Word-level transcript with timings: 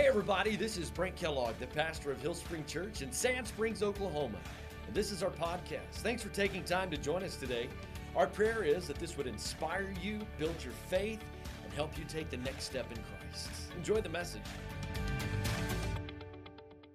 Hey, 0.00 0.08
everybody, 0.08 0.56
this 0.56 0.78
is 0.78 0.88
Brent 0.88 1.14
Kellogg, 1.14 1.58
the 1.58 1.66
pastor 1.66 2.10
of 2.10 2.22
Hill 2.22 2.32
Spring 2.32 2.64
Church 2.66 3.02
in 3.02 3.12
Sand 3.12 3.46
Springs, 3.46 3.82
Oklahoma. 3.82 4.38
And 4.86 4.94
this 4.94 5.12
is 5.12 5.22
our 5.22 5.28
podcast. 5.28 5.96
Thanks 5.96 6.22
for 6.22 6.30
taking 6.30 6.64
time 6.64 6.90
to 6.90 6.96
join 6.96 7.22
us 7.22 7.36
today. 7.36 7.68
Our 8.16 8.26
prayer 8.26 8.62
is 8.62 8.86
that 8.86 8.96
this 8.96 9.18
would 9.18 9.26
inspire 9.26 9.92
you, 10.02 10.20
build 10.38 10.54
your 10.64 10.72
faith, 10.88 11.22
and 11.62 11.72
help 11.74 11.98
you 11.98 12.04
take 12.08 12.30
the 12.30 12.38
next 12.38 12.64
step 12.64 12.90
in 12.90 12.96
Christ. 12.96 13.50
Enjoy 13.76 14.00
the 14.00 14.08
message. 14.08 14.40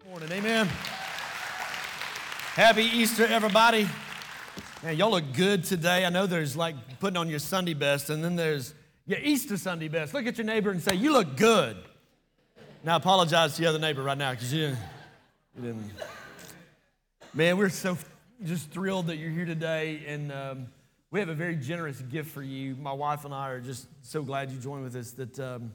Morning, 0.09 0.31
amen. 0.31 0.65
Happy 2.55 2.85
Easter, 2.85 3.27
everybody. 3.27 3.87
Man, 4.81 4.97
y'all 4.97 5.11
look 5.11 5.31
good 5.33 5.63
today. 5.63 6.05
I 6.05 6.09
know 6.09 6.25
there's 6.25 6.57
like 6.57 6.75
putting 6.99 7.17
on 7.17 7.29
your 7.29 7.37
Sunday 7.37 7.75
best, 7.75 8.09
and 8.09 8.23
then 8.23 8.35
there's 8.35 8.73
your 9.05 9.19
Easter 9.19 9.57
Sunday 9.57 9.89
best. 9.89 10.15
Look 10.15 10.25
at 10.25 10.39
your 10.39 10.45
neighbor 10.45 10.71
and 10.71 10.81
say, 10.81 10.95
You 10.95 11.13
look 11.13 11.37
good. 11.37 11.77
Now, 12.85 12.97
apologize 12.97 13.55
to 13.55 13.63
the 13.63 13.67
other 13.67 13.79
neighbor 13.79 14.03
right 14.03 14.15
now 14.15 14.29
because 14.29 14.53
you, 14.53 14.67
you, 15.55 15.61
didn't. 15.63 15.91
Man, 17.33 17.57
we're 17.57 17.69
so 17.69 17.97
just 18.43 18.69
thrilled 18.69 19.07
that 19.07 19.15
you're 19.15 19.31
here 19.31 19.47
today, 19.47 20.03
and 20.05 20.31
um, 20.31 20.67
we 21.09 21.19
have 21.19 21.29
a 21.29 21.33
very 21.33 21.55
generous 21.55 21.99
gift 21.99 22.29
for 22.29 22.43
you. 22.43 22.75
My 22.75 22.93
wife 22.93 23.25
and 23.25 23.33
I 23.33 23.49
are 23.49 23.59
just 23.59 23.87
so 24.03 24.21
glad 24.21 24.51
you 24.51 24.59
joined 24.59 24.83
with 24.83 24.95
us. 24.95 25.09
That 25.13 25.39
um, 25.39 25.73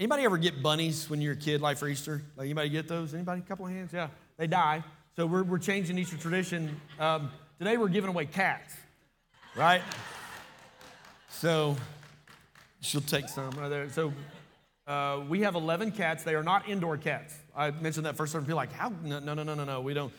anybody 0.00 0.24
ever 0.24 0.36
get 0.36 0.64
bunnies 0.64 1.08
when 1.08 1.20
you're 1.20 1.34
a 1.34 1.36
kid, 1.36 1.60
like 1.60 1.76
for 1.76 1.86
Easter? 1.86 2.22
Like 2.36 2.46
anybody 2.46 2.68
get 2.68 2.88
those? 2.88 3.14
Anybody? 3.14 3.42
A 3.42 3.44
couple 3.44 3.64
of 3.64 3.70
hands? 3.70 3.92
Yeah, 3.92 4.08
they 4.38 4.48
die. 4.48 4.82
So 5.14 5.26
we're, 5.26 5.44
we're 5.44 5.58
changing 5.58 5.96
Easter 5.96 6.16
tradition. 6.16 6.80
Um, 6.98 7.30
today 7.60 7.76
we're 7.76 7.86
giving 7.86 8.10
away 8.10 8.26
cats, 8.26 8.74
right? 9.54 9.82
So 11.28 11.76
she'll 12.80 13.00
take 13.00 13.28
some 13.28 13.52
right 13.52 13.68
there. 13.68 13.88
So 13.90 14.12
uh, 14.86 15.20
we 15.28 15.40
have 15.42 15.54
11 15.54 15.92
cats. 15.92 16.24
They 16.24 16.34
are 16.34 16.42
not 16.42 16.68
indoor 16.68 16.96
cats. 16.96 17.34
I 17.56 17.70
mentioned 17.70 18.06
that 18.06 18.16
first 18.16 18.32
time. 18.32 18.42
People 18.42 18.56
like, 18.56 18.72
how? 18.72 18.92
No, 19.02 19.20
no, 19.20 19.34
no, 19.34 19.42
no, 19.42 19.64
no. 19.64 19.80
We 19.80 19.94
don't. 19.94 20.12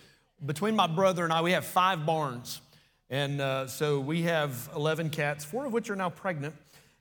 Between 0.46 0.76
my 0.76 0.88
brother 0.88 1.24
and 1.24 1.34
I, 1.34 1.42
we 1.42 1.52
have 1.52 1.66
five 1.66 2.06
barns. 2.06 2.62
And 3.10 3.42
uh, 3.42 3.68
so 3.68 4.00
we 4.00 4.24
have 4.24 4.70
11 4.76 5.10
cats, 5.10 5.46
four 5.46 5.66
of 5.66 5.74
which 5.74 5.90
are 5.90 5.96
now 5.96 6.10
pregnant. 6.10 6.56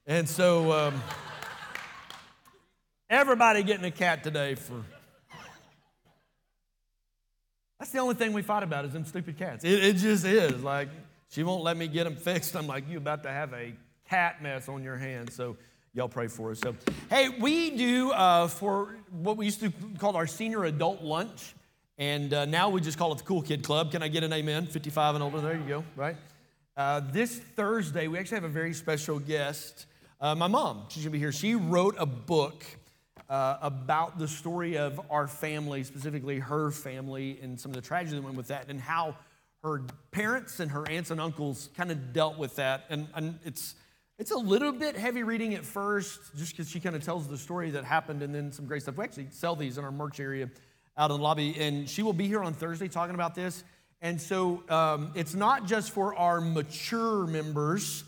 And 0.07 0.29
so 0.29 0.73
um, 0.73 1.03
everybody 3.09 3.63
getting 3.63 3.85
a 3.85 3.91
cat 3.91 4.25
today 4.25 4.57
for. 4.57 4.85
That's 7.79 7.91
the 7.91 7.99
only 7.99 8.15
thing 8.15 8.33
we 8.33 8.43
fight 8.43 8.63
about 8.63 8.85
is 8.85 8.93
them 8.93 9.05
stupid 9.05 9.39
cats. 9.39 9.65
It, 9.65 9.83
it 9.83 9.97
just 9.97 10.25
is. 10.25 10.63
Like, 10.63 10.89
she 11.31 11.43
won't 11.43 11.63
let 11.65 11.77
me 11.77 11.89
get 11.89 12.05
them 12.05 12.15
fixed. 12.17 12.55
I'm 12.55 12.67
like, 12.67 12.89
you 12.89 12.99
about 12.99 13.23
to 13.23 13.31
have 13.31 13.53
a 13.55 13.73
cat 14.09 14.43
mess 14.43 14.69
on 14.69 14.83
your 14.85 14.97
hands. 14.97 15.35
So 15.35 15.57
y'all 15.95 16.09
pray 16.09 16.27
for 16.27 16.51
us. 16.51 16.61
So, 16.61 16.75
hey, 17.11 17.29
we 17.29 17.71
do 17.77 18.12
uh, 18.12 18.48
for 18.48 18.97
what 19.11 19.37
we 19.37 19.45
used 19.45 19.61
to 19.61 19.73
call 19.98 20.17
our 20.17 20.27
senior 20.27 20.65
adult 20.65 21.03
lunch, 21.03 21.55
and 21.98 22.33
uh, 22.33 22.45
now 22.47 22.71
we 22.71 22.81
just 22.81 22.97
call 22.97 23.12
it 23.12 23.19
the 23.19 23.25
Cool 23.25 23.43
Kid 23.43 23.62
Club. 23.62 23.93
Can 23.93 24.03
I 24.03 24.09
get 24.09 24.25
an 24.25 24.33
amen? 24.33 24.67
55 24.67 25.17
and 25.17 25.25
older. 25.25 25.41
There 25.41 25.55
you 25.55 25.65
go. 25.69 25.85
Right. 25.95 26.17
Uh, 26.77 27.01
this 27.01 27.39
Thursday, 27.39 28.09
we 28.09 28.19
actually 28.19 28.37
have 28.37 28.45
a 28.45 28.48
very 28.48 28.73
special 28.73 29.19
guest. 29.19 29.87
Uh, 30.20 30.35
my 30.35 30.47
mom, 30.47 30.85
she's 30.89 31.03
gonna 31.03 31.13
be 31.13 31.19
here. 31.19 31.33
She 31.33 31.55
wrote 31.55 31.97
a 31.98 32.07
book 32.07 32.65
uh, 33.29 33.59
about 33.61 34.19
the 34.19 34.29
story 34.29 34.79
of 34.79 34.98
our 35.11 35.29
family, 35.29 35.85
specifically 35.85 36.39
her 36.39 36.70
family, 36.70 37.39
and 37.43 37.61
some 37.61 37.70
of 37.70 37.77
the 37.77 37.83
tragedy 37.83 38.17
that 38.17 38.23
went 38.23 38.37
with 38.37 38.48
that, 38.48 38.69
and 38.69 38.81
how 38.81 39.17
her 39.63 39.83
parents 40.11 40.59
and 40.61 40.70
her 40.70 40.89
aunts 40.89 41.11
and 41.11 41.20
uncles 41.20 41.69
kind 41.77 41.91
of 41.91 42.13
dealt 42.13 42.39
with 42.39 42.57
that. 42.57 42.87
And, 42.89 43.09
and 43.15 43.39
it's 43.45 43.75
it's 44.23 44.31
a 44.31 44.39
little 44.39 44.70
bit 44.70 44.97
heavy 44.97 45.25
reading 45.25 45.55
at 45.55 45.65
first, 45.65 46.20
just 46.37 46.53
because 46.53 46.70
she 46.70 46.78
kind 46.78 46.95
of 46.95 47.03
tells 47.03 47.27
the 47.27 47.37
story 47.37 47.73
that 47.73 47.83
happened 47.83 48.23
and 48.23 48.33
then 48.33 48.53
some 48.53 48.67
great 48.67 48.83
stuff. 48.83 48.97
We 48.97 49.03
actually 49.03 49.27
sell 49.31 49.56
these 49.56 49.79
in 49.79 49.84
our 49.84 49.91
merch 49.91 50.20
area 50.20 50.48
out 50.97 51.11
in 51.11 51.17
the 51.17 51.23
lobby, 51.25 51.56
and 51.59 51.91
she 51.91 52.05
will 52.05 52.13
be 52.13 52.29
here 52.29 52.41
on 52.41 52.55
Thursday 52.55 52.86
talking 52.86 53.17
about 53.17 53.35
this. 53.35 53.64
And 54.01 54.20
so 54.20 54.63
um, 54.69 55.11
it's 55.17 55.35
not 55.35 55.67
just 55.67 55.91
for 55.91 56.14
our 56.14 56.41
mature 56.41 57.27
members. 57.27 58.05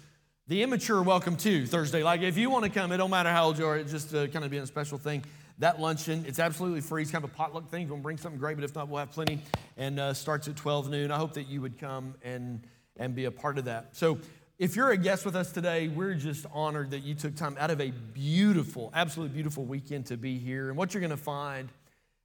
The 0.46 0.62
immature 0.62 1.02
welcome 1.02 1.34
too 1.34 1.66
Thursday. 1.66 2.04
Like 2.04 2.22
if 2.22 2.38
you 2.38 2.48
want 2.48 2.64
to 2.64 2.70
come, 2.70 2.92
it 2.92 2.98
don't 2.98 3.10
matter 3.10 3.30
how 3.30 3.46
old 3.46 3.58
you 3.58 3.66
are. 3.66 3.76
It's 3.76 3.90
just 3.90 4.14
uh, 4.14 4.28
kind 4.28 4.44
of 4.44 4.52
being 4.52 4.62
a 4.62 4.68
special 4.68 4.98
thing. 4.98 5.24
That 5.58 5.80
luncheon, 5.80 6.26
it's 6.28 6.38
absolutely 6.38 6.82
free. 6.82 7.02
It's 7.02 7.10
kind 7.10 7.24
of 7.24 7.32
a 7.32 7.34
potluck 7.34 7.70
thing. 7.70 7.82
If 7.82 7.88
you 7.88 7.94
want 7.94 8.02
to 8.02 8.04
bring 8.04 8.18
something 8.18 8.38
great, 8.38 8.56
but 8.56 8.62
if 8.62 8.72
not, 8.76 8.88
we'll 8.88 9.00
have 9.00 9.10
plenty. 9.10 9.40
And 9.76 9.98
uh, 9.98 10.14
starts 10.14 10.46
at 10.46 10.54
12 10.54 10.90
noon. 10.90 11.10
I 11.10 11.16
hope 11.16 11.32
that 11.32 11.48
you 11.48 11.60
would 11.60 11.76
come 11.76 12.14
and 12.22 12.60
and 12.96 13.16
be 13.16 13.24
a 13.24 13.32
part 13.32 13.58
of 13.58 13.64
that. 13.64 13.96
So 13.96 14.20
if 14.58 14.76
you're 14.76 14.92
a 14.92 14.96
guest 14.96 15.24
with 15.24 15.34
us 15.34 15.50
today, 15.50 15.88
we're 15.88 16.14
just 16.14 16.46
honored 16.52 16.92
that 16.92 17.00
you 17.00 17.14
took 17.14 17.34
time 17.34 17.56
out 17.58 17.70
of 17.70 17.80
a 17.80 17.90
beautiful, 17.90 18.92
absolutely 18.94 19.34
beautiful 19.34 19.64
weekend 19.64 20.06
to 20.06 20.16
be 20.16 20.38
here. 20.38 20.68
And 20.68 20.76
what 20.76 20.94
you're 20.94 21.00
going 21.00 21.10
to 21.10 21.16
find 21.16 21.68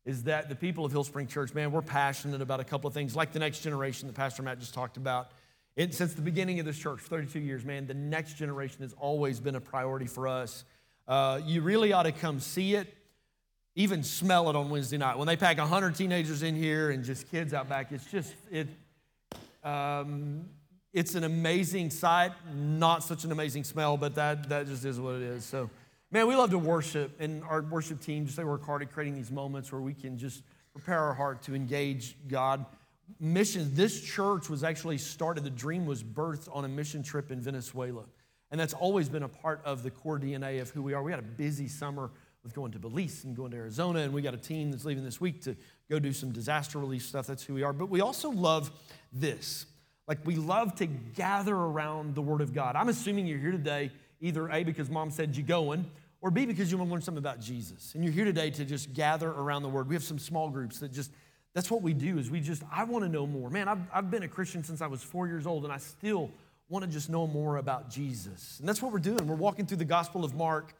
is 0.06 0.24
that 0.24 0.48
the 0.48 0.56
people 0.56 0.86
of 0.86 0.92
Hill 0.92 1.04
Spring 1.04 1.26
Church, 1.26 1.54
man, 1.56 1.72
we're 1.72 1.82
passionate 1.82 2.42
about 2.42 2.60
a 2.60 2.64
couple 2.64 2.88
of 2.88 2.94
things, 2.94 3.16
like 3.16 3.32
the 3.32 3.40
next 3.40 3.62
generation 3.62 4.08
that 4.08 4.14
Pastor 4.14 4.44
Matt 4.44 4.60
just 4.60 4.76
talked 4.76 4.98
about. 4.98 5.32
It, 5.76 5.96
since 5.96 6.14
the 6.14 6.22
beginning 6.22 6.60
of 6.60 6.66
this 6.66 6.78
church, 6.78 7.00
32 7.02 7.40
years, 7.40 7.66
man, 7.66 7.88
the 7.88 7.94
next 7.96 8.34
generation 8.34 8.82
has 8.82 8.94
always 8.94 9.40
been 9.40 9.56
a 9.56 9.62
priority 9.62 10.08
for 10.08 10.28
us. 10.28 10.66
Uh, 11.08 11.42
you 11.44 11.62
really 11.62 11.94
ought 11.94 12.04
to 12.04 12.12
come 12.12 12.40
see 12.40 12.76
it, 12.76 12.94
even 13.76 14.04
smell 14.04 14.50
it 14.52 14.56
on 14.56 14.70
Wednesday 14.70 14.98
night. 14.98 15.18
When 15.18 15.26
they 15.26 15.38
pack 15.38 15.58
100 15.58 15.96
teenagers 15.96 16.44
in 16.44 16.56
here 16.56 16.92
and 16.92 17.04
just 17.04 17.30
kids 17.32 17.56
out 17.56 17.68
back, 17.68 17.92
it's 17.92 18.06
just, 18.06 18.36
it, 18.52 18.68
um, 19.64 20.46
it's 20.94 21.16
an 21.16 21.24
amazing 21.24 21.92
sight, 21.92 22.32
not 22.56 23.04
such 23.04 23.24
an 23.24 23.32
amazing 23.32 23.64
smell, 23.64 23.98
but 23.98 24.16
that, 24.16 24.50
that 24.50 24.68
just 24.68 24.86
is 24.86 25.00
what 25.00 25.16
it 25.16 25.22
is. 25.22 25.46
So, 25.46 25.70
man, 26.12 26.28
we 26.28 26.36
love 26.36 26.50
to 26.52 26.58
worship, 26.58 27.12
and 27.20 27.44
our 27.44 27.62
worship 27.62 28.02
team 28.02 28.26
just 28.26 28.38
they 28.38 28.44
work 28.44 28.66
hard 28.66 28.82
at 28.82 28.92
creating 28.92 29.16
these 29.16 29.32
moments 29.32 29.72
where 29.72 29.82
we 29.82 29.94
can 29.94 30.18
just 30.18 30.42
prepare 30.74 31.00
our 31.00 31.14
heart 31.14 31.44
to 31.44 31.56
engage 31.56 32.16
God. 32.28 32.66
Mission, 33.20 33.70
this 33.74 34.02
church 34.02 34.50
was 34.50 34.64
actually 34.64 34.98
started, 34.98 35.44
the 35.44 35.50
dream 35.50 35.86
was 35.86 36.04
birthed 36.04 36.48
on 36.56 36.66
a 36.66 36.68
mission 36.68 37.04
trip 37.04 37.32
in 37.32 37.40
Venezuela. 37.40 38.06
And 38.52 38.60
that's 38.60 38.74
always 38.74 39.10
been 39.10 39.24
a 39.24 39.30
part 39.30 39.62
of 39.64 39.84
the 39.84 39.92
core 39.92 40.20
DNA 40.20 40.60
of 40.62 40.72
who 40.72 40.82
we 40.82 40.94
are. 40.94 41.04
We 41.04 41.12
had 41.12 41.20
a 41.20 41.24
busy 41.24 41.68
summer 41.68 42.10
with 42.44 42.56
going 42.56 42.72
to 42.72 42.80
Belize 42.80 43.26
and 43.26 43.36
going 43.36 43.52
to 43.52 43.58
Arizona, 43.58 44.00
and 44.00 44.14
we 44.14 44.22
got 44.22 44.34
a 44.34 44.38
team 44.38 44.72
that's 44.72 44.86
leaving 44.86 45.04
this 45.04 45.22
week 45.22 45.42
to 45.42 45.56
go 45.90 46.00
do 46.00 46.14
some 46.14 46.32
disaster 46.32 46.80
relief 46.80 47.04
stuff. 47.04 47.28
That's 47.28 47.44
who 47.44 47.54
we 47.54 47.64
are. 47.64 47.74
But 47.74 47.90
we 47.90 48.02
also 48.02 48.32
love 48.32 48.72
this. 49.12 49.66
Like 50.10 50.26
we 50.26 50.36
love 50.36 50.74
to 50.78 50.88
gather 50.88 51.56
around 51.56 52.16
the 52.16 52.22
Word 52.22 52.42
of 52.42 52.52
God. 52.52 52.76
I'm 52.76 52.90
assuming 52.90 53.28
you're 53.28 53.38
here 53.38 53.52
today 53.52 53.92
either 54.22 54.50
A, 54.50 54.64
because 54.64 54.90
mom 54.90 55.12
said 55.12 55.38
you're 55.38 55.46
going, 55.46 55.86
or 56.20 56.32
B, 56.32 56.48
because 56.48 56.72
you 56.72 56.78
want 56.78 56.90
to 56.90 56.94
learn 56.94 57.02
something 57.02 57.20
about 57.20 57.40
Jesus. 57.40 57.94
And 57.94 58.04
you're 58.04 58.12
here 58.12 58.26
today 58.26 58.50
to 58.50 58.66
just 58.66 58.92
gather 58.94 59.30
around 59.30 59.62
the 59.62 59.70
Word. 59.70 59.88
We 59.88 59.94
have 59.94 60.04
some 60.04 60.18
small 60.20 60.50
groups 60.50 60.80
that 60.80 60.92
just, 60.92 61.12
that's 61.54 61.70
what 61.70 61.84
we 61.84 61.94
do 61.94 62.18
is 62.18 62.30
we 62.32 62.42
just, 62.42 62.64
I 62.72 62.84
want 62.86 63.06
to 63.06 63.10
know 63.10 63.28
more. 63.28 63.52
Man, 63.52 63.68
I've, 63.68 63.80
I've 63.94 64.12
been 64.12 64.24
a 64.24 64.28
Christian 64.28 64.64
since 64.64 64.82
I 64.82 64.88
was 64.88 65.04
four 65.04 65.28
years 65.28 65.46
old, 65.46 65.64
and 65.64 65.72
I 65.72 65.78
still 65.78 66.32
want 66.70 66.84
to 66.84 66.92
just 66.92 67.10
know 67.10 67.28
more 67.28 67.58
about 67.58 67.90
Jesus. 67.92 68.58
And 68.60 68.68
that's 68.68 68.82
what 68.82 68.92
we're 68.92 69.00
doing. 69.00 69.28
We're 69.28 69.36
walking 69.36 69.68
through 69.68 69.78
the 69.78 69.86
Gospel 69.86 70.26
of 70.26 70.34
Mark 70.34 70.74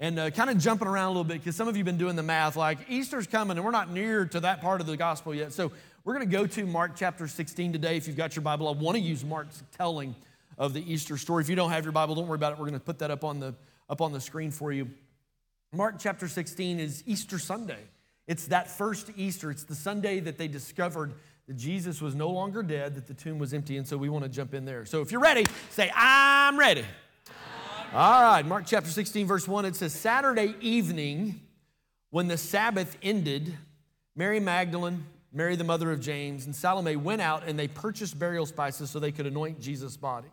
and 0.00 0.18
uh, 0.18 0.30
kind 0.30 0.48
of 0.48 0.58
jumping 0.58 0.88
around 0.88 1.06
a 1.06 1.10
little 1.10 1.24
bit 1.24 1.38
because 1.38 1.54
some 1.54 1.68
of 1.68 1.76
you 1.76 1.80
have 1.80 1.86
been 1.86 1.98
doing 1.98 2.16
the 2.16 2.22
math 2.22 2.56
like 2.56 2.78
Easter's 2.88 3.26
coming 3.26 3.58
and 3.58 3.64
we're 3.64 3.70
not 3.70 3.90
near 3.90 4.24
to 4.24 4.40
that 4.40 4.62
part 4.62 4.80
of 4.80 4.86
the 4.86 4.96
gospel 4.96 5.34
yet. 5.34 5.52
So 5.52 5.72
we're 6.04 6.14
going 6.14 6.26
to 6.26 6.32
go 6.32 6.46
to 6.46 6.66
Mark 6.66 6.92
chapter 6.96 7.28
16 7.28 7.72
today. 7.72 7.96
If 7.96 8.06
you've 8.06 8.16
got 8.16 8.34
your 8.34 8.42
Bible, 8.42 8.68
I 8.68 8.72
want 8.72 8.96
to 8.96 9.02
use 9.02 9.22
Mark's 9.22 9.62
telling 9.76 10.14
of 10.56 10.72
the 10.72 10.92
Easter 10.92 11.18
story. 11.18 11.42
If 11.42 11.50
you 11.50 11.56
don't 11.56 11.70
have 11.70 11.84
your 11.84 11.92
Bible, 11.92 12.14
don't 12.14 12.26
worry 12.26 12.36
about 12.36 12.52
it. 12.52 12.58
We're 12.58 12.66
going 12.66 12.78
to 12.78 12.84
put 12.84 12.98
that 13.00 13.10
up 13.10 13.22
on 13.22 13.38
the, 13.38 13.54
up 13.88 14.00
on 14.00 14.12
the 14.12 14.20
screen 14.20 14.50
for 14.50 14.72
you. 14.72 14.90
Mark 15.72 15.96
chapter 15.98 16.26
16 16.26 16.80
is 16.80 17.04
Easter 17.06 17.38
Sunday. 17.38 17.80
It's 18.26 18.46
that 18.46 18.70
first 18.70 19.10
Easter. 19.16 19.50
It's 19.50 19.64
the 19.64 19.74
Sunday 19.74 20.20
that 20.20 20.38
they 20.38 20.48
discovered 20.48 21.12
that 21.46 21.56
Jesus 21.56 22.00
was 22.00 22.14
no 22.14 22.30
longer 22.30 22.62
dead, 22.62 22.94
that 22.94 23.06
the 23.06 23.14
tomb 23.14 23.38
was 23.38 23.52
empty, 23.52 23.76
and 23.76 23.86
so 23.86 23.98
we 23.98 24.08
want 24.08 24.24
to 24.24 24.30
jump 24.30 24.54
in 24.54 24.64
there. 24.64 24.86
So 24.86 25.02
if 25.02 25.12
you're 25.12 25.20
ready, 25.20 25.44
say, 25.70 25.90
I'm 25.94 26.58
ready. 26.58 26.84
All 27.92 28.22
right, 28.22 28.46
Mark 28.46 28.64
chapter 28.66 28.88
16, 28.88 29.26
verse 29.26 29.46
1, 29.46 29.64
it 29.64 29.76
says, 29.76 29.92
Saturday 29.92 30.54
evening, 30.60 31.40
when 32.10 32.28
the 32.28 32.38
Sabbath 32.38 32.96
ended, 33.02 33.56
Mary 34.14 34.40
Magdalene, 34.40 35.04
Mary, 35.32 35.54
the 35.56 35.64
mother 35.64 35.92
of 35.92 36.00
James, 36.00 36.46
and 36.46 36.54
Salome 36.54 36.96
went 36.96 37.22
out 37.22 37.46
and 37.46 37.58
they 37.58 37.68
purchased 37.68 38.18
burial 38.18 38.46
spices 38.46 38.90
so 38.90 38.98
they 38.98 39.12
could 39.12 39.26
anoint 39.26 39.60
Jesus' 39.60 39.96
body. 39.96 40.28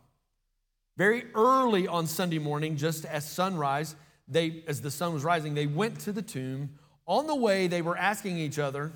Very 0.98 1.26
early 1.36 1.88
on 1.88 2.08
Sunday 2.08 2.40
morning, 2.40 2.76
just 2.76 3.06
as 3.06 3.30
sunrise, 3.30 3.96
they, 4.28 4.64
as 4.68 4.82
the 4.82 4.90
sun 4.90 5.14
was 5.14 5.24
rising, 5.24 5.54
they 5.54 5.68
went 5.68 6.00
to 6.02 6.12
the 6.12 6.24
tomb. 6.24 6.72
On 7.06 7.28
the 7.28 7.36
way, 7.36 7.68
they 7.68 7.84
were 7.84 7.96
asking 7.96 8.38
each 8.38 8.58
other, 8.58 8.92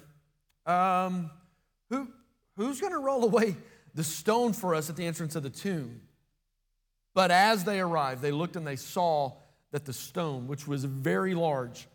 um, 0.65 1.29
who, 1.89 2.07
who's 2.57 2.81
going 2.81 2.93
to 2.93 2.99
roll 2.99 3.23
away 3.23 3.55
the 3.93 4.03
stone 4.03 4.53
for 4.53 4.73
us 4.73 4.89
at 4.89 4.95
the 4.95 5.05
entrance 5.05 5.35
of 5.35 5.43
the 5.43 5.49
tomb? 5.49 6.01
But 7.13 7.29
as 7.29 7.63
they 7.63 7.79
arrived, 7.79 8.21
they 8.21 8.31
looked 8.31 8.55
and 8.55 8.65
they 8.65 8.75
saw 8.75 9.33
that 9.71 9.85
the 9.85 9.93
stone, 9.93 10.47
which 10.47 10.67
was 10.67 10.83
very 10.83 11.35
large, 11.35 11.87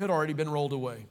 had 0.00 0.10
already 0.10 0.32
been 0.32 0.50
rolled 0.50 0.72
away. 0.72 1.06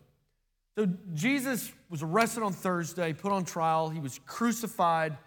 So 0.78 0.90
Jesus 1.14 1.72
was 1.90 2.04
arrested 2.04 2.44
on 2.44 2.52
Thursday, 2.52 3.14
put 3.14 3.32
on 3.32 3.46
trial. 3.46 3.90
He 3.90 4.00
was 4.00 4.20
crucified 4.26 5.18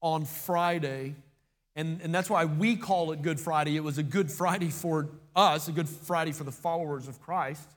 on 0.00 0.24
Friday. 0.24 1.14
And, 1.76 2.00
and 2.00 2.14
that's 2.14 2.30
why 2.30 2.46
we 2.46 2.74
call 2.74 3.12
it 3.12 3.20
Good 3.20 3.38
Friday. 3.38 3.76
It 3.76 3.84
was 3.84 3.98
a 3.98 4.02
Good 4.02 4.32
Friday 4.32 4.70
for 4.70 5.08
us, 5.36 5.68
a 5.68 5.72
Good 5.72 5.88
Friday 5.88 6.32
for 6.32 6.44
the 6.44 6.52
followers 6.52 7.06
of 7.06 7.20
Christ. 7.20 7.68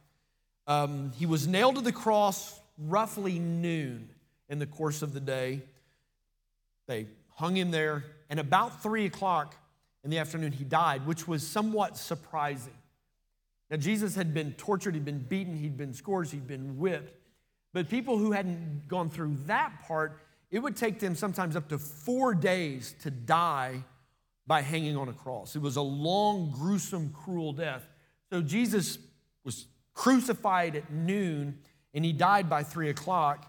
Um, 0.67 1.11
he 1.17 1.25
was 1.25 1.47
nailed 1.47 1.75
to 1.75 1.81
the 1.81 1.91
cross 1.91 2.59
roughly 2.77 3.39
noon 3.39 4.09
in 4.47 4.59
the 4.59 4.65
course 4.65 5.01
of 5.01 5.13
the 5.13 5.19
day. 5.19 5.61
They 6.87 7.07
hung 7.35 7.55
him 7.55 7.71
there, 7.71 8.05
and 8.29 8.39
about 8.39 8.81
three 8.81 9.05
o'clock 9.05 9.55
in 10.03 10.09
the 10.09 10.17
afternoon, 10.17 10.51
he 10.51 10.63
died, 10.63 11.05
which 11.05 11.27
was 11.27 11.45
somewhat 11.45 11.97
surprising. 11.97 12.73
Now, 13.71 13.77
Jesus 13.77 14.15
had 14.15 14.33
been 14.33 14.51
tortured, 14.53 14.95
he'd 14.95 15.05
been 15.05 15.19
beaten, 15.23 15.55
he'd 15.55 15.77
been 15.77 15.93
scourged, 15.93 16.33
he'd 16.33 16.45
been 16.45 16.77
whipped. 16.77 17.15
But 17.71 17.89
people 17.89 18.17
who 18.17 18.33
hadn't 18.33 18.89
gone 18.89 19.09
through 19.09 19.37
that 19.45 19.81
part, 19.87 20.19
it 20.51 20.59
would 20.59 20.75
take 20.75 20.99
them 20.99 21.15
sometimes 21.15 21.55
up 21.55 21.69
to 21.69 21.77
four 21.77 22.35
days 22.35 22.93
to 23.03 23.09
die 23.09 23.85
by 24.45 24.61
hanging 24.61 24.97
on 24.97 25.07
a 25.07 25.13
cross. 25.13 25.55
It 25.55 25.61
was 25.61 25.77
a 25.77 25.81
long, 25.81 26.51
gruesome, 26.51 27.13
cruel 27.13 27.53
death. 27.53 27.87
So 28.29 28.41
Jesus 28.41 28.97
was 29.45 29.67
crucified 29.93 30.75
at 30.75 30.91
noon 30.91 31.57
and 31.93 32.03
he 32.03 32.11
died 32.11 32.49
by 32.49 32.63
three 32.63 32.89
o'clock. 32.89 33.47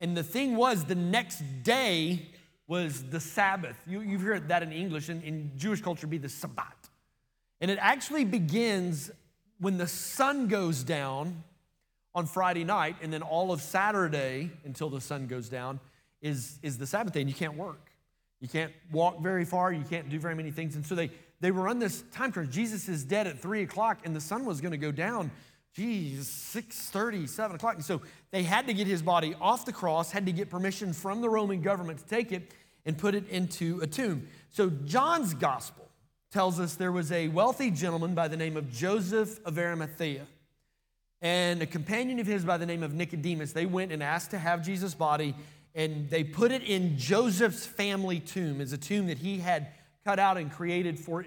And 0.00 0.16
the 0.16 0.24
thing 0.24 0.56
was, 0.56 0.84
the 0.84 0.96
next 0.96 1.40
day 1.62 2.26
was 2.66 3.04
the 3.10 3.20
Sabbath. 3.20 3.76
You, 3.86 4.00
have 4.00 4.22
heard 4.22 4.48
that 4.48 4.64
in 4.64 4.72
English, 4.72 5.08
in, 5.08 5.22
in 5.22 5.52
Jewish 5.56 5.80
culture, 5.80 6.08
be 6.08 6.18
the 6.18 6.28
Sabbath. 6.28 6.90
And 7.60 7.70
it 7.70 7.78
actually 7.80 8.24
begins 8.24 9.12
when 9.62 9.78
the 9.78 9.86
sun 9.86 10.48
goes 10.48 10.82
down 10.82 11.44
on 12.16 12.26
Friday 12.26 12.64
night, 12.64 12.96
and 13.00 13.12
then 13.12 13.22
all 13.22 13.52
of 13.52 13.62
Saturday 13.62 14.50
until 14.64 14.90
the 14.90 15.00
sun 15.00 15.28
goes 15.28 15.48
down 15.48 15.78
is, 16.20 16.58
is 16.62 16.78
the 16.78 16.86
Sabbath 16.86 17.14
day, 17.14 17.20
and 17.20 17.30
you 17.30 17.34
can't 17.34 17.56
work. 17.56 17.92
You 18.40 18.48
can't 18.48 18.72
walk 18.90 19.22
very 19.22 19.44
far, 19.44 19.72
you 19.72 19.84
can't 19.88 20.08
do 20.10 20.18
very 20.18 20.34
many 20.34 20.50
things. 20.50 20.74
And 20.74 20.84
so 20.84 20.96
they, 20.96 21.12
they 21.40 21.52
were 21.52 21.68
on 21.68 21.78
this 21.78 22.02
time 22.10 22.32
crunch. 22.32 22.50
Jesus 22.50 22.88
is 22.88 23.04
dead 23.04 23.28
at 23.28 23.38
three 23.38 23.62
o'clock, 23.62 24.00
and 24.04 24.16
the 24.16 24.20
sun 24.20 24.44
was 24.44 24.60
going 24.60 24.72
to 24.72 24.78
go 24.78 24.90
down 24.90 25.30
geez, 25.74 26.26
6.30, 26.26 27.28
7 27.28 27.56
o'clock. 27.56 27.76
And 27.76 27.84
so 27.84 28.02
they 28.30 28.42
had 28.42 28.66
to 28.66 28.74
get 28.74 28.88
his 28.88 29.00
body 29.00 29.34
off 29.40 29.64
the 29.64 29.72
cross, 29.72 30.10
had 30.10 30.26
to 30.26 30.32
get 30.32 30.50
permission 30.50 30.92
from 30.92 31.20
the 31.22 31.30
Roman 31.30 31.62
government 31.62 32.00
to 32.00 32.04
take 32.04 32.32
it 32.32 32.52
and 32.84 32.98
put 32.98 33.14
it 33.14 33.28
into 33.28 33.80
a 33.80 33.86
tomb. 33.86 34.28
So 34.50 34.68
John's 34.68 35.34
gospel 35.34 35.88
tells 36.32 36.58
us 36.58 36.76
there 36.76 36.92
was 36.92 37.12
a 37.12 37.28
wealthy 37.28 37.70
gentleman 37.70 38.14
by 38.14 38.26
the 38.26 38.36
name 38.36 38.56
of 38.56 38.72
Joseph 38.72 39.38
of 39.44 39.58
Arimathea 39.58 40.26
and 41.20 41.60
a 41.60 41.66
companion 41.66 42.18
of 42.20 42.26
his 42.26 42.42
by 42.42 42.56
the 42.56 42.64
name 42.64 42.82
of 42.82 42.94
Nicodemus. 42.94 43.52
They 43.52 43.66
went 43.66 43.92
and 43.92 44.02
asked 44.02 44.30
to 44.30 44.38
have 44.38 44.64
Jesus' 44.64 44.94
body 44.94 45.34
and 45.74 46.08
they 46.08 46.24
put 46.24 46.50
it 46.50 46.62
in 46.62 46.96
Joseph's 46.96 47.66
family 47.66 48.18
tomb 48.18 48.62
as 48.62 48.72
a 48.72 48.78
tomb 48.78 49.08
that 49.08 49.18
he 49.18 49.38
had 49.38 49.68
cut 50.04 50.18
out 50.18 50.38
and 50.38 50.50
created 50.50 50.98
for 50.98 51.24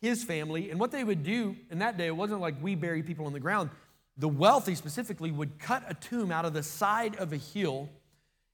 his 0.00 0.24
family. 0.24 0.70
And 0.70 0.80
what 0.80 0.90
they 0.90 1.04
would 1.04 1.22
do 1.22 1.56
in 1.70 1.78
that 1.78 1.96
day, 1.96 2.06
it 2.06 2.16
wasn't 2.16 2.40
like 2.40 2.60
we 2.60 2.74
bury 2.74 3.02
people 3.02 3.26
in 3.28 3.32
the 3.32 3.40
ground. 3.40 3.70
The 4.16 4.28
wealthy 4.28 4.74
specifically 4.74 5.30
would 5.30 5.58
cut 5.58 5.84
a 5.88 5.94
tomb 5.94 6.32
out 6.32 6.44
of 6.44 6.54
the 6.54 6.62
side 6.62 7.16
of 7.16 7.32
a 7.32 7.36
hill, 7.36 7.88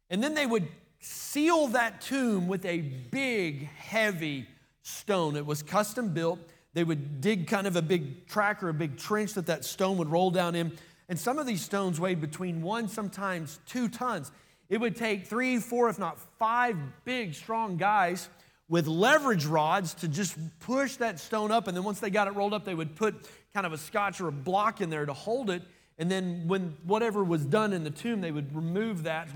and 0.09 0.23
then 0.23 0.35
they 0.35 0.47
would 0.47 0.69
seal 1.01 1.69
that 1.69 2.01
tomb 2.01 2.49
with 2.49 2.65
a 2.65 2.81
big, 2.81 3.69
heavy 3.69 4.47
stone. 4.87 5.37
It 5.37 5.45
was 5.45 5.63
custom 5.63 6.11
built. 6.11 6.39
They 6.73 6.85
would 6.85 7.21
dig 7.21 7.47
kind 7.47 7.67
of 7.67 7.75
a 7.77 7.83
big 7.83 8.27
track 8.27 8.63
or 8.63 8.69
a 8.69 8.75
big 8.75 8.97
trench 8.97 9.35
that 9.35 9.47
that 9.47 9.65
stone 9.65 9.97
would 9.99 10.09
roll 10.09 10.31
down 10.31 10.55
in. 10.55 10.73
And 11.09 11.19
some 11.19 11.39
of 11.39 11.47
these 11.47 11.63
stones 11.63 11.99
weighed 11.99 12.21
between 12.21 12.63
one, 12.63 12.89
sometimes 12.89 13.59
two 13.67 13.89
tons. 13.89 14.31
It 14.69 14.79
would 14.79 14.97
take 14.97 15.27
three, 15.27 15.59
four, 15.59 15.89
if 15.89 15.99
not 15.99 16.19
five 16.39 16.77
big, 17.05 17.35
strong 17.35 17.77
guys 17.77 18.29
with 18.69 18.87
leverage 18.87 19.47
rods 19.47 19.95
to 19.95 20.09
just 20.09 20.37
push 20.61 20.97
that 20.97 21.19
stone 21.19 21.51
up. 21.51 21.69
And 21.69 21.77
then 21.77 21.85
once 21.85 22.01
they 22.01 22.11
got 22.11 22.29
it 22.29 22.35
rolled 22.35 22.53
up, 22.53 22.65
they 22.65 22.75
would 22.75 22.97
put 22.97 23.29
kind 23.55 23.67
of 23.67 23.73
a 23.73 23.79
scotch 23.79 24.21
or 24.21 24.29
a 24.29 24.33
block 24.33 24.81
in 24.81 24.91
there 24.91 25.07
to 25.07 25.13
hold 25.13 25.51
it. 25.51 25.63
And 25.99 26.11
then 26.11 26.45
when 26.47 26.77
whatever 26.85 27.25
was 27.25 27.45
done 27.45 27.73
in 27.73 27.85
the 27.85 27.91
tomb, 27.91 28.21
they 28.21 28.33
would 28.33 28.55
remove 28.55 29.05
that 29.05 29.29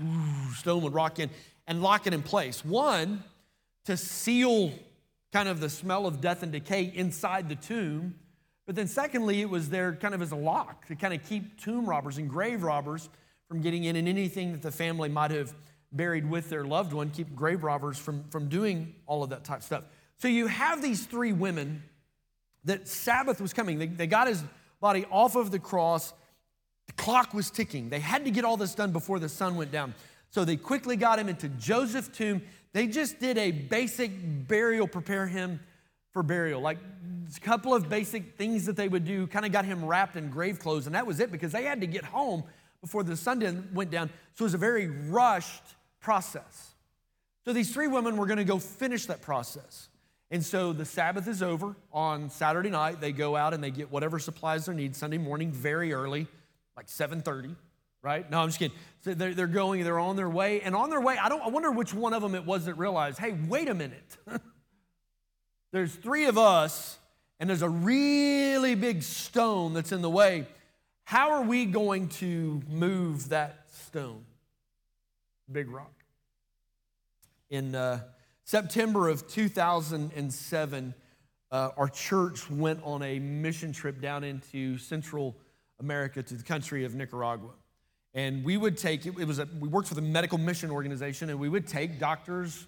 stone 0.55 0.83
would 0.83 0.93
rock 0.93 1.19
in 1.19 1.29
and 1.67 1.81
lock 1.81 2.07
it 2.07 2.13
in 2.13 2.21
place. 2.21 2.63
One, 2.63 3.23
to 3.85 3.97
seal 3.97 4.71
kind 5.31 5.47
of 5.47 5.59
the 5.59 5.69
smell 5.69 6.05
of 6.05 6.21
death 6.21 6.43
and 6.43 6.51
decay 6.51 6.91
inside 6.93 7.49
the 7.49 7.55
tomb. 7.55 8.15
But 8.65 8.75
then 8.75 8.87
secondly, 8.87 9.41
it 9.41 9.49
was 9.49 9.69
there 9.69 9.93
kind 9.95 10.13
of 10.13 10.21
as 10.21 10.31
a 10.31 10.35
lock 10.35 10.87
to 10.87 10.95
kind 10.95 11.13
of 11.13 11.23
keep 11.27 11.59
tomb 11.61 11.85
robbers 11.85 12.17
and 12.17 12.29
grave 12.29 12.63
robbers 12.63 13.09
from 13.47 13.61
getting 13.61 13.83
in 13.83 13.95
and 13.95 14.07
anything 14.07 14.51
that 14.53 14.61
the 14.61 14.71
family 14.71 15.09
might 15.09 15.31
have 15.31 15.53
buried 15.91 16.29
with 16.29 16.49
their 16.49 16.63
loved 16.63 16.93
one, 16.93 17.09
keep 17.09 17.35
grave 17.35 17.63
robbers 17.63 17.97
from, 17.97 18.23
from 18.29 18.47
doing 18.47 18.95
all 19.05 19.23
of 19.23 19.29
that 19.31 19.43
type 19.43 19.57
of 19.59 19.63
stuff. 19.63 19.83
So 20.17 20.27
you 20.27 20.47
have 20.47 20.81
these 20.81 21.05
three 21.05 21.33
women 21.33 21.83
that 22.63 22.87
Sabbath 22.87 23.41
was 23.41 23.53
coming. 23.53 23.79
They, 23.79 23.87
they 23.87 24.07
got 24.07 24.27
his 24.27 24.43
body 24.79 25.05
off 25.11 25.35
of 25.35 25.51
the 25.51 25.59
cross. 25.59 26.13
The 26.87 26.93
clock 26.93 27.33
was 27.33 27.49
ticking. 27.49 27.89
They 27.89 27.99
had 27.99 28.25
to 28.25 28.31
get 28.31 28.45
all 28.45 28.57
this 28.57 28.75
done 28.75 28.91
before 28.91 29.19
the 29.19 29.29
sun 29.29 29.55
went 29.55 29.71
down. 29.71 29.93
So 30.29 30.45
they 30.45 30.55
quickly 30.55 30.95
got 30.95 31.19
him 31.19 31.27
into 31.27 31.49
Joseph's 31.49 32.07
tomb. 32.07 32.41
They 32.73 32.87
just 32.87 33.19
did 33.19 33.37
a 33.37 33.51
basic 33.51 34.11
burial, 34.47 34.87
prepare 34.87 35.27
him 35.27 35.59
for 36.11 36.23
burial. 36.23 36.61
Like 36.61 36.77
a 37.35 37.39
couple 37.39 37.73
of 37.73 37.89
basic 37.89 38.37
things 38.37 38.65
that 38.65 38.75
they 38.75 38.87
would 38.87 39.05
do, 39.05 39.27
kind 39.27 39.45
of 39.45 39.51
got 39.51 39.65
him 39.65 39.85
wrapped 39.85 40.15
in 40.15 40.29
grave 40.29 40.59
clothes, 40.59 40.85
and 40.85 40.95
that 40.95 41.05
was 41.05 41.19
it 41.19 41.31
because 41.31 41.51
they 41.51 41.63
had 41.63 41.81
to 41.81 41.87
get 41.87 42.03
home 42.03 42.43
before 42.81 43.03
the 43.03 43.15
sun 43.15 43.69
went 43.73 43.91
down. 43.91 44.09
So 44.35 44.43
it 44.43 44.47
was 44.47 44.53
a 44.53 44.57
very 44.57 44.87
rushed 44.87 45.63
process. 45.99 46.73
So 47.45 47.53
these 47.53 47.73
three 47.73 47.87
women 47.87 48.17
were 48.17 48.25
going 48.25 48.37
to 48.37 48.43
go 48.43 48.59
finish 48.59 49.05
that 49.07 49.21
process. 49.21 49.89
And 50.29 50.43
so 50.45 50.71
the 50.71 50.85
Sabbath 50.85 51.27
is 51.27 51.43
over 51.43 51.75
on 51.91 52.29
Saturday 52.29 52.69
night. 52.69 53.01
They 53.01 53.11
go 53.11 53.35
out 53.35 53.53
and 53.53 53.63
they 53.63 53.71
get 53.71 53.91
whatever 53.91 54.17
supplies 54.17 54.65
they 54.65 54.73
need 54.73 54.95
Sunday 54.95 55.17
morning, 55.17 55.51
very 55.51 55.91
early, 55.91 56.27
like 56.77 56.87
7:30, 56.87 57.55
right? 58.01 58.29
No, 58.29 58.41
I'm 58.41 58.49
just 58.49 58.59
kidding. 58.59 58.77
So 59.03 59.13
they're, 59.13 59.33
they're 59.33 59.47
going, 59.47 59.83
they're 59.83 59.99
on 59.99 60.15
their 60.15 60.29
way, 60.29 60.61
and 60.61 60.75
on 60.75 60.89
their 60.89 61.01
way, 61.01 61.17
I 61.17 61.29
don't. 61.29 61.41
I 61.41 61.49
wonder 61.49 61.71
which 61.71 61.93
one 61.93 62.13
of 62.13 62.21
them 62.21 62.35
it 62.35 62.45
was 62.45 62.65
that 62.65 62.75
realized, 62.75 63.19
hey, 63.19 63.35
wait 63.47 63.69
a 63.69 63.73
minute. 63.73 64.17
there's 65.71 65.93
three 65.95 66.25
of 66.25 66.37
us, 66.37 66.97
and 67.39 67.49
there's 67.49 67.61
a 67.61 67.69
really 67.69 68.75
big 68.75 69.03
stone 69.03 69.73
that's 69.73 69.91
in 69.91 70.01
the 70.01 70.09
way. 70.09 70.47
How 71.03 71.31
are 71.31 71.43
we 71.43 71.65
going 71.65 72.09
to 72.09 72.61
move 72.69 73.29
that 73.29 73.65
stone? 73.71 74.23
Big 75.51 75.69
Rock. 75.69 75.91
In 77.49 77.75
uh, 77.75 78.01
September 78.45 79.09
of 79.09 79.27
2007, 79.27 80.93
uh, 81.51 81.69
our 81.75 81.89
church 81.89 82.49
went 82.49 82.81
on 82.83 83.03
a 83.03 83.19
mission 83.19 83.73
trip 83.73 83.99
down 83.99 84.23
into 84.23 84.77
Central 84.77 85.35
America 85.79 86.23
to 86.23 86.35
the 86.35 86.43
country 86.43 86.85
of 86.85 86.95
Nicaragua. 86.95 87.49
And 88.13 88.43
we 88.43 88.57
would 88.57 88.77
take, 88.77 89.05
it, 89.05 89.15
was 89.15 89.39
a, 89.39 89.47
we 89.59 89.69
worked 89.69 89.87
for 89.87 89.95
the 89.95 90.01
medical 90.01 90.37
mission 90.37 90.69
organization, 90.69 91.29
and 91.29 91.39
we 91.39 91.47
would 91.47 91.65
take 91.65 91.97
doctors 91.99 92.67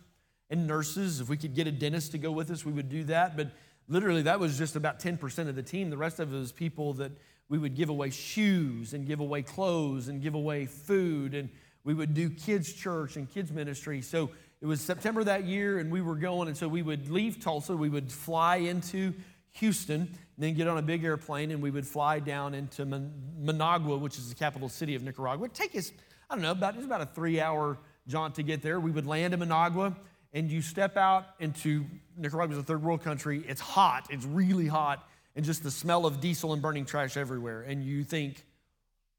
and 0.50 0.68
nurses. 0.68 1.20
If 1.20 1.28
we 1.28 1.36
could 1.36 1.54
get 1.54 1.68
a 1.68 1.72
dentist 1.72 2.12
to 2.14 2.18
go 2.18 2.32
with 2.32 2.50
us, 2.50 2.66
we 2.66 2.72
would 2.72 2.90
do 2.90 3.04
that. 3.06 3.36
But 3.36 3.52
literally, 3.90 4.22
that 4.24 4.40
was 4.40 4.58
just 4.58 4.76
about 4.76 5.00
10% 5.00 5.50
of 5.50 5.56
the 5.56 5.64
team. 5.64 5.90
The 5.90 5.98
rest 5.98 6.20
of 6.20 6.34
it 6.34 6.38
was 6.38 6.52
people 6.52 6.94
that 6.94 7.12
we 7.50 7.58
would 7.58 7.76
give 7.76 7.90
away 7.90 8.10
shoes 8.10 8.94
and 8.94 9.06
give 9.06 9.20
away 9.20 9.42
clothes 9.42 10.08
and 10.08 10.22
give 10.22 10.34
away 10.34 10.66
food. 10.66 11.34
And 11.34 11.50
we 11.84 11.94
would 11.94 12.14
do 12.14 12.30
kids' 12.30 12.72
church 12.72 13.18
and 13.18 13.30
kids' 13.30 13.52
ministry. 13.52 14.02
So 14.02 14.32
it 14.62 14.66
was 14.66 14.80
September 14.80 15.26
that 15.26 15.44
year, 15.44 15.80
and 15.80 15.92
we 15.92 16.02
were 16.02 16.16
going. 16.16 16.48
And 16.48 16.56
so 16.56 16.70
we 16.70 16.82
would 16.82 17.10
leave 17.10 17.42
Tulsa, 17.42 17.76
we 17.76 17.90
would 17.90 18.10
fly 18.10 18.58
into 18.58 19.14
Houston, 19.52 20.18
then 20.38 20.54
get 20.56 20.68
on 20.68 20.78
a 20.78 20.82
big 20.82 21.04
airplane, 21.04 21.52
and 21.52 21.62
we 21.62 21.70
would 21.72 21.86
fly 21.86 22.20
down 22.20 22.54
into 22.54 22.86
Managua, 22.86 23.98
which 23.98 24.18
is 24.18 24.30
the 24.30 24.36
capital 24.36 24.70
city 24.70 24.96
of 24.96 25.04
Nicaragua. 25.04 25.46
It'd 25.46 25.56
take 25.56 25.76
us, 25.76 25.92
I 26.30 26.36
don't 26.36 26.42
know, 26.42 26.52
about, 26.52 26.74
it 26.74 26.78
was 26.78 26.86
about 26.86 27.02
a 27.02 27.06
three 27.06 27.40
hour 27.40 27.78
jaunt 28.08 28.36
to 28.36 28.44
get 28.44 28.62
there. 28.62 28.80
We 28.80 28.92
would 28.92 29.06
land 29.06 29.34
in 29.34 29.40
Managua, 29.40 29.96
and 30.34 30.52
you 30.52 30.62
step 30.62 30.98
out 30.98 31.26
into 31.40 31.86
Nicaragua 32.18 32.56
is 32.56 32.60
a 32.60 32.64
third 32.64 32.84
world 32.84 33.04
country. 33.04 33.44
It's 33.48 33.62
hot, 33.62 34.08
it's 34.10 34.26
really 34.26 34.68
hot, 34.68 35.08
and 35.36 35.46
just 35.46 35.64
the 35.64 35.72
smell 35.72 36.06
of 36.06 36.20
diesel 36.20 36.54
and 36.54 36.62
burning 36.62 36.86
trash 36.86 37.16
everywhere. 37.16 37.62
And 37.62 37.84
you 37.84 38.04
think, 38.04 38.44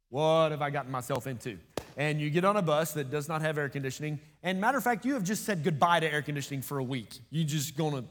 what 0.09 0.51
have 0.51 0.63
I 0.63 0.71
gotten 0.71 0.91
myself 0.91 1.27
into? 1.27 1.59
And 1.97 2.21
you 2.21 2.29
get 2.31 2.45
on 2.45 2.57
a 2.57 2.63
bus 2.63 2.93
that 2.95 3.11
does 3.11 3.29
not 3.29 3.41
have 3.43 3.57
air 3.57 3.69
conditioning. 3.69 4.19
And 4.43 4.61
matter 4.61 4.79
of 4.79 4.85
fact, 4.85 5.05
you 5.05 5.15
have 5.15 5.23
just 5.23 5.45
said 5.45 5.63
goodbye 5.63 6.01
to 6.01 6.13
air 6.13 6.23
conditioning 6.23 6.61
for 6.61 6.79
a 6.79 6.83
week. 6.83 7.15
You're 7.31 7.47
just 7.47 7.77
gonna 7.77 8.05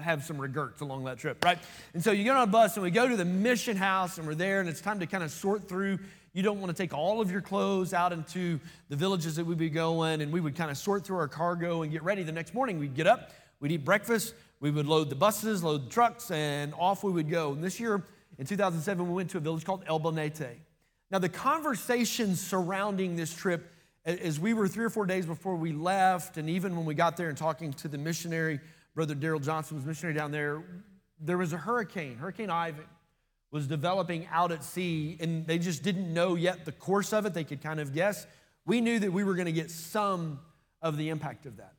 have 0.00 0.24
some 0.24 0.40
regrets 0.40 0.80
along 0.80 1.04
that 1.04 1.18
trip, 1.18 1.44
right? 1.44 1.58
And 1.94 2.02
so 2.02 2.12
you 2.12 2.24
get 2.24 2.36
on 2.36 2.42
a 2.42 2.50
bus 2.50 2.76
and 2.76 2.82
we 2.82 2.90
go 2.90 3.08
to 3.08 3.16
the 3.16 3.24
mission 3.24 3.76
house 3.76 4.18
and 4.18 4.26
we're 4.26 4.34
there 4.34 4.60
and 4.60 4.68
it's 4.68 4.80
time 4.80 5.00
to 5.00 5.06
kind 5.06 5.24
of 5.24 5.30
sort 5.30 5.68
through. 5.68 5.98
You 6.32 6.42
don't 6.42 6.60
want 6.60 6.76
to 6.76 6.80
take 6.80 6.94
all 6.94 7.20
of 7.20 7.30
your 7.30 7.40
clothes 7.40 7.92
out 7.92 8.12
into 8.12 8.60
the 8.88 8.96
villages 8.96 9.36
that 9.36 9.44
we'd 9.44 9.58
be 9.58 9.70
going 9.70 10.20
and 10.20 10.32
we 10.32 10.40
would 10.40 10.56
kind 10.56 10.70
of 10.70 10.78
sort 10.78 11.04
through 11.04 11.18
our 11.18 11.28
cargo 11.28 11.82
and 11.82 11.90
get 11.90 12.02
ready. 12.02 12.22
The 12.22 12.32
next 12.32 12.54
morning 12.54 12.78
we'd 12.78 12.94
get 12.94 13.06
up, 13.06 13.32
we'd 13.60 13.72
eat 13.72 13.84
breakfast, 13.84 14.34
we 14.60 14.70
would 14.70 14.86
load 14.86 15.10
the 15.10 15.16
buses, 15.16 15.62
load 15.62 15.86
the 15.86 15.90
trucks, 15.90 16.30
and 16.30 16.72
off 16.78 17.04
we 17.04 17.12
would 17.12 17.28
go. 17.28 17.52
And 17.52 17.62
this 17.62 17.78
year, 17.78 18.02
in 18.38 18.46
2007, 18.46 19.06
we 19.06 19.12
went 19.12 19.30
to 19.30 19.36
a 19.36 19.40
village 19.40 19.64
called 19.64 19.84
El 19.86 20.00
Bonete. 20.00 20.56
Now, 21.10 21.18
the 21.18 21.28
conversations 21.28 22.40
surrounding 22.40 23.16
this 23.16 23.34
trip, 23.34 23.70
as 24.04 24.40
we 24.40 24.54
were 24.54 24.68
three 24.68 24.84
or 24.84 24.90
four 24.90 25.06
days 25.06 25.26
before 25.26 25.56
we 25.56 25.72
left, 25.72 26.36
and 26.36 26.50
even 26.50 26.76
when 26.76 26.84
we 26.84 26.94
got 26.94 27.16
there 27.16 27.28
and 27.28 27.38
talking 27.38 27.72
to 27.74 27.88
the 27.88 27.98
missionary, 27.98 28.60
Brother 28.94 29.14
Daryl 29.14 29.42
Johnson 29.42 29.76
was 29.76 29.86
missionary 29.86 30.14
down 30.14 30.30
there, 30.30 30.62
there 31.20 31.38
was 31.38 31.52
a 31.52 31.56
hurricane, 31.56 32.16
Hurricane 32.16 32.50
Ivan, 32.50 32.84
was 33.50 33.66
developing 33.66 34.26
out 34.32 34.50
at 34.50 34.64
sea, 34.64 35.16
and 35.20 35.46
they 35.46 35.58
just 35.58 35.82
didn't 35.82 36.12
know 36.12 36.34
yet 36.34 36.64
the 36.64 36.72
course 36.72 37.12
of 37.12 37.24
it. 37.24 37.34
They 37.34 37.44
could 37.44 37.62
kind 37.62 37.78
of 37.78 37.94
guess. 37.94 38.26
We 38.66 38.80
knew 38.80 38.98
that 38.98 39.12
we 39.12 39.22
were 39.22 39.34
going 39.34 39.46
to 39.46 39.52
get 39.52 39.70
some 39.70 40.40
of 40.82 40.96
the 40.96 41.08
impact 41.08 41.46
of 41.46 41.58
that. 41.58 41.74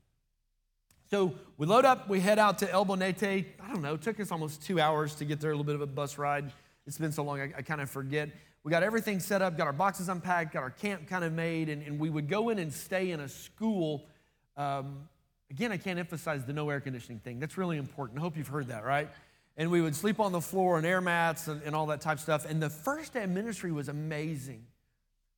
So 1.11 1.33
we 1.57 1.67
load 1.67 1.85
up, 1.85 2.09
we 2.09 2.19
head 2.19 2.39
out 2.39 2.59
to 2.59 2.71
El 2.71 2.85
Bonete. 2.85 3.45
I 3.61 3.67
don't 3.67 3.81
know, 3.81 3.95
it 3.95 4.01
took 4.01 4.19
us 4.19 4.31
almost 4.31 4.63
two 4.63 4.79
hours 4.79 5.15
to 5.15 5.25
get 5.25 5.39
there, 5.39 5.51
a 5.51 5.53
little 5.53 5.65
bit 5.65 5.75
of 5.75 5.81
a 5.81 5.87
bus 5.87 6.17
ride. 6.17 6.51
It's 6.87 6.97
been 6.97 7.11
so 7.11 7.23
long, 7.23 7.39
I, 7.39 7.51
I 7.57 7.61
kind 7.61 7.81
of 7.81 7.89
forget. 7.89 8.29
We 8.65 8.71
got 8.71 8.83
everything 8.83 9.21
set 9.21 9.41
up, 9.41 9.57
got 9.57 9.67
our 9.67 9.73
boxes 9.73 10.09
unpacked, 10.09 10.51
got 10.51 10.63
our 10.63 10.71
camp 10.71 11.07
kind 11.07 11.23
of 11.23 11.31
made, 11.31 11.69
and, 11.69 11.81
and 11.81 11.97
we 11.97 12.09
would 12.09 12.27
go 12.27 12.49
in 12.49 12.59
and 12.59 12.73
stay 12.73 13.11
in 13.11 13.21
a 13.21 13.29
school. 13.29 14.05
Um, 14.57 15.07
again, 15.49 15.71
I 15.71 15.77
can't 15.77 15.99
emphasize 15.99 16.43
the 16.43 16.51
no 16.51 16.69
air 16.69 16.81
conditioning 16.81 17.19
thing. 17.19 17.39
That's 17.39 17.57
really 17.57 17.77
important. 17.77 18.19
I 18.19 18.21
hope 18.23 18.35
you've 18.35 18.49
heard 18.49 18.67
that, 18.67 18.83
right? 18.83 19.07
and 19.57 19.71
we 19.71 19.81
would 19.81 19.95
sleep 19.95 20.19
on 20.19 20.31
the 20.31 20.41
floor 20.41 20.77
and 20.77 20.85
air 20.85 21.01
mats 21.01 21.47
and, 21.47 21.61
and 21.63 21.75
all 21.75 21.85
that 21.87 22.01
type 22.01 22.17
of 22.17 22.21
stuff. 22.21 22.45
And 22.45 22.61
the 22.61 22.69
first 22.69 23.13
day 23.13 23.23
of 23.23 23.29
ministry 23.29 23.71
was 23.71 23.87
amazing. 23.87 24.65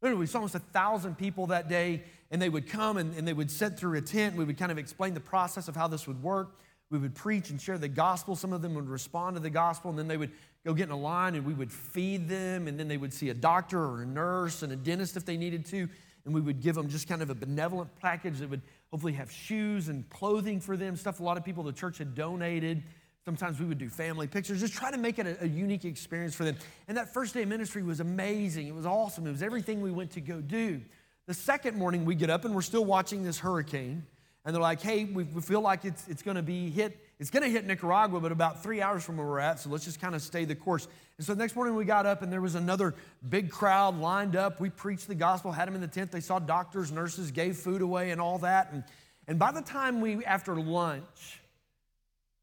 Literally, 0.01 0.21
we 0.21 0.27
saw 0.27 0.39
almost 0.39 0.55
a 0.55 0.59
thousand 0.59 1.17
people 1.17 1.47
that 1.47 1.69
day, 1.69 2.03
and 2.31 2.41
they 2.41 2.49
would 2.49 2.67
come 2.67 2.97
and, 2.97 3.15
and 3.15 3.27
they 3.27 3.33
would 3.33 3.51
sit 3.51 3.77
through 3.77 3.97
a 3.97 4.01
tent. 4.01 4.35
We 4.35 4.43
would 4.43 4.57
kind 4.57 4.71
of 4.71 4.77
explain 4.77 5.13
the 5.13 5.19
process 5.19 5.67
of 5.67 5.75
how 5.75 5.87
this 5.87 6.07
would 6.07 6.21
work. 6.21 6.57
We 6.89 6.97
would 6.97 7.15
preach 7.15 7.49
and 7.49 7.61
share 7.61 7.77
the 7.77 7.87
gospel. 7.87 8.35
Some 8.35 8.53
of 8.53 8.61
them 8.61 8.73
would 8.75 8.87
respond 8.87 9.35
to 9.35 9.41
the 9.41 9.49
gospel, 9.49 9.89
and 9.89 9.99
then 9.99 10.07
they 10.07 10.17
would 10.17 10.31
go 10.67 10.73
get 10.73 10.83
in 10.83 10.91
a 10.91 10.97
line 10.97 11.35
and 11.35 11.45
we 11.45 11.53
would 11.53 11.71
feed 11.71 12.27
them, 12.27 12.67
and 12.67 12.77
then 12.77 12.89
they 12.89 12.97
would 12.97 13.13
see 13.13 13.29
a 13.29 13.33
doctor 13.33 13.81
or 13.81 14.01
a 14.01 14.05
nurse 14.05 14.63
and 14.63 14.73
a 14.73 14.75
dentist 14.75 15.15
if 15.15 15.25
they 15.25 15.37
needed 15.37 15.65
to, 15.65 15.87
and 16.25 16.33
we 16.33 16.41
would 16.41 16.61
give 16.61 16.75
them 16.75 16.89
just 16.89 17.07
kind 17.07 17.21
of 17.21 17.29
a 17.29 17.35
benevolent 17.35 17.89
package 18.01 18.39
that 18.39 18.49
would 18.49 18.61
hopefully 18.91 19.13
have 19.13 19.31
shoes 19.31 19.87
and 19.87 20.09
clothing 20.09 20.59
for 20.59 20.75
them, 20.75 20.97
stuff 20.97 21.21
a 21.21 21.23
lot 21.23 21.37
of 21.37 21.45
people 21.45 21.63
the 21.63 21.71
church 21.71 21.97
had 21.97 22.13
donated. 22.13 22.83
Sometimes 23.23 23.59
we 23.61 23.65
would 23.65 23.77
do 23.77 23.87
family 23.87 24.27
pictures, 24.27 24.59
just 24.59 24.73
try 24.73 24.91
to 24.91 24.97
make 24.97 25.19
it 25.19 25.25
a, 25.25 25.45
a, 25.45 25.47
unique 25.47 25.85
experience 25.85 26.35
for 26.35 26.43
them. 26.43 26.57
And 26.89 26.97
that 26.97 27.13
first 27.13 27.33
day 27.33 27.43
of 27.43 27.49
ministry 27.49 27.81
was 27.81 28.01
amazing. 28.01 28.67
It 28.67 28.75
was 28.75 28.85
awesome. 28.85 29.25
It 29.25 29.31
was 29.31 29.43
everything 29.43 29.81
we 29.81 29.91
went 29.91 30.11
to 30.11 30.21
go 30.21 30.41
do. 30.41 30.81
The 31.27 31.33
second 31.33 31.77
morning, 31.77 32.03
we 32.03 32.15
get 32.15 32.29
up 32.29 32.43
and 32.45 32.53
we're 32.53 32.61
still 32.61 32.85
watching 32.85 33.23
this 33.23 33.39
hurricane. 33.39 34.05
And 34.45 34.55
they're 34.55 34.61
like, 34.61 34.81
hey, 34.81 35.05
we, 35.05 35.23
we 35.23 35.41
feel 35.41 35.61
like 35.61 35.83
it's, 35.83 36.07
it's 36.07 36.23
going 36.23 36.35
to 36.35 36.43
be 36.43 36.69
hit. 36.69 36.97
It's 37.19 37.31
going 37.31 37.43
to 37.43 37.49
hit 37.49 37.65
Nicaragua, 37.65 38.19
but 38.19 38.31
about 38.31 38.61
three 38.61 38.81
hours 38.81 39.03
from 39.03 39.17
where 39.17 39.25
we're 39.25 39.39
at. 39.39 39.59
So 39.59 39.69
let's 39.69 39.85
just 39.85 39.99
kind 39.99 40.13
of 40.13 40.21
stay 40.21 40.45
the 40.45 40.53
course. 40.53 40.87
And 41.17 41.25
so 41.25 41.33
the 41.33 41.39
next 41.39 41.55
morning, 41.55 41.75
we 41.75 41.83
got 41.83 42.05
up 42.05 42.21
and 42.21 42.31
there 42.31 42.41
was 42.41 42.53
another 42.53 42.93
big 43.27 43.49
crowd 43.49 43.99
lined 43.99 44.35
up. 44.35 44.59
We 44.59 44.69
preached 44.69 45.07
the 45.07 45.15
gospel, 45.15 45.51
had 45.51 45.67
them 45.67 45.73
in 45.73 45.81
the 45.81 45.87
tent. 45.87 46.11
They 46.11 46.19
saw 46.19 46.37
doctors, 46.37 46.91
nurses, 46.91 47.31
gave 47.31 47.57
food 47.57 47.81
away, 47.81 48.11
and 48.11 48.21
all 48.21 48.37
that. 48.39 48.71
And, 48.71 48.83
and 49.27 49.39
by 49.39 49.51
the 49.51 49.61
time 49.61 49.99
we, 49.99 50.23
after 50.25 50.55
lunch, 50.55 51.41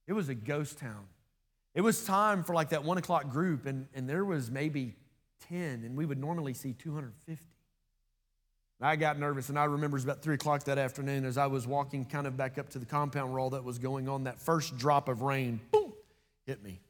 it 0.08 0.12
was 0.12 0.28
a 0.28 0.34
ghost 0.34 0.78
town. 0.78 1.06
It 1.74 1.80
was 1.80 2.04
time 2.04 2.42
for 2.42 2.54
like 2.54 2.70
that 2.70 2.82
one 2.82 2.98
o'clock 2.98 3.30
group, 3.30 3.66
and, 3.66 3.86
and 3.94 4.08
there 4.08 4.24
was 4.24 4.50
maybe 4.50 4.96
10, 5.48 5.82
and 5.84 5.96
we 5.96 6.04
would 6.04 6.18
normally 6.18 6.54
see 6.54 6.72
250. 6.72 7.53
I 8.80 8.96
got 8.96 9.18
nervous, 9.18 9.48
and 9.48 9.58
I 9.58 9.64
remember 9.64 9.96
it 9.96 9.98
was 9.98 10.04
about 10.04 10.22
3 10.22 10.34
o'clock 10.34 10.64
that 10.64 10.78
afternoon 10.78 11.24
as 11.24 11.38
I 11.38 11.46
was 11.46 11.66
walking 11.66 12.04
kind 12.04 12.26
of 12.26 12.36
back 12.36 12.58
up 12.58 12.68
to 12.70 12.78
the 12.78 12.84
compound 12.86 13.30
where 13.30 13.40
all 13.40 13.50
that 13.50 13.64
was 13.64 13.78
going 13.78 14.08
on. 14.08 14.24
That 14.24 14.40
first 14.40 14.76
drop 14.76 15.08
of 15.08 15.22
rain, 15.22 15.60
boom, 15.70 15.92
hit 16.44 16.62
me. 16.62 16.80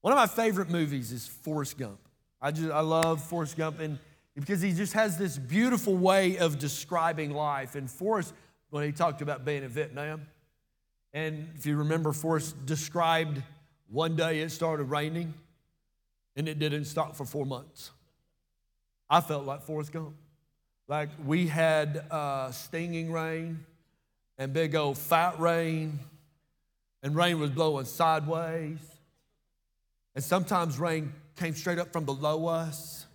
One 0.00 0.12
of 0.12 0.16
my 0.16 0.26
favorite 0.26 0.70
movies 0.70 1.12
is 1.12 1.26
Forrest 1.26 1.78
Gump. 1.78 1.98
I, 2.40 2.50
just, 2.50 2.70
I 2.70 2.80
love 2.80 3.22
Forrest 3.22 3.56
Gump 3.56 3.80
and 3.80 3.98
because 4.34 4.62
he 4.62 4.72
just 4.72 4.94
has 4.94 5.18
this 5.18 5.36
beautiful 5.36 5.94
way 5.94 6.38
of 6.38 6.58
describing 6.58 7.32
life. 7.32 7.74
And 7.74 7.90
Forrest, 7.90 8.32
when 8.70 8.84
he 8.84 8.92
talked 8.92 9.20
about 9.20 9.44
being 9.44 9.62
in 9.62 9.68
Vietnam, 9.68 10.22
and 11.12 11.48
if 11.56 11.66
you 11.66 11.76
remember, 11.76 12.12
Forrest 12.12 12.64
described 12.64 13.42
one 13.88 14.16
day 14.16 14.40
it 14.40 14.50
started 14.50 14.84
raining 14.84 15.34
and 16.36 16.48
it 16.48 16.58
didn't 16.58 16.84
stop 16.84 17.16
for 17.16 17.26
four 17.26 17.44
months. 17.44 17.90
I 19.10 19.20
felt 19.20 19.44
like 19.44 19.62
Forrest 19.62 19.92
Gump. 19.92 20.14
Like 20.90 21.10
we 21.24 21.46
had 21.46 22.04
uh, 22.10 22.50
stinging 22.50 23.12
rain 23.12 23.64
and 24.38 24.52
big 24.52 24.74
old 24.74 24.98
fat 24.98 25.38
rain, 25.38 26.00
and 27.00 27.14
rain 27.14 27.38
was 27.38 27.50
blowing 27.50 27.84
sideways. 27.84 28.80
And 30.16 30.24
sometimes 30.24 30.80
rain 30.80 31.12
came 31.36 31.54
straight 31.54 31.78
up 31.78 31.92
from 31.92 32.04
below 32.04 32.48
us. 32.48 33.06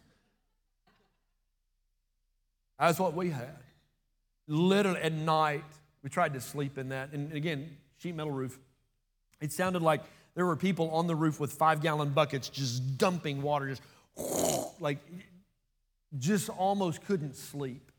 That's 2.79 2.97
what 2.97 3.13
we 3.13 3.31
had. 3.31 3.57
Literally 4.47 5.01
at 5.01 5.11
night, 5.11 5.65
we 6.01 6.09
tried 6.09 6.33
to 6.35 6.39
sleep 6.39 6.77
in 6.77 6.89
that. 6.89 7.11
And 7.11 7.33
again, 7.33 7.75
sheet 7.97 8.15
metal 8.15 8.31
roof. 8.31 8.57
It 9.41 9.51
sounded 9.51 9.81
like 9.81 10.01
there 10.33 10.45
were 10.45 10.55
people 10.55 10.91
on 10.91 11.07
the 11.07 11.15
roof 11.15 11.41
with 11.41 11.51
five 11.51 11.81
gallon 11.81 12.11
buckets 12.11 12.47
just 12.47 12.97
dumping 12.97 13.41
water, 13.41 13.67
just 13.67 13.81
like, 14.79 14.99
just 16.17 16.49
almost 16.49 17.03
couldn't 17.05 17.35
sleep. 17.35 17.91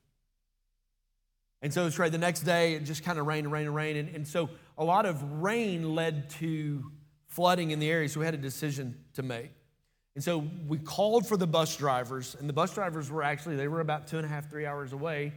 And 1.63 1.73
so 1.73 1.87
it's 1.87 1.99
right 1.99 2.13
the 2.13 2.19
next 2.19 2.41
day, 2.41 2.75
it 2.75 2.85
just 2.85 3.03
kind 3.03 3.19
of 3.19 3.27
rained 3.27 3.47
and 3.47 3.53
rained 3.53 3.67
and 3.67 3.75
rained. 3.75 3.99
And, 3.99 4.15
and 4.15 4.29
so 4.29 4.51
a 4.79 4.85
lot 4.85 5.07
of 5.07 5.23
rain 5.43 5.95
led 5.95 6.31
to 6.31 6.85
flooding 7.29 7.71
in 7.71 7.79
the 7.79 7.91
area, 7.91 8.09
so 8.09 8.21
we 8.21 8.27
had 8.27 8.35
a 8.35 8.39
decision 8.39 8.97
to 9.15 9.23
make. 9.23 9.51
And 10.15 10.25
so 10.25 10.47
we 10.67 10.79
called 10.79 11.27
for 11.27 11.37
the 11.37 11.47
bus 11.47 11.77
drivers, 11.77 12.37
and 12.39 12.49
the 12.49 12.53
bus 12.53 12.75
drivers 12.75 13.11
were 13.11 13.23
actually, 13.23 13.57
they 13.57 13.69
were 13.69 13.81
about 13.81 14.07
two 14.07 14.17
and 14.17 14.25
a 14.25 14.29
half, 14.29 14.49
three 14.49 14.65
hours 14.65 14.93
away. 14.93 15.35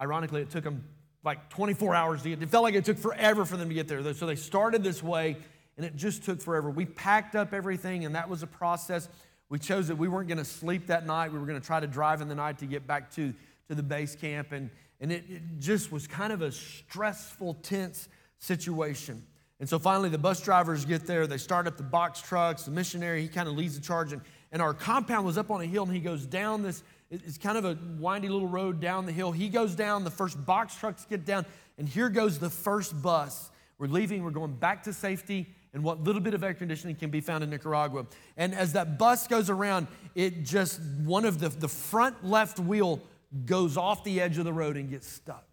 Ironically, 0.00 0.40
it 0.40 0.50
took 0.50 0.64
them 0.64 0.84
like 1.24 1.50
24 1.50 1.94
hours 1.94 2.22
to 2.22 2.30
get. 2.30 2.42
It 2.42 2.48
felt 2.48 2.62
like 2.62 2.74
it 2.74 2.84
took 2.84 2.96
forever 2.96 3.44
for 3.44 3.56
them 3.56 3.68
to 3.68 3.74
get 3.74 3.88
there. 3.88 4.02
So 4.14 4.26
they 4.26 4.36
started 4.36 4.82
this 4.82 5.02
way, 5.02 5.36
and 5.76 5.84
it 5.84 5.94
just 5.94 6.24
took 6.24 6.40
forever. 6.40 6.70
We 6.70 6.86
packed 6.86 7.34
up 7.34 7.52
everything, 7.52 8.06
and 8.06 8.14
that 8.14 8.30
was 8.30 8.42
a 8.42 8.46
process. 8.46 9.08
We 9.48 9.58
chose 9.58 9.88
that 9.88 9.96
we 9.96 10.08
weren't 10.08 10.28
going 10.28 10.38
to 10.38 10.44
sleep 10.44 10.88
that 10.88 11.06
night. 11.06 11.32
We 11.32 11.38
were 11.38 11.46
going 11.46 11.60
to 11.60 11.66
try 11.66 11.80
to 11.80 11.86
drive 11.86 12.20
in 12.20 12.28
the 12.28 12.34
night 12.34 12.58
to 12.58 12.66
get 12.66 12.86
back 12.86 13.10
to, 13.12 13.32
to 13.68 13.74
the 13.74 13.82
base 13.82 14.14
camp. 14.14 14.52
And, 14.52 14.70
and 15.00 15.10
it, 15.10 15.24
it 15.28 15.42
just 15.58 15.90
was 15.90 16.06
kind 16.06 16.32
of 16.32 16.42
a 16.42 16.52
stressful, 16.52 17.54
tense 17.62 18.08
situation. 18.38 19.22
And 19.60 19.68
so 19.68 19.78
finally, 19.78 20.08
the 20.08 20.18
bus 20.18 20.40
drivers 20.40 20.84
get 20.84 21.06
there. 21.06 21.26
They 21.26 21.38
start 21.38 21.66
up 21.66 21.76
the 21.76 21.82
box 21.82 22.20
trucks. 22.20 22.64
The 22.64 22.70
missionary, 22.70 23.22
he 23.22 23.28
kind 23.28 23.48
of 23.48 23.56
leads 23.56 23.74
the 23.74 23.80
charge. 23.80 24.12
And, 24.12 24.22
and 24.52 24.62
our 24.62 24.74
compound 24.74 25.26
was 25.26 25.38
up 25.38 25.50
on 25.50 25.60
a 25.60 25.66
hill, 25.66 25.84
and 25.84 25.92
he 25.92 26.00
goes 26.00 26.26
down 26.26 26.62
this 26.62 26.82
it's 27.10 27.38
kind 27.38 27.56
of 27.56 27.64
a 27.64 27.78
windy 27.98 28.28
little 28.28 28.48
road 28.48 28.80
down 28.80 29.06
the 29.06 29.12
hill. 29.12 29.32
He 29.32 29.48
goes 29.48 29.74
down, 29.74 30.04
the 30.04 30.10
first 30.10 30.44
box 30.44 30.76
trucks 30.76 31.06
get 31.06 31.24
down, 31.24 31.46
and 31.78 31.88
here 31.88 32.10
goes 32.10 32.38
the 32.38 32.50
first 32.50 33.00
bus. 33.00 33.50
We're 33.78 33.86
leaving, 33.86 34.24
we're 34.24 34.30
going 34.30 34.54
back 34.54 34.82
to 34.84 34.92
safety 34.92 35.46
and 35.74 35.82
what 35.82 36.02
little 36.02 36.20
bit 36.20 36.34
of 36.34 36.42
air 36.42 36.54
conditioning 36.54 36.96
can 36.96 37.10
be 37.10 37.20
found 37.20 37.44
in 37.44 37.50
Nicaragua. 37.50 38.06
And 38.36 38.54
as 38.54 38.72
that 38.72 38.98
bus 38.98 39.26
goes 39.26 39.50
around, 39.50 39.86
it 40.14 40.44
just, 40.44 40.80
one 41.04 41.24
of 41.24 41.38
the, 41.40 41.48
the 41.50 41.68
front 41.68 42.24
left 42.24 42.58
wheel 42.58 43.00
goes 43.44 43.76
off 43.76 44.04
the 44.04 44.20
edge 44.20 44.38
of 44.38 44.44
the 44.44 44.52
road 44.52 44.76
and 44.76 44.88
gets 44.88 45.06
stuck. 45.06 45.44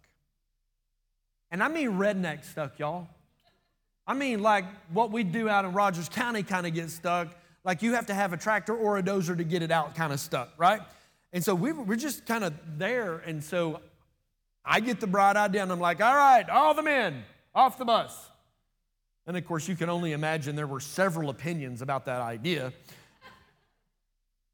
And 1.50 1.62
I 1.62 1.68
mean 1.68 1.92
redneck 1.92 2.44
stuck, 2.44 2.78
y'all. 2.78 3.08
I 4.06 4.14
mean, 4.14 4.42
like 4.42 4.64
what 4.92 5.10
we 5.10 5.24
do 5.24 5.48
out 5.48 5.64
in 5.64 5.72
Rogers 5.72 6.08
County 6.08 6.42
kind 6.42 6.66
of 6.66 6.74
gets 6.74 6.94
stuck. 6.94 7.28
Like 7.64 7.82
you 7.82 7.94
have 7.94 8.06
to 8.06 8.14
have 8.14 8.32
a 8.32 8.36
tractor 8.36 8.74
or 8.74 8.98
a 8.98 9.02
dozer 9.02 9.36
to 9.36 9.44
get 9.44 9.62
it 9.62 9.70
out, 9.70 9.94
kind 9.94 10.12
of 10.12 10.20
stuck, 10.20 10.50
right? 10.56 10.80
And 11.32 11.44
so 11.44 11.54
we 11.54 11.72
we're 11.72 11.96
just 11.96 12.24
kind 12.24 12.44
of 12.44 12.54
there. 12.78 13.18
And 13.18 13.42
so 13.42 13.80
I 14.64 14.80
get 14.80 15.00
the 15.00 15.06
bright 15.06 15.36
idea 15.36 15.62
and 15.62 15.72
I'm 15.72 15.80
like, 15.80 16.00
all 16.00 16.14
right, 16.14 16.48
all 16.48 16.74
the 16.74 16.82
men 16.82 17.24
off 17.54 17.78
the 17.78 17.84
bus. 17.84 18.30
And 19.26 19.36
of 19.36 19.44
course, 19.44 19.66
you 19.66 19.74
can 19.74 19.88
only 19.88 20.12
imagine 20.12 20.54
there 20.54 20.66
were 20.66 20.80
several 20.80 21.30
opinions 21.30 21.82
about 21.82 22.04
that 22.06 22.20
idea. 22.20 22.72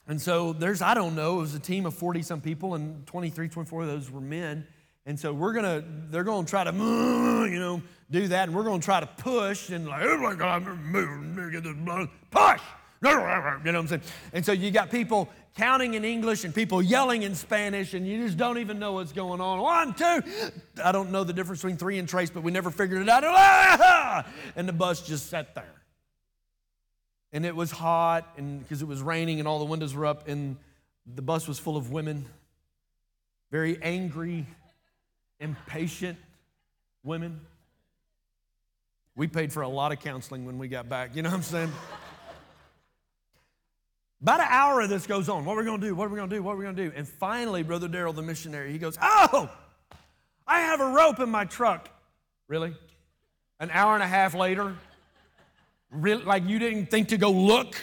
And 0.08 0.20
so 0.20 0.52
there's, 0.52 0.82
I 0.82 0.94
don't 0.94 1.14
know, 1.14 1.38
it 1.38 1.42
was 1.42 1.54
a 1.54 1.60
team 1.60 1.86
of 1.86 1.94
40 1.94 2.22
some 2.22 2.40
people, 2.40 2.74
and 2.74 3.06
23, 3.06 3.48
24 3.48 3.82
of 3.82 3.88
those 3.88 4.10
were 4.10 4.20
men. 4.20 4.66
And 5.04 5.18
so 5.18 5.32
we're 5.32 5.52
gonna, 5.52 5.84
they're 6.10 6.24
gonna 6.24 6.46
try 6.46 6.64
to, 6.64 6.70
you 6.72 7.58
know, 7.58 7.82
do 8.10 8.28
that, 8.28 8.48
and 8.48 8.56
we're 8.56 8.64
gonna 8.64 8.82
try 8.82 9.00
to 9.00 9.06
push 9.06 9.70
and 9.70 9.86
like, 9.86 10.02
oh 10.02 10.18
my 10.18 10.34
God, 10.34 10.64
move, 10.64 11.52
get 11.52 11.64
this 11.64 11.74
blood, 11.76 12.08
push, 12.30 12.60
you 13.04 13.10
know 13.10 13.18
what 13.18 13.66
I'm 13.66 13.88
saying? 13.88 14.02
And 14.32 14.46
so 14.46 14.52
you 14.52 14.70
got 14.70 14.88
people 14.88 15.28
counting 15.56 15.94
in 15.94 16.04
English 16.04 16.44
and 16.44 16.54
people 16.54 16.80
yelling 16.80 17.22
in 17.22 17.34
Spanish, 17.34 17.94
and 17.94 18.06
you 18.06 18.24
just 18.24 18.36
don't 18.36 18.58
even 18.58 18.78
know 18.78 18.92
what's 18.92 19.12
going 19.12 19.40
on. 19.40 19.60
One, 19.60 19.92
two. 19.94 20.22
I 20.82 20.92
don't 20.92 21.10
know 21.10 21.24
the 21.24 21.32
difference 21.32 21.62
between 21.62 21.76
three 21.76 21.98
and 21.98 22.08
trace, 22.08 22.30
but 22.30 22.44
we 22.44 22.52
never 22.52 22.70
figured 22.70 23.02
it 23.02 23.08
out. 23.08 24.24
And 24.56 24.68
the 24.68 24.72
bus 24.72 25.04
just 25.06 25.30
sat 25.30 25.54
there. 25.54 25.64
And 27.32 27.44
it 27.44 27.56
was 27.56 27.72
hot, 27.72 28.34
and 28.36 28.60
because 28.60 28.82
it 28.82 28.88
was 28.88 29.02
raining, 29.02 29.40
and 29.40 29.48
all 29.48 29.58
the 29.58 29.64
windows 29.64 29.94
were 29.94 30.06
up, 30.06 30.28
and 30.28 30.56
the 31.12 31.22
bus 31.22 31.48
was 31.48 31.58
full 31.58 31.76
of 31.76 31.90
women, 31.90 32.26
very 33.50 33.82
angry, 33.82 34.46
impatient 35.40 36.18
women. 37.02 37.40
We 39.16 39.26
paid 39.26 39.52
for 39.52 39.62
a 39.62 39.68
lot 39.68 39.90
of 39.90 39.98
counseling 39.98 40.44
when 40.44 40.58
we 40.58 40.68
got 40.68 40.88
back. 40.88 41.16
You 41.16 41.22
know 41.22 41.30
what 41.30 41.36
I'm 41.36 41.42
saying? 41.42 41.72
About 44.22 44.38
an 44.38 44.46
hour 44.50 44.80
of 44.80 44.88
this 44.88 45.06
goes 45.06 45.28
on. 45.28 45.44
What 45.44 45.54
are 45.54 45.60
we 45.60 45.64
going 45.64 45.80
to 45.80 45.86
do? 45.88 45.94
What 45.96 46.06
are 46.06 46.10
we 46.10 46.16
going 46.16 46.30
to 46.30 46.36
do? 46.36 46.42
What 46.42 46.52
are 46.52 46.56
we 46.56 46.62
going 46.62 46.76
to 46.76 46.90
do? 46.90 46.92
And 46.94 47.08
finally, 47.08 47.64
Brother 47.64 47.88
Daryl, 47.88 48.14
the 48.14 48.22
missionary, 48.22 48.70
he 48.70 48.78
goes, 48.78 48.96
Oh, 49.02 49.50
I 50.46 50.60
have 50.60 50.80
a 50.80 50.90
rope 50.90 51.18
in 51.18 51.28
my 51.28 51.44
truck. 51.44 51.88
Really? 52.46 52.72
An 53.58 53.70
hour 53.72 53.94
and 53.94 54.02
a 54.02 54.06
half 54.06 54.34
later? 54.34 54.76
Really? 55.90 56.22
Like 56.22 56.46
you 56.46 56.60
didn't 56.60 56.86
think 56.86 57.08
to 57.08 57.16
go 57.16 57.32
look? 57.32 57.74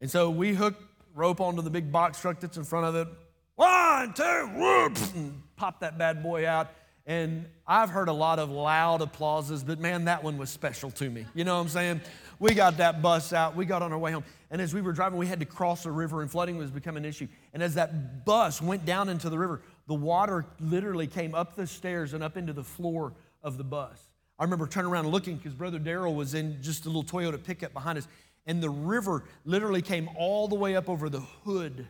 And 0.00 0.08
so 0.08 0.30
we 0.30 0.54
hooked 0.54 0.80
rope 1.14 1.40
onto 1.40 1.62
the 1.62 1.70
big 1.70 1.90
box 1.90 2.20
truck 2.20 2.38
that's 2.38 2.56
in 2.56 2.64
front 2.64 2.86
of 2.86 2.94
it. 2.94 3.08
One, 3.56 4.12
two, 4.12 4.50
whoop, 4.54 4.96
and 5.16 5.42
pop 5.56 5.80
that 5.80 5.98
bad 5.98 6.22
boy 6.22 6.46
out. 6.46 6.70
And 7.06 7.46
I've 7.66 7.90
heard 7.90 8.08
a 8.08 8.12
lot 8.12 8.38
of 8.38 8.50
loud 8.50 9.00
applauses, 9.00 9.64
but 9.64 9.80
man, 9.80 10.04
that 10.04 10.22
one 10.22 10.38
was 10.38 10.50
special 10.50 10.90
to 10.92 11.08
me. 11.08 11.24
You 11.34 11.44
know 11.44 11.56
what 11.56 11.62
I'm 11.62 11.68
saying? 11.68 12.00
We 12.38 12.54
got 12.54 12.76
that 12.78 13.00
bus 13.00 13.32
out. 13.32 13.56
We 13.56 13.64
got 13.64 13.82
on 13.82 13.92
our 13.92 13.98
way 13.98 14.12
home. 14.12 14.24
And 14.50 14.60
as 14.60 14.74
we 14.74 14.80
were 14.80 14.92
driving, 14.92 15.18
we 15.18 15.26
had 15.26 15.40
to 15.40 15.46
cross 15.46 15.86
a 15.86 15.90
river, 15.90 16.22
and 16.22 16.30
flooding 16.30 16.58
was 16.58 16.70
becoming 16.70 17.04
an 17.04 17.08
issue. 17.08 17.28
And 17.52 17.62
as 17.62 17.74
that 17.74 18.24
bus 18.24 18.62
went 18.62 18.84
down 18.84 19.08
into 19.08 19.28
the 19.28 19.38
river, 19.38 19.62
the 19.86 19.94
water 19.94 20.46
literally 20.60 21.06
came 21.06 21.34
up 21.34 21.56
the 21.56 21.66
stairs 21.66 22.12
and 22.12 22.22
up 22.22 22.36
into 22.36 22.52
the 22.52 22.64
floor 22.64 23.12
of 23.42 23.58
the 23.58 23.64
bus. 23.64 24.00
I 24.38 24.44
remember 24.44 24.66
turning 24.66 24.90
around 24.90 25.06
and 25.06 25.14
looking 25.14 25.36
because 25.36 25.54
Brother 25.54 25.78
Daryl 25.78 26.14
was 26.14 26.34
in 26.34 26.62
just 26.62 26.84
a 26.84 26.88
little 26.88 27.04
Toyota 27.04 27.42
pickup 27.42 27.72
behind 27.72 27.98
us, 27.98 28.06
and 28.46 28.62
the 28.62 28.70
river 28.70 29.24
literally 29.44 29.82
came 29.82 30.08
all 30.16 30.46
the 30.46 30.54
way 30.54 30.76
up 30.76 30.88
over 30.88 31.08
the 31.08 31.20
hood 31.20 31.86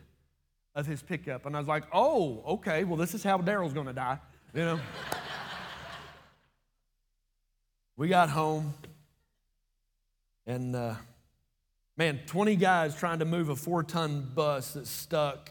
of 0.75 0.87
his 0.87 1.03
pickup. 1.03 1.47
And 1.47 1.57
I 1.57 1.59
was 1.59 1.69
like, 1.69 1.85
oh, 1.93 2.43
okay, 2.47 2.85
well, 2.85 2.97
this 2.97 3.15
is 3.15 3.25
how 3.25 3.38
Daryl's 3.38 3.73
gonna 3.73 3.93
die, 3.93 4.19
you 4.55 4.61
know? 4.61 4.79
we 7.97 8.09
got 8.09 8.31
home, 8.31 8.75
and 10.47 10.76
uh, 10.76 10.95
man, 11.97 12.21
20 12.26 12.57
guys 12.57 12.95
trying 12.95 13.19
to 13.19 13.25
move 13.25 13.49
a 13.49 13.57
four 13.57 13.83
ton 13.83 14.31
bus 14.35 14.75
that's 14.75 14.91
stuck. 14.91 15.50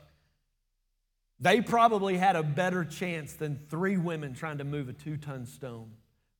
They 1.40 1.62
probably 1.62 2.18
had 2.18 2.36
a 2.36 2.44
better 2.44 2.86
chance 2.86 3.34
than 3.34 3.60
three 3.70 3.98
women 3.98 4.34
trying 4.34 4.60
to 4.60 4.64
move 4.64 4.88
a 4.88 4.94
two 4.94 5.18
ton 5.18 5.46
stone 5.46 5.92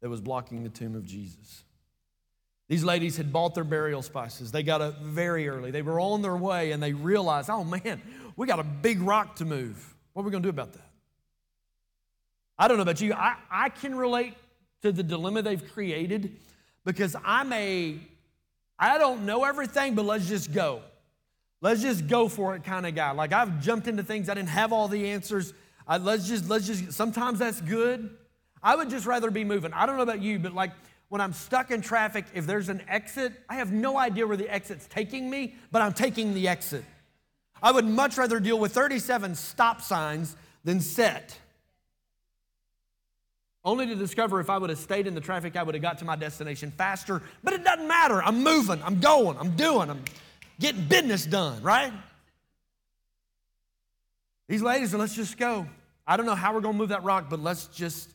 that 0.02 0.10
was 0.10 0.22
blocking 0.22 0.64
the 0.64 0.70
tomb 0.70 0.96
of 0.96 1.06
Jesus. 1.06 1.64
These 2.68 2.84
ladies 2.84 3.18
had 3.18 3.32
bought 3.32 3.54
their 3.54 3.64
burial 3.64 4.02
spices. 4.02 4.52
They 4.52 4.64
got 4.64 4.82
up 4.82 5.02
very 5.02 5.48
early. 5.48 5.70
They 5.70 5.84
were 5.84 6.00
on 6.00 6.22
their 6.22 6.36
way 6.36 6.72
and 6.72 6.82
they 6.82 6.94
realized, 6.94 7.50
oh 7.50 7.64
man, 7.64 8.02
we 8.36 8.48
got 8.48 8.60
a 8.60 8.64
big 8.64 9.02
rock 9.02 9.36
to 9.38 9.46
move. 9.46 9.96
What 10.14 10.24
are 10.24 10.26
we 10.26 10.32
going 10.32 10.44
to 10.44 10.48
do 10.48 10.52
about 10.52 10.74
that? 10.74 10.90
I 12.58 12.68
don't 12.68 12.78
know 12.78 12.84
about 12.84 13.02
you. 13.02 13.14
I, 13.14 13.36
I 13.52 13.70
can 13.70 13.96
relate 13.96 14.34
to 14.82 14.92
the 14.92 15.04
dilemma 15.04 15.42
they've 15.42 15.74
created 15.74 16.38
because 16.86 17.16
I'm 17.24 17.52
a, 17.54 18.00
I 18.78 18.98
don't 18.98 19.26
know 19.26 19.44
everything, 19.44 19.96
but 19.96 20.06
let's 20.06 20.28
just 20.28 20.54
go. 20.54 20.82
Let's 21.62 21.82
just 21.82 22.08
go 22.08 22.28
for 22.28 22.56
it 22.56 22.64
kind 22.64 22.86
of 22.86 22.96
guy. 22.96 23.12
Like 23.12 23.34
I've 23.34 23.62
jumped 23.62 23.88
into 23.88 24.04
things 24.04 24.30
I 24.30 24.34
didn't 24.34 24.50
have 24.50 24.74
all 24.74 24.88
the 24.88 25.10
answers. 25.10 25.54
I, 25.88 25.98
let's 25.98 26.28
just, 26.28 26.50
let's 26.50 26.68
just, 26.68 26.94
sometimes 26.94 27.40
that's 27.40 27.62
good. 27.62 28.10
I 28.62 28.76
would 28.76 28.90
just 28.90 29.06
rather 29.06 29.32
be 29.32 29.44
moving. 29.44 29.74
I 29.74 29.86
don't 29.86 29.96
know 29.96 30.04
about 30.04 30.22
you, 30.22 30.40
but 30.40 30.54
like 30.54 30.72
when 31.10 31.22
I'm 31.22 31.34
stuck 31.34 31.72
in 31.72 31.82
traffic, 31.82 32.26
if 32.34 32.46
there's 32.46 32.70
an 32.70 32.82
exit, 32.88 33.34
I 33.48 33.56
have 33.56 33.72
no 33.72 33.98
idea 33.98 34.28
where 34.28 34.38
the 34.38 34.52
exit's 34.52 34.88
taking 34.88 35.30
me, 35.30 35.56
but 35.72 35.82
I'm 35.82 35.94
taking 35.94 36.34
the 36.34 36.48
exit. 36.48 36.84
I 37.62 37.72
would 37.72 37.86
much 37.86 38.18
rather 38.18 38.40
deal 38.40 38.60
with 38.60 38.74
37 38.74 39.36
stop 39.36 39.82
signs 39.82 40.36
than 40.64 40.82
set. 40.82 41.40
Only 43.66 43.88
to 43.88 43.96
discover 43.96 44.40
if 44.40 44.50
I 44.52 44.60
would 44.60 44.70
have 44.70 44.78
stayed 44.78 45.08
in 45.08 45.16
the 45.16 45.22
traffic, 45.22 45.58
I 45.58 45.64
would 45.64 45.74
have 45.74 45.82
got 45.82 45.98
to 45.98 46.06
my 46.06 46.16
destination 46.16 46.72
faster. 46.72 47.24
But 47.44 47.54
it 47.54 47.64
doesn't 47.64 47.88
matter. 47.88 48.22
I'm 48.22 48.44
moving, 48.44 48.82
I'm 48.84 49.00
going, 49.00 49.38
I'm 49.40 49.56
doing, 49.56 49.90
I'm 49.90 50.04
getting 50.60 50.86
business 50.86 51.26
done, 51.26 51.64
right? 51.64 51.92
These 54.48 54.62
ladies 54.62 54.94
are, 54.94 55.00
let's 55.00 55.16
just 55.16 55.40
go. 55.40 55.66
I 56.06 56.16
don't 56.16 56.28
know 56.28 56.36
how 56.36 56.54
we're 56.54 56.62
going 56.62 56.76
to 56.76 56.78
move 56.78 56.90
that 56.90 57.04
rock, 57.04 57.26
but 57.28 57.40
let's 57.40 57.66
just 57.68 58.12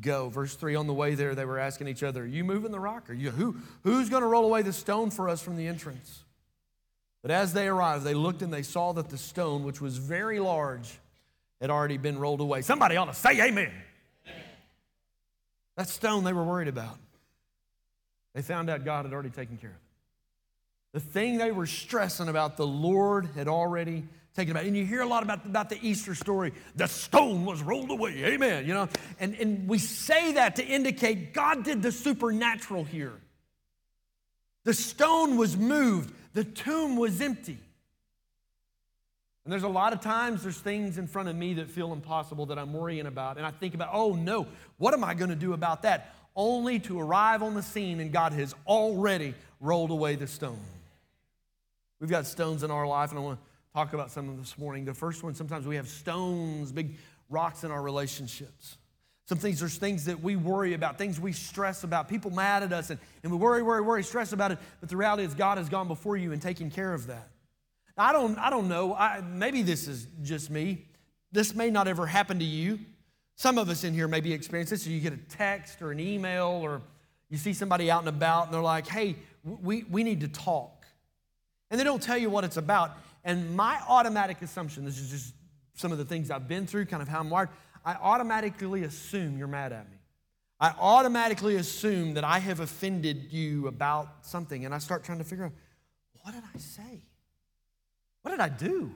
go. 0.00 0.30
Verse 0.30 0.54
3 0.54 0.74
on 0.76 0.86
the 0.86 0.94
way 0.94 1.14
there, 1.14 1.34
they 1.34 1.44
were 1.44 1.58
asking 1.58 1.86
each 1.88 2.02
other, 2.02 2.22
Are 2.22 2.26
you 2.26 2.42
moving 2.42 2.72
the 2.72 2.80
rock? 2.80 3.10
Are 3.10 3.14
you, 3.14 3.30
who, 3.30 3.56
who's 3.84 4.08
going 4.08 4.22
to 4.22 4.28
roll 4.28 4.46
away 4.46 4.62
the 4.62 4.72
stone 4.72 5.10
for 5.10 5.28
us 5.28 5.42
from 5.42 5.56
the 5.56 5.66
entrance? 5.66 6.24
But 7.20 7.30
as 7.30 7.52
they 7.52 7.68
arrived, 7.68 8.04
they 8.04 8.14
looked 8.14 8.40
and 8.40 8.50
they 8.50 8.62
saw 8.62 8.94
that 8.94 9.10
the 9.10 9.18
stone, 9.18 9.64
which 9.64 9.82
was 9.82 9.98
very 9.98 10.40
large, 10.40 10.98
had 11.60 11.68
already 11.68 11.98
been 11.98 12.18
rolled 12.18 12.40
away. 12.40 12.62
Somebody 12.62 12.96
ought 12.96 13.06
to 13.06 13.14
say 13.14 13.32
amen. 13.32 13.50
amen. 13.50 13.72
That 15.80 15.88
stone 15.88 16.24
they 16.24 16.34
were 16.34 16.44
worried 16.44 16.68
about. 16.68 16.98
They 18.34 18.42
found 18.42 18.68
out 18.68 18.84
God 18.84 19.06
had 19.06 19.14
already 19.14 19.30
taken 19.30 19.56
care 19.56 19.70
of 19.70 19.76
it. 19.76 19.82
The 20.92 21.00
thing 21.00 21.38
they 21.38 21.52
were 21.52 21.64
stressing 21.64 22.28
about, 22.28 22.58
the 22.58 22.66
Lord 22.66 23.30
had 23.34 23.48
already 23.48 24.04
taken 24.36 24.50
about. 24.50 24.66
And 24.66 24.76
you 24.76 24.84
hear 24.84 25.00
a 25.00 25.06
lot 25.06 25.22
about, 25.22 25.46
about 25.46 25.70
the 25.70 25.78
Easter 25.80 26.14
story. 26.14 26.52
The 26.76 26.86
stone 26.86 27.46
was 27.46 27.62
rolled 27.62 27.90
away. 27.90 28.22
Amen. 28.26 28.66
You 28.66 28.74
know, 28.74 28.88
and, 29.18 29.34
and 29.36 29.66
we 29.66 29.78
say 29.78 30.32
that 30.32 30.56
to 30.56 30.66
indicate 30.66 31.32
God 31.32 31.64
did 31.64 31.80
the 31.80 31.92
supernatural 31.92 32.84
here. 32.84 33.18
The 34.64 34.74
stone 34.74 35.38
was 35.38 35.56
moved, 35.56 36.12
the 36.34 36.44
tomb 36.44 36.96
was 36.96 37.22
empty. 37.22 37.56
And 39.44 39.52
there's 39.52 39.62
a 39.62 39.68
lot 39.68 39.92
of 39.92 40.00
times 40.00 40.42
there's 40.42 40.58
things 40.58 40.98
in 40.98 41.06
front 41.06 41.28
of 41.28 41.36
me 41.36 41.54
that 41.54 41.70
feel 41.70 41.92
impossible 41.92 42.46
that 42.46 42.58
I'm 42.58 42.72
worrying 42.72 43.06
about. 43.06 43.36
And 43.36 43.46
I 43.46 43.50
think 43.50 43.74
about, 43.74 43.90
oh 43.92 44.14
no, 44.14 44.46
what 44.78 44.92
am 44.92 45.02
I 45.02 45.14
going 45.14 45.30
to 45.30 45.36
do 45.36 45.54
about 45.54 45.82
that? 45.82 46.14
Only 46.36 46.78
to 46.80 47.00
arrive 47.00 47.42
on 47.42 47.54
the 47.54 47.62
scene 47.62 48.00
and 48.00 48.12
God 48.12 48.32
has 48.34 48.54
already 48.66 49.34
rolled 49.60 49.90
away 49.90 50.16
the 50.16 50.26
stone. 50.26 50.60
We've 52.00 52.10
got 52.10 52.26
stones 52.26 52.62
in 52.62 52.70
our 52.70 52.86
life, 52.86 53.10
and 53.10 53.18
I 53.18 53.22
want 53.22 53.38
to 53.38 53.46
talk 53.74 53.92
about 53.92 54.10
some 54.10 54.24
of 54.24 54.30
them 54.34 54.40
this 54.40 54.56
morning. 54.56 54.86
The 54.86 54.94
first 54.94 55.22
one, 55.22 55.34
sometimes 55.34 55.66
we 55.66 55.76
have 55.76 55.86
stones, 55.86 56.72
big 56.72 56.96
rocks 57.28 57.62
in 57.62 57.70
our 57.70 57.82
relationships. 57.82 58.78
Some 59.26 59.36
things, 59.36 59.60
there's 59.60 59.76
things 59.76 60.06
that 60.06 60.20
we 60.22 60.34
worry 60.34 60.72
about, 60.72 60.96
things 60.96 61.20
we 61.20 61.32
stress 61.32 61.84
about, 61.84 62.08
people 62.08 62.30
mad 62.30 62.62
at 62.62 62.72
us, 62.72 62.90
and, 62.90 62.98
and 63.22 63.30
we 63.30 63.38
worry, 63.38 63.62
worry, 63.62 63.82
worry, 63.82 64.02
stress 64.02 64.32
about 64.32 64.50
it. 64.50 64.58
But 64.80 64.88
the 64.88 64.96
reality 64.96 65.24
is, 65.24 65.34
God 65.34 65.58
has 65.58 65.68
gone 65.68 65.88
before 65.88 66.16
you 66.16 66.32
and 66.32 66.40
taken 66.40 66.70
care 66.70 66.94
of 66.94 67.06
that. 67.08 67.28
I 68.00 68.12
don't, 68.12 68.38
I 68.38 68.50
don't 68.50 68.68
know. 68.68 68.94
I, 68.94 69.20
maybe 69.20 69.62
this 69.62 69.86
is 69.86 70.06
just 70.22 70.50
me. 70.50 70.86
This 71.32 71.54
may 71.54 71.70
not 71.70 71.86
ever 71.86 72.06
happen 72.06 72.38
to 72.38 72.44
you. 72.44 72.78
Some 73.36 73.58
of 73.58 73.68
us 73.68 73.84
in 73.84 73.94
here 73.94 74.08
maybe 74.08 74.32
experience 74.32 74.70
this. 74.70 74.84
So 74.84 74.90
you 74.90 75.00
get 75.00 75.12
a 75.12 75.16
text 75.16 75.82
or 75.82 75.92
an 75.92 76.00
email, 76.00 76.60
or 76.62 76.82
you 77.28 77.36
see 77.36 77.52
somebody 77.52 77.90
out 77.90 78.00
and 78.00 78.08
about, 78.08 78.46
and 78.46 78.54
they're 78.54 78.60
like, 78.60 78.86
hey, 78.86 79.16
we, 79.44 79.84
we 79.84 80.02
need 80.02 80.20
to 80.20 80.28
talk. 80.28 80.86
And 81.70 81.78
they 81.78 81.84
don't 81.84 82.02
tell 82.02 82.18
you 82.18 82.30
what 82.30 82.44
it's 82.44 82.56
about. 82.56 82.92
And 83.22 83.54
my 83.54 83.78
automatic 83.86 84.42
assumption, 84.42 84.84
this 84.84 84.98
is 84.98 85.10
just 85.10 85.34
some 85.74 85.92
of 85.92 85.98
the 85.98 86.04
things 86.04 86.30
I've 86.30 86.48
been 86.48 86.66
through, 86.66 86.86
kind 86.86 87.02
of 87.02 87.08
how 87.08 87.20
I'm 87.20 87.30
wired, 87.30 87.50
I 87.84 87.94
automatically 87.94 88.84
assume 88.84 89.38
you're 89.38 89.46
mad 89.46 89.72
at 89.72 89.90
me. 89.90 89.96
I 90.58 90.74
automatically 90.78 91.56
assume 91.56 92.14
that 92.14 92.24
I 92.24 92.38
have 92.38 92.60
offended 92.60 93.32
you 93.32 93.66
about 93.66 94.26
something, 94.26 94.64
and 94.64 94.74
I 94.74 94.78
start 94.78 95.04
trying 95.04 95.18
to 95.18 95.24
figure 95.24 95.46
out 95.46 95.52
what 96.22 96.34
did 96.34 96.42
I 96.54 96.58
say? 96.58 97.02
What 98.22 98.32
did 98.32 98.40
I 98.40 98.48
do? 98.48 98.92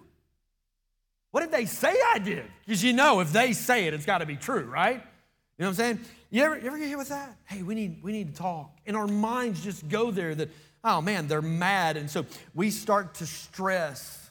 What 1.31 1.41
did 1.41 1.51
they 1.51 1.67
say 1.67 1.95
I 2.13 2.19
did? 2.19 2.45
Because 2.65 2.83
you 2.83 2.93
know, 2.93 3.21
if 3.21 3.33
they 3.33 3.53
say 3.53 3.87
it, 3.87 3.95
it's 3.95 4.07
got 4.07 4.19
to 4.19 4.27
be 4.27 4.37
true, 4.37 4.65
right? 4.65 4.97
You 4.97 5.65
know 5.65 5.67
what 5.67 5.69
I'm 5.69 5.75
saying? 5.75 6.01
You 6.31 6.43
ever, 6.43 6.59
you 6.59 6.67
ever 6.67 6.79
get 6.79 6.89
hit 6.89 6.99
with 6.99 7.09
that? 7.09 7.37
Hey, 7.45 7.63
we 7.63 7.75
need, 7.75 8.03
we 8.03 8.13
need 8.13 8.35
to 8.35 8.41
talk. 8.41 8.79
And 8.87 8.97
our 8.97 9.07
minds 9.07 9.63
just 9.63 9.89
go 9.89 10.11
there 10.11 10.35
that 10.35 10.51
oh 10.85 11.01
man, 11.01 11.27
they're 11.27 11.43
mad. 11.43 11.97
And 11.97 12.09
so 12.09 12.27
we 12.55 12.71
start 12.71 13.15
to 13.15 13.27
stress. 13.27 14.31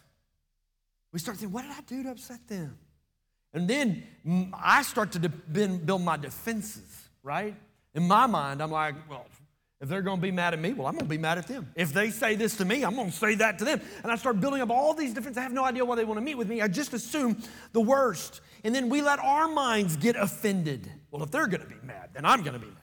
We 1.12 1.20
start 1.20 1.38
thinking, 1.38 1.54
what 1.54 1.64
did 1.64 1.72
I 1.72 1.82
do 1.82 2.04
to 2.04 2.12
upset 2.12 2.48
them? 2.48 2.78
And 3.54 3.68
then 3.68 4.04
I 4.54 4.84
start 4.84 5.12
to 5.14 5.30
build 5.30 6.02
my 6.02 6.18
defenses, 6.18 7.10
right? 7.22 7.56
In 7.94 8.08
my 8.08 8.26
mind, 8.26 8.62
I'm 8.62 8.72
like, 8.72 8.96
well, 9.10 9.26
if 9.84 9.90
they're 9.90 10.02
going 10.02 10.18
to 10.18 10.22
be 10.22 10.32
mad 10.32 10.54
at 10.54 10.62
me, 10.62 10.72
well, 10.72 10.88
I'm 10.88 10.94
going 10.94 11.04
to 11.04 11.10
be 11.10 11.18
mad 11.18 11.38
at 11.38 11.46
them. 11.46 11.70
If 11.76 11.92
they 11.92 12.10
say 12.10 12.36
this 12.36 12.56
to 12.56 12.64
me, 12.64 12.86
I'm 12.86 12.96
going 12.96 13.12
to 13.12 13.18
say 13.18 13.36
that 13.36 13.60
to 13.60 13.66
them. 13.66 13.82
And 14.02 14.10
I 14.10 14.16
start 14.16 14.40
building 14.40 14.62
up 14.62 14.70
all 14.70 14.94
these 14.94 15.14
defenses. 15.14 15.38
I 15.38 15.42
have 15.42 15.52
no 15.52 15.66
idea 15.66 15.84
why 15.84 15.98
they 15.98 16.06
want 16.06 16.20
to 16.20 16.22
meet 16.22 16.36
with 16.36 16.48
me. 16.48 16.62
I 16.62 16.70
just 16.70 16.94
assume 16.94 17.44
the 17.74 17.82
worst. 17.82 18.40
And 18.64 18.74
then 18.74 18.88
we 18.88 19.02
let 19.02 19.20
our 19.20 19.50
minds 19.50 19.98
get 19.98 20.16
offended. 20.16 20.90
Well, 21.12 21.22
if 21.22 21.32
they're 21.32 21.48
going 21.48 21.64
to 21.64 21.68
be 21.68 21.76
mad, 21.84 22.12
then 22.14 22.24
I'm 22.24 22.44
going 22.44 22.54
to 22.54 22.60
be 22.60 22.68
mad. 22.68 22.78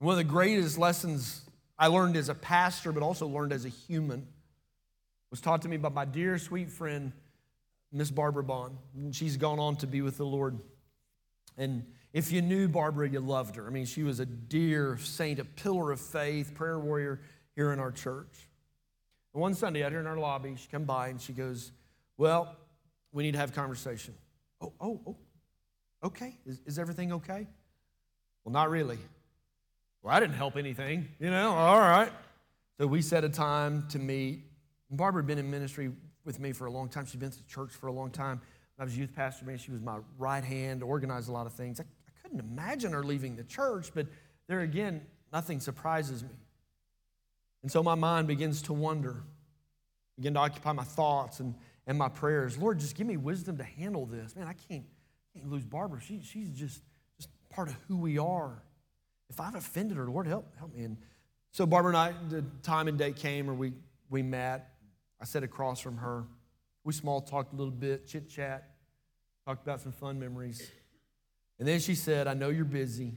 One 0.00 0.14
of 0.14 0.18
the 0.18 0.24
greatest 0.24 0.76
lessons 0.76 1.42
I 1.78 1.86
learned 1.86 2.16
as 2.16 2.28
a 2.28 2.34
pastor, 2.34 2.90
but 2.90 3.04
also 3.04 3.28
learned 3.28 3.52
as 3.52 3.64
a 3.64 3.68
human. 3.68 4.26
was 5.30 5.40
taught 5.40 5.62
to 5.62 5.68
me 5.68 5.76
by 5.76 5.90
my 5.90 6.04
dear, 6.04 6.36
sweet 6.36 6.68
friend, 6.68 7.12
Miss 7.92 8.10
Barbara 8.10 8.42
Bond. 8.42 8.76
She's 9.12 9.36
gone 9.36 9.60
on 9.60 9.76
to 9.76 9.86
be 9.86 10.02
with 10.02 10.16
the 10.16 10.26
Lord. 10.26 10.58
And 11.56 11.84
if 12.12 12.30
you 12.30 12.42
knew 12.42 12.68
Barbara, 12.68 13.08
you 13.08 13.20
loved 13.20 13.56
her. 13.56 13.66
I 13.66 13.70
mean, 13.70 13.86
she 13.86 14.02
was 14.02 14.20
a 14.20 14.26
dear 14.26 14.98
saint, 14.98 15.38
a 15.38 15.44
pillar 15.44 15.92
of 15.92 16.00
faith, 16.00 16.54
prayer 16.54 16.78
warrior 16.78 17.20
here 17.56 17.72
in 17.72 17.78
our 17.78 17.90
church. 17.90 18.48
And 19.32 19.40
one 19.40 19.54
Sunday 19.54 19.82
out 19.82 19.92
here 19.92 20.00
in 20.00 20.06
our 20.06 20.18
lobby, 20.18 20.54
she 20.56 20.68
come 20.68 20.84
by 20.84 21.08
and 21.08 21.20
she 21.20 21.32
goes, 21.32 21.72
Well, 22.18 22.54
we 23.12 23.22
need 23.22 23.32
to 23.32 23.38
have 23.38 23.50
a 23.50 23.54
conversation. 23.54 24.14
Oh, 24.60 24.72
oh, 24.80 25.00
oh, 25.06 25.16
okay. 26.04 26.34
Is, 26.44 26.60
is 26.66 26.78
everything 26.78 27.12
okay? 27.14 27.46
Well, 28.44 28.52
not 28.52 28.70
really. 28.70 28.98
Well, 30.02 30.14
I 30.14 30.20
didn't 30.20 30.34
help 30.34 30.56
anything, 30.56 31.08
you 31.18 31.30
know, 31.30 31.52
all 31.52 31.78
right. 31.78 32.12
So 32.78 32.86
we 32.86 33.02
set 33.02 33.24
a 33.24 33.28
time 33.28 33.86
to 33.90 33.98
meet. 33.98 34.44
Barbara 34.90 35.22
had 35.22 35.26
been 35.26 35.38
in 35.38 35.50
ministry 35.50 35.92
with 36.24 36.40
me 36.40 36.52
for 36.52 36.66
a 36.66 36.70
long 36.70 36.88
time. 36.88 37.06
She'd 37.06 37.20
been 37.20 37.30
to 37.30 37.46
church 37.46 37.70
for 37.70 37.86
a 37.86 37.92
long 37.92 38.10
time. 38.10 38.40
I 38.78 38.84
was 38.84 38.98
youth 38.98 39.14
pastor, 39.14 39.44
man. 39.44 39.58
She 39.58 39.70
was 39.70 39.80
my 39.80 39.98
right 40.18 40.42
hand, 40.42 40.82
organized 40.82 41.28
a 41.28 41.32
lot 41.32 41.46
of 41.46 41.52
things. 41.52 41.80
I, 41.80 41.84
couldn't 42.32 42.50
imagine 42.50 42.92
her 42.92 43.02
leaving 43.02 43.36
the 43.36 43.44
church, 43.44 43.90
but 43.94 44.06
there 44.48 44.60
again, 44.60 45.02
nothing 45.32 45.60
surprises 45.60 46.22
me. 46.22 46.30
And 47.62 47.70
so 47.70 47.82
my 47.82 47.94
mind 47.94 48.26
begins 48.26 48.62
to 48.62 48.72
wonder 48.72 49.22
begin 50.18 50.34
to 50.34 50.40
occupy 50.40 50.72
my 50.72 50.84
thoughts 50.84 51.40
and, 51.40 51.54
and 51.86 51.96
my 51.96 52.08
prayers. 52.08 52.58
Lord, 52.58 52.78
just 52.78 52.94
give 52.94 53.06
me 53.06 53.16
wisdom 53.16 53.56
to 53.56 53.64
handle 53.64 54.04
this. 54.04 54.36
Man, 54.36 54.46
I 54.46 54.52
can't, 54.52 54.84
can't 55.34 55.50
lose 55.50 55.64
Barbara. 55.64 56.00
She, 56.00 56.20
she's 56.22 56.50
just, 56.50 56.82
just 57.16 57.30
part 57.48 57.68
of 57.68 57.76
who 57.88 57.96
we 57.96 58.18
are. 58.18 58.62
If 59.30 59.40
I've 59.40 59.54
offended 59.54 59.96
her, 59.96 60.06
Lord, 60.06 60.26
help, 60.26 60.54
help 60.58 60.74
me. 60.74 60.84
And 60.84 60.98
so 61.50 61.64
Barbara 61.64 61.90
and 61.90 61.96
I, 61.96 62.12
the 62.28 62.44
time 62.62 62.88
and 62.88 62.98
date 62.98 63.16
came 63.16 63.46
where 63.46 63.54
we, 63.54 63.72
we 64.10 64.22
met. 64.22 64.74
I 65.18 65.24
sat 65.24 65.42
across 65.42 65.80
from 65.80 65.96
her. 65.96 66.24
We 66.84 66.92
small 66.92 67.22
talked 67.22 67.54
a 67.54 67.56
little 67.56 67.72
bit, 67.72 68.06
chit 68.06 68.28
chat, 68.28 68.68
talked 69.46 69.62
about 69.62 69.80
some 69.80 69.92
fun 69.92 70.20
memories. 70.20 70.70
And 71.62 71.68
then 71.68 71.78
she 71.78 71.94
said, 71.94 72.26
I 72.26 72.34
know 72.34 72.48
you're 72.48 72.64
busy, 72.64 73.14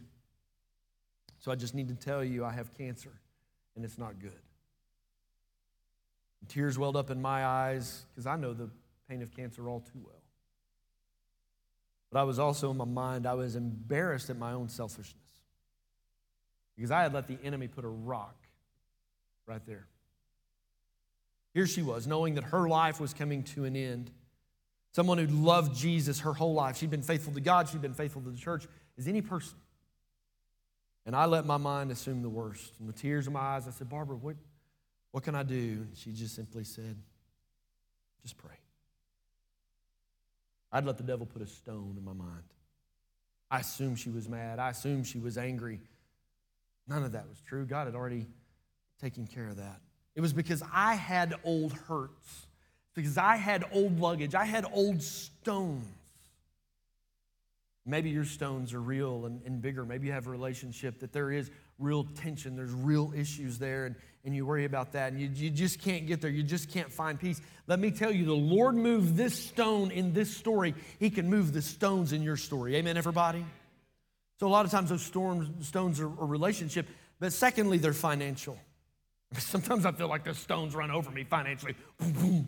so 1.39 1.51
I 1.51 1.55
just 1.55 1.73
need 1.73 1.87
to 1.87 1.95
tell 1.95 2.23
you 2.23 2.45
I 2.45 2.51
have 2.51 2.71
cancer 2.75 3.09
and 3.75 3.83
it's 3.83 3.97
not 3.97 4.19
good. 4.19 4.39
And 6.41 6.47
tears 6.47 6.77
welled 6.77 6.95
up 6.95 7.09
in 7.09 7.19
my 7.19 7.43
eyes 7.43 8.05
because 8.11 8.27
I 8.27 8.35
know 8.35 8.53
the 8.53 8.69
pain 9.09 9.23
of 9.23 9.35
cancer 9.35 9.67
all 9.67 9.79
too 9.79 9.99
well. 9.99 10.21
But 12.11 12.19
I 12.19 12.23
was 12.23 12.37
also 12.37 12.69
in 12.69 12.77
my 12.77 12.85
mind, 12.85 13.25
I 13.25 13.33
was 13.33 13.55
embarrassed 13.55 14.29
at 14.29 14.37
my 14.37 14.51
own 14.51 14.69
selfishness 14.69 15.41
because 16.75 16.91
I 16.91 17.01
had 17.01 17.15
let 17.15 17.27
the 17.27 17.39
enemy 17.43 17.67
put 17.67 17.83
a 17.83 17.89
rock 17.89 18.35
right 19.47 19.65
there. 19.65 19.87
Here 21.55 21.65
she 21.65 21.81
was, 21.81 22.05
knowing 22.05 22.35
that 22.35 22.43
her 22.43 22.69
life 22.69 22.99
was 22.99 23.11
coming 23.11 23.41
to 23.55 23.65
an 23.65 23.75
end. 23.75 24.11
Someone 24.95 25.17
who 25.17 25.27
loved 25.27 25.75
Jesus 25.75 26.21
her 26.21 26.31
whole 26.31 26.53
life. 26.53 26.77
She'd 26.77 26.89
been 26.89 27.01
faithful 27.01 27.33
to 27.33 27.41
God, 27.41 27.67
she'd 27.67 27.81
been 27.81 27.93
faithful 27.93 28.21
to 28.21 28.29
the 28.29 28.37
church, 28.37 28.65
as 28.97 29.09
any 29.09 29.21
person. 29.21 29.57
And 31.05 31.13
I 31.13 31.25
let 31.25 31.45
my 31.45 31.57
mind 31.57 31.91
assume 31.91 32.21
the 32.21 32.29
worst. 32.29 32.71
And 32.79 32.87
with 32.87 32.95
tears 32.95 33.27
in 33.27 33.33
my 33.33 33.41
eyes, 33.41 33.67
I 33.67 33.71
said, 33.71 33.89
Barbara, 33.89 34.15
what, 34.15 34.37
what 35.11 35.21
can 35.21 35.35
I 35.35 35.43
do? 35.43 35.55
And 35.55 35.89
she 35.97 36.13
just 36.13 36.33
simply 36.33 36.63
said, 36.63 36.95
just 38.21 38.37
pray. 38.37 38.55
I'd 40.71 40.85
let 40.85 40.95
the 40.95 41.03
devil 41.03 41.25
put 41.25 41.41
a 41.41 41.47
stone 41.47 41.95
in 41.97 42.05
my 42.05 42.13
mind. 42.13 42.45
I 43.51 43.59
assumed 43.59 43.99
she 43.99 44.11
was 44.11 44.29
mad. 44.29 44.59
I 44.59 44.69
assumed 44.69 45.07
she 45.07 45.19
was 45.19 45.37
angry. 45.37 45.81
None 46.87 47.03
of 47.03 47.11
that 47.11 47.27
was 47.27 47.41
true. 47.41 47.65
God 47.65 47.87
had 47.87 47.95
already 47.95 48.27
taken 49.01 49.27
care 49.27 49.49
of 49.49 49.57
that. 49.57 49.81
It 50.15 50.21
was 50.21 50.31
because 50.31 50.63
I 50.73 50.93
had 50.93 51.35
old 51.43 51.73
hurts, 51.73 52.44
because 52.95 53.17
I 53.17 53.35
had 53.35 53.65
old 53.71 53.99
luggage, 53.99 54.33
I 54.33 54.45
had 54.45 54.65
old 54.73 55.03
stones. 55.03 55.85
Maybe 57.85 58.09
your 58.09 58.25
stones 58.25 58.73
are 58.73 58.81
real 58.81 59.27
and, 59.27 59.41
and, 59.45 59.61
bigger. 59.61 59.85
Maybe 59.85 60.07
you 60.07 60.13
have 60.13 60.25
a 60.25 60.31
relationship 60.31 60.99
that 61.01 61.13
there 61.13 61.31
is 61.31 61.51
real 61.77 62.03
tension, 62.15 62.55
there's 62.55 62.71
real 62.71 63.13
issues 63.15 63.59
there, 63.59 63.85
and, 63.85 63.95
and 64.23 64.35
you 64.35 64.43
worry 64.43 64.65
about 64.65 64.93
that, 64.93 65.11
and 65.11 65.21
you, 65.21 65.29
you 65.31 65.51
just 65.51 65.79
can't 65.79 66.07
get 66.07 66.19
there. 66.19 66.31
You 66.31 66.41
just 66.41 66.71
can't 66.71 66.91
find 66.91 67.19
peace. 67.19 67.39
Let 67.67 67.79
me 67.79 67.91
tell 67.91 68.11
you, 68.11 68.25
the 68.25 68.33
Lord 68.33 68.73
moved 68.73 69.15
this 69.15 69.37
stone 69.37 69.91
in 69.91 70.13
this 70.13 70.35
story. 70.35 70.73
He 70.99 71.11
can 71.11 71.29
move 71.29 71.53
the 71.53 71.61
stones 71.61 72.11
in 72.11 72.23
your 72.23 72.37
story. 72.37 72.75
Amen, 72.75 72.97
everybody? 72.97 73.45
So, 74.39 74.47
a 74.47 74.49
lot 74.49 74.65
of 74.65 74.71
times 74.71 74.89
those 74.89 75.03
storms, 75.03 75.67
stones 75.67 75.99
are 75.99 76.07
a 76.07 76.25
relationship, 76.25 76.87
but 77.19 77.33
secondly, 77.33 77.77
they're 77.77 77.93
financial. 77.93 78.57
Sometimes 79.37 79.85
I 79.85 79.91
feel 79.91 80.07
like 80.07 80.23
the 80.23 80.33
stones 80.33 80.73
run 80.73 80.89
over 80.89 81.11
me 81.11 81.23
financially. 81.23 81.75
Boom, 81.99 82.13
boom. 82.13 82.47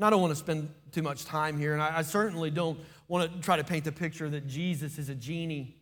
I 0.00 0.10
don't 0.10 0.20
want 0.20 0.32
to 0.32 0.38
spend 0.38 0.70
too 0.92 1.02
much 1.02 1.24
time 1.24 1.58
here, 1.58 1.72
and 1.72 1.82
I, 1.82 1.98
I 1.98 2.02
certainly 2.02 2.50
don't 2.50 2.78
want 3.06 3.32
to 3.32 3.40
try 3.40 3.56
to 3.56 3.64
paint 3.64 3.84
the 3.84 3.92
picture 3.92 4.28
that 4.28 4.46
Jesus 4.46 4.98
is 4.98 5.08
a 5.08 5.14
genie. 5.14 5.76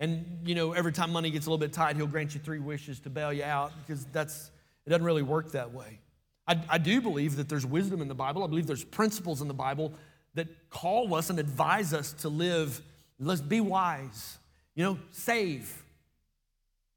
And, 0.00 0.40
you 0.44 0.54
know, 0.54 0.72
every 0.72 0.92
time 0.92 1.10
money 1.10 1.30
gets 1.30 1.46
a 1.46 1.50
little 1.50 1.58
bit 1.58 1.72
tight, 1.72 1.96
he'll 1.96 2.06
grant 2.06 2.34
you 2.34 2.40
three 2.40 2.58
wishes 2.58 3.00
to 3.00 3.10
bail 3.10 3.32
you 3.32 3.44
out 3.44 3.72
because 3.84 4.04
that's, 4.06 4.50
it 4.86 4.90
doesn't 4.90 5.04
really 5.04 5.22
work 5.22 5.52
that 5.52 5.72
way. 5.72 6.00
I, 6.46 6.60
I 6.68 6.78
do 6.78 7.00
believe 7.00 7.36
that 7.36 7.48
there's 7.48 7.66
wisdom 7.66 8.00
in 8.00 8.08
the 8.08 8.14
Bible. 8.14 8.44
I 8.44 8.46
believe 8.46 8.66
there's 8.66 8.84
principles 8.84 9.42
in 9.42 9.48
the 9.48 9.54
Bible 9.54 9.92
that 10.34 10.48
call 10.70 11.14
us 11.14 11.30
and 11.30 11.38
advise 11.38 11.92
us 11.92 12.12
to 12.14 12.28
live, 12.28 12.80
let's 13.18 13.40
be 13.40 13.60
wise, 13.60 14.38
you 14.74 14.84
know, 14.84 14.98
save, 15.10 15.82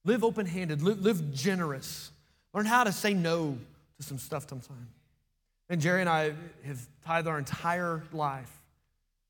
Live 0.06 0.24
open 0.24 0.46
handed, 0.46 0.82
live, 0.82 1.02
live, 1.02 1.34
generous. 1.34 2.12
Learn 2.54 2.66
how 2.66 2.84
to 2.84 2.92
say 2.92 3.14
no 3.14 3.58
to 3.98 4.04
some 4.04 4.18
stuff 4.18 4.48
sometimes. 4.50 4.88
And 5.70 5.80
Jerry 5.80 6.02
and 6.02 6.10
I 6.10 6.34
have 6.66 6.88
tithed 7.06 7.28
our 7.28 7.38
entire 7.38 8.04
life. 8.12 8.52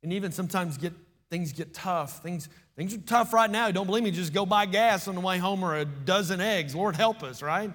And 0.02 0.13
even 0.13 0.32
sometimes 0.32 0.78
get 0.78 0.93
things 1.30 1.54
get 1.54 1.73
tough. 1.73 2.21
Things, 2.21 2.49
things 2.75 2.93
are 2.93 2.99
tough 2.99 3.34
right 3.34 3.49
now. 3.49 3.71
Don't 3.71 3.86
believe 3.86 4.04
me? 4.04 4.12
Just 4.12 4.34
go 4.34 4.45
buy 4.45 4.65
gas 4.65 5.08
on 5.08 5.15
the 5.15 5.21
way 5.21 5.38
home 5.38 5.63
or 5.63 5.75
a 5.75 5.86
dozen 5.86 6.41
eggs. 6.41 6.75
Lord 6.75 6.95
help 6.95 7.23
us, 7.23 7.41
right? 7.41 7.71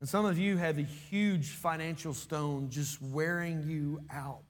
And 0.00 0.08
some 0.08 0.24
of 0.24 0.38
you 0.38 0.56
have 0.56 0.78
a 0.78 0.82
huge 0.82 1.50
financial 1.50 2.12
stone 2.12 2.68
just 2.70 3.00
wearing 3.00 3.62
you 3.68 4.00
out. 4.10 4.42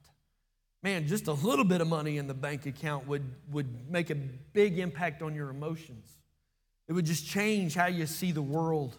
Man, 0.83 1.07
just 1.07 1.29
a 1.29 1.33
little 1.33 1.64
bit 1.64 1.81
of 1.81 1.88
money 1.88 2.18
in 2.18 2.27
the 2.27 2.35
bank 2.35 2.66
account 2.66 3.07
would, 3.07 3.24
would 3.53 3.90
make 3.90 4.11
a 4.11 4.14
big 4.14 4.79
impact 4.79 5.22
on 5.22 5.35
your 5.35 5.50
emotions. 5.50 6.07
It 6.88 6.92
would 6.92 7.07
just 7.07 7.27
change 7.27 7.74
how 7.74 7.87
you 7.87 8.07
see 8.07 8.33
the 8.33 8.42
world. 8.42 8.96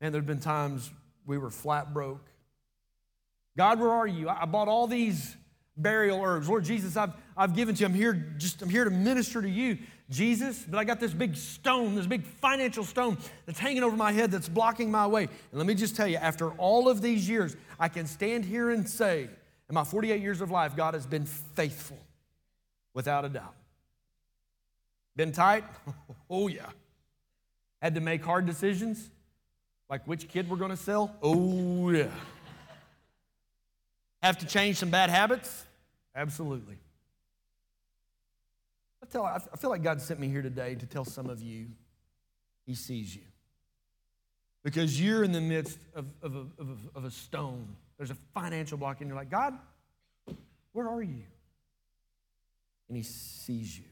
And 0.00 0.14
there 0.14 0.20
have 0.20 0.26
been 0.26 0.38
times 0.38 0.90
we 1.26 1.38
were 1.38 1.50
flat 1.50 1.92
broke. 1.92 2.24
God, 3.56 3.80
where 3.80 3.90
are 3.90 4.06
you? 4.06 4.28
I 4.28 4.44
bought 4.44 4.68
all 4.68 4.86
these 4.86 5.36
burial 5.76 6.22
herbs. 6.22 6.48
Lord 6.48 6.64
Jesus, 6.64 6.96
I've, 6.96 7.12
I've 7.36 7.54
given 7.54 7.74
to 7.74 7.80
you. 7.80 7.86
I'm 7.86 7.94
here 7.94 8.12
just 8.38 8.62
I'm 8.62 8.68
here 8.68 8.84
to 8.84 8.90
minister 8.90 9.42
to 9.42 9.48
you. 9.48 9.78
Jesus, 10.08 10.64
but 10.68 10.78
I 10.78 10.84
got 10.84 11.00
this 11.00 11.12
big 11.12 11.34
stone, 11.34 11.96
this 11.96 12.06
big 12.06 12.22
financial 12.22 12.84
stone 12.84 13.18
that's 13.44 13.58
hanging 13.58 13.82
over 13.82 13.96
my 13.96 14.12
head 14.12 14.30
that's 14.30 14.48
blocking 14.48 14.88
my 14.88 15.06
way. 15.06 15.24
And 15.24 15.58
let 15.58 15.66
me 15.66 15.74
just 15.74 15.96
tell 15.96 16.06
you, 16.06 16.16
after 16.16 16.52
all 16.52 16.88
of 16.88 17.02
these 17.02 17.28
years, 17.28 17.56
I 17.80 17.88
can 17.88 18.06
stand 18.06 18.44
here 18.44 18.70
and 18.70 18.88
say, 18.88 19.28
in 19.68 19.74
my 19.74 19.82
48 19.82 20.22
years 20.22 20.40
of 20.40 20.50
life, 20.52 20.76
God 20.76 20.94
has 20.94 21.06
been 21.06 21.24
faithful 21.24 21.98
without 22.94 23.24
a 23.24 23.28
doubt. 23.28 23.54
Been 25.16 25.32
tight? 25.32 25.64
Oh, 26.28 26.48
yeah. 26.48 26.66
Had 27.80 27.94
to 27.94 28.00
make 28.00 28.24
hard 28.24 28.46
decisions, 28.46 29.10
like 29.88 30.06
which 30.06 30.28
kid 30.28 30.48
we're 30.48 30.56
going 30.56 30.70
to 30.70 30.76
sell? 30.76 31.14
Oh, 31.22 31.90
yeah. 31.90 32.08
Have 34.22 34.38
to 34.38 34.46
change 34.46 34.76
some 34.76 34.90
bad 34.90 35.10
habits? 35.10 35.64
Absolutely. 36.14 36.76
I, 39.02 39.06
tell, 39.06 39.24
I 39.24 39.38
feel 39.56 39.70
like 39.70 39.82
God 39.82 40.00
sent 40.00 40.18
me 40.18 40.28
here 40.28 40.42
today 40.42 40.74
to 40.74 40.86
tell 40.86 41.04
some 41.04 41.30
of 41.30 41.40
you 41.40 41.66
He 42.64 42.74
sees 42.74 43.14
you. 43.14 43.22
Because 44.64 45.00
you're 45.00 45.22
in 45.22 45.30
the 45.30 45.40
midst 45.40 45.78
of, 45.94 46.06
of, 46.22 46.34
a, 46.34 46.38
of, 46.38 46.68
a, 46.68 46.98
of 46.98 47.04
a 47.04 47.10
stone. 47.10 47.68
There's 47.98 48.10
a 48.10 48.16
financial 48.34 48.76
block, 48.76 49.00
and 49.00 49.08
you're 49.08 49.16
like, 49.16 49.30
God, 49.30 49.56
where 50.72 50.88
are 50.88 51.02
you? 51.02 51.22
And 52.88 52.96
He 52.96 53.04
sees 53.04 53.78
you. 53.78 53.84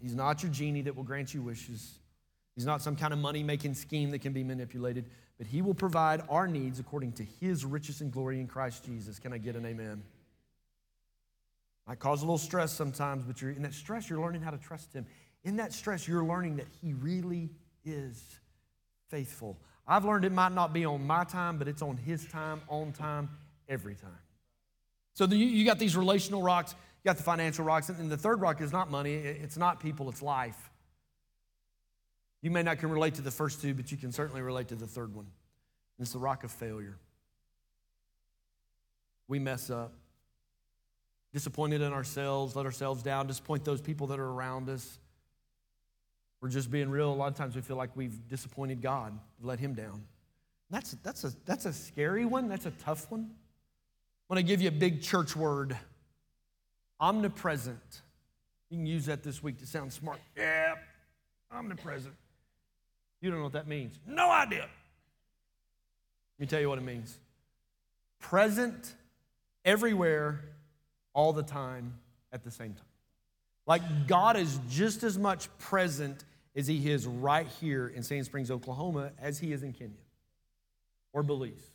He's 0.00 0.14
not 0.14 0.42
your 0.42 0.52
genie 0.52 0.82
that 0.82 0.94
will 0.94 1.04
grant 1.04 1.34
you 1.34 1.42
wishes. 1.42 1.98
He's 2.58 2.66
not 2.66 2.82
some 2.82 2.96
kind 2.96 3.12
of 3.12 3.20
money 3.20 3.44
making 3.44 3.74
scheme 3.74 4.10
that 4.10 4.18
can 4.18 4.32
be 4.32 4.42
manipulated, 4.42 5.04
but 5.38 5.46
He 5.46 5.62
will 5.62 5.74
provide 5.74 6.22
our 6.28 6.48
needs 6.48 6.80
according 6.80 7.12
to 7.12 7.24
His 7.40 7.64
riches 7.64 8.00
and 8.00 8.10
glory 8.10 8.40
in 8.40 8.48
Christ 8.48 8.84
Jesus. 8.84 9.20
Can 9.20 9.32
I 9.32 9.38
get 9.38 9.54
an 9.54 9.64
amen? 9.64 10.02
Might 11.86 12.00
cause 12.00 12.22
a 12.22 12.24
little 12.24 12.36
stress 12.36 12.72
sometimes, 12.72 13.22
but 13.22 13.40
in 13.40 13.62
that 13.62 13.74
stress, 13.74 14.10
you're 14.10 14.20
learning 14.20 14.42
how 14.42 14.50
to 14.50 14.58
trust 14.58 14.92
Him. 14.92 15.06
In 15.44 15.54
that 15.58 15.72
stress, 15.72 16.08
you're 16.08 16.24
learning 16.24 16.56
that 16.56 16.66
He 16.82 16.94
really 16.94 17.48
is 17.84 18.20
faithful. 19.06 19.56
I've 19.86 20.04
learned 20.04 20.24
it 20.24 20.32
might 20.32 20.50
not 20.50 20.72
be 20.72 20.84
on 20.84 21.06
my 21.06 21.22
time, 21.22 21.58
but 21.58 21.68
it's 21.68 21.80
on 21.80 21.96
His 21.96 22.26
time, 22.26 22.60
on 22.66 22.90
time, 22.90 23.30
every 23.68 23.94
time. 23.94 24.10
So 25.14 25.26
the, 25.26 25.36
you 25.36 25.64
got 25.64 25.78
these 25.78 25.96
relational 25.96 26.42
rocks 26.42 26.74
you 27.04 27.08
got 27.08 27.18
the 27.18 27.22
financial 27.22 27.64
rocks. 27.64 27.88
And 27.88 28.10
the 28.10 28.16
third 28.16 28.40
rock 28.40 28.60
is 28.60 28.72
not 28.72 28.90
money, 28.90 29.14
it's 29.14 29.56
not 29.56 29.78
people, 29.78 30.08
it's 30.08 30.22
life. 30.22 30.70
You 32.42 32.50
may 32.50 32.62
not 32.62 32.78
can 32.78 32.90
relate 32.90 33.14
to 33.14 33.22
the 33.22 33.30
first 33.30 33.60
two, 33.60 33.74
but 33.74 33.90
you 33.90 33.96
can 33.96 34.12
certainly 34.12 34.42
relate 34.42 34.68
to 34.68 34.74
the 34.74 34.86
third 34.86 35.14
one. 35.14 35.26
It's 35.98 36.12
the 36.12 36.18
rock 36.18 36.44
of 36.44 36.52
failure. 36.52 36.96
We 39.26 39.38
mess 39.38 39.70
up. 39.70 39.92
Disappointed 41.32 41.82
in 41.82 41.92
ourselves, 41.92 42.56
let 42.56 42.64
ourselves 42.64 43.02
down, 43.02 43.26
disappoint 43.26 43.64
those 43.64 43.80
people 43.80 44.06
that 44.08 44.18
are 44.18 44.30
around 44.30 44.68
us. 44.68 44.98
We're 46.40 46.48
just 46.48 46.70
being 46.70 46.88
real. 46.88 47.12
A 47.12 47.14
lot 47.14 47.28
of 47.28 47.34
times 47.34 47.54
we 47.56 47.60
feel 47.60 47.76
like 47.76 47.90
we've 47.96 48.26
disappointed 48.28 48.80
God, 48.80 49.18
let 49.42 49.58
Him 49.58 49.74
down. 49.74 50.04
That's, 50.70 50.92
that's, 51.02 51.24
a, 51.24 51.32
that's 51.44 51.66
a 51.66 51.72
scary 51.72 52.24
one. 52.24 52.48
That's 52.48 52.66
a 52.66 52.70
tough 52.70 53.10
one. 53.10 53.30
I 53.30 54.34
want 54.34 54.38
to 54.38 54.42
give 54.42 54.62
you 54.62 54.68
a 54.68 54.72
big 54.72 55.02
church 55.02 55.34
word 55.34 55.76
Omnipresent. 57.00 58.02
You 58.70 58.78
can 58.78 58.86
use 58.86 59.06
that 59.06 59.22
this 59.22 59.42
week 59.42 59.58
to 59.58 59.66
sound 59.66 59.92
smart. 59.92 60.18
Yeah, 60.36 60.74
omnipresent. 61.52 62.14
You 63.20 63.30
don't 63.30 63.38
know 63.38 63.44
what 63.44 63.52
that 63.54 63.66
means. 63.66 63.98
No 64.06 64.30
idea. 64.30 64.60
Let 66.38 66.40
me 66.40 66.46
tell 66.46 66.60
you 66.60 66.68
what 66.68 66.78
it 66.78 66.84
means 66.84 67.18
present 68.20 68.94
everywhere, 69.64 70.40
all 71.14 71.32
the 71.32 71.42
time, 71.42 71.94
at 72.32 72.42
the 72.42 72.50
same 72.50 72.74
time. 72.74 72.84
Like 73.66 74.08
God 74.08 74.36
is 74.36 74.58
just 74.68 75.04
as 75.04 75.16
much 75.16 75.48
present 75.58 76.24
as 76.56 76.66
He 76.66 76.90
is 76.90 77.06
right 77.06 77.46
here 77.60 77.86
in 77.86 78.02
Sand 78.02 78.26
Springs, 78.26 78.50
Oklahoma, 78.50 79.12
as 79.20 79.38
He 79.38 79.52
is 79.52 79.62
in 79.62 79.72
Kenya. 79.72 79.94
or 81.12 81.22
Belize. 81.22 81.70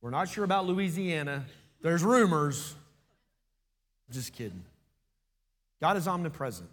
We're 0.00 0.10
not 0.10 0.28
sure 0.28 0.44
about 0.44 0.66
Louisiana. 0.66 1.44
There's 1.82 2.04
rumors. 2.04 2.76
Just 4.12 4.32
kidding. 4.32 4.64
God 5.80 5.96
is 5.96 6.06
omnipresent. 6.06 6.70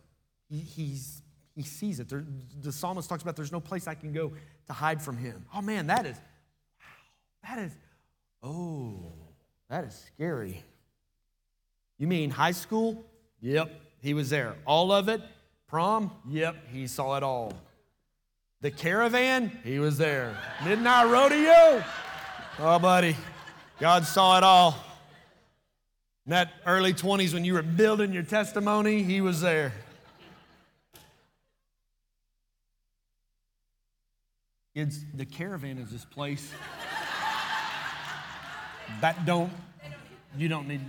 He, 0.50 0.60
he's, 0.60 1.23
he 1.56 1.64
sees 1.64 2.00
it. 2.00 2.10
There, 2.10 2.26
the 2.62 2.72
psalmist 2.72 3.10
talks 3.10 3.24
about 3.24 3.36
there's 3.36 3.52
no 3.52 3.60
place 3.60 3.88
I 3.88 3.96
can 3.96 4.12
go 4.12 4.34
to 4.68 4.74
hide 4.74 5.02
from 5.02 5.18
him. 5.18 5.46
Oh 5.54 5.62
man, 5.62 5.88
that 5.88 6.06
is, 6.06 6.18
wow, 6.18 7.50
that 7.50 7.60
is, 7.60 7.72
oh, 8.42 9.14
that 9.70 9.84
is 9.84 10.04
scary. 10.16 10.64
You 11.98 12.08
mean 12.08 12.30
high 12.32 12.52
school? 12.52 13.06
Yep, 13.42 13.72
he 14.02 14.14
was 14.14 14.30
there. 14.30 14.56
All 14.66 14.92
of 14.92 15.10
it? 15.10 15.22
Prom? 15.68 16.12
Yep, 16.30 16.56
he 16.72 16.88
saw 16.88 17.18
it 17.18 17.24
all. 17.24 17.54
The 18.62 18.72
caravan? 18.72 19.52
He 19.64 19.80
was 19.80 19.98
there. 19.98 20.38
Midnight 20.64 21.06
rodeo? 21.06 21.84
Oh, 22.60 22.80
buddy, 22.80 23.16
God 23.80 24.06
saw 24.06 24.38
it 24.38 24.44
all. 24.44 24.76
In 26.26 26.32
that 26.32 26.54
early 26.66 26.94
20s 26.94 27.34
when 27.34 27.44
you 27.44 27.54
were 27.54 27.62
building 27.62 28.14
your 28.14 28.24
testimony, 28.24 29.04
he 29.04 29.20
was 29.20 29.42
there. 29.42 29.74
It's, 34.76 35.02
the 35.14 35.26
caravan 35.26 35.78
is 35.78 35.92
this 35.92 36.04
place 36.04 36.52
that 39.02 39.24
don't, 39.24 39.52
you 40.36 40.48
don't 40.48 40.68
need. 40.68 40.82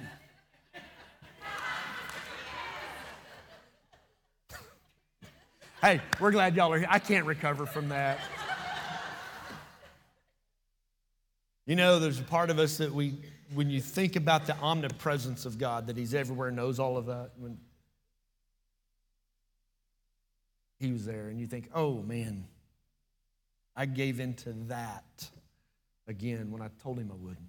Hey, 5.83 6.01
we're 6.19 6.31
glad 6.31 6.57
y'all 6.57 6.73
are 6.73 6.79
here. 6.79 6.89
I 6.91 6.99
can't 6.99 7.27
recover 7.27 7.67
from 7.67 7.91
that. 7.91 8.19
You 11.67 11.77
know, 11.77 11.99
there's 11.99 12.21
a 12.21 12.25
part 12.25 12.49
of 12.49 12.59
us 12.59 12.79
that 12.79 12.91
we, 12.91 13.19
when 13.53 13.69
you 13.69 13.83
think 13.83 14.17
about 14.17 14.47
the 14.47 14.57
omnipresence 14.57 15.45
of 15.45 15.59
God, 15.59 15.89
that 15.89 15.97
He's 15.99 16.15
everywhere, 16.15 16.51
knows 16.51 16.79
all 16.79 16.97
of 16.97 17.05
that, 17.07 17.33
when 17.37 17.59
He 20.81 20.91
was 20.91 21.05
there, 21.05 21.29
and 21.29 21.39
you 21.39 21.47
think, 21.47 21.69
oh 21.75 22.01
man, 22.01 22.47
I 23.77 23.87
gave 23.87 24.21
into 24.21 24.53
that 24.69 25.31
again 26.07 26.51
when 26.51 26.63
I 26.63 26.69
told 26.83 26.99
Him 26.99 27.11
I 27.13 27.17
wouldn't. 27.17 27.49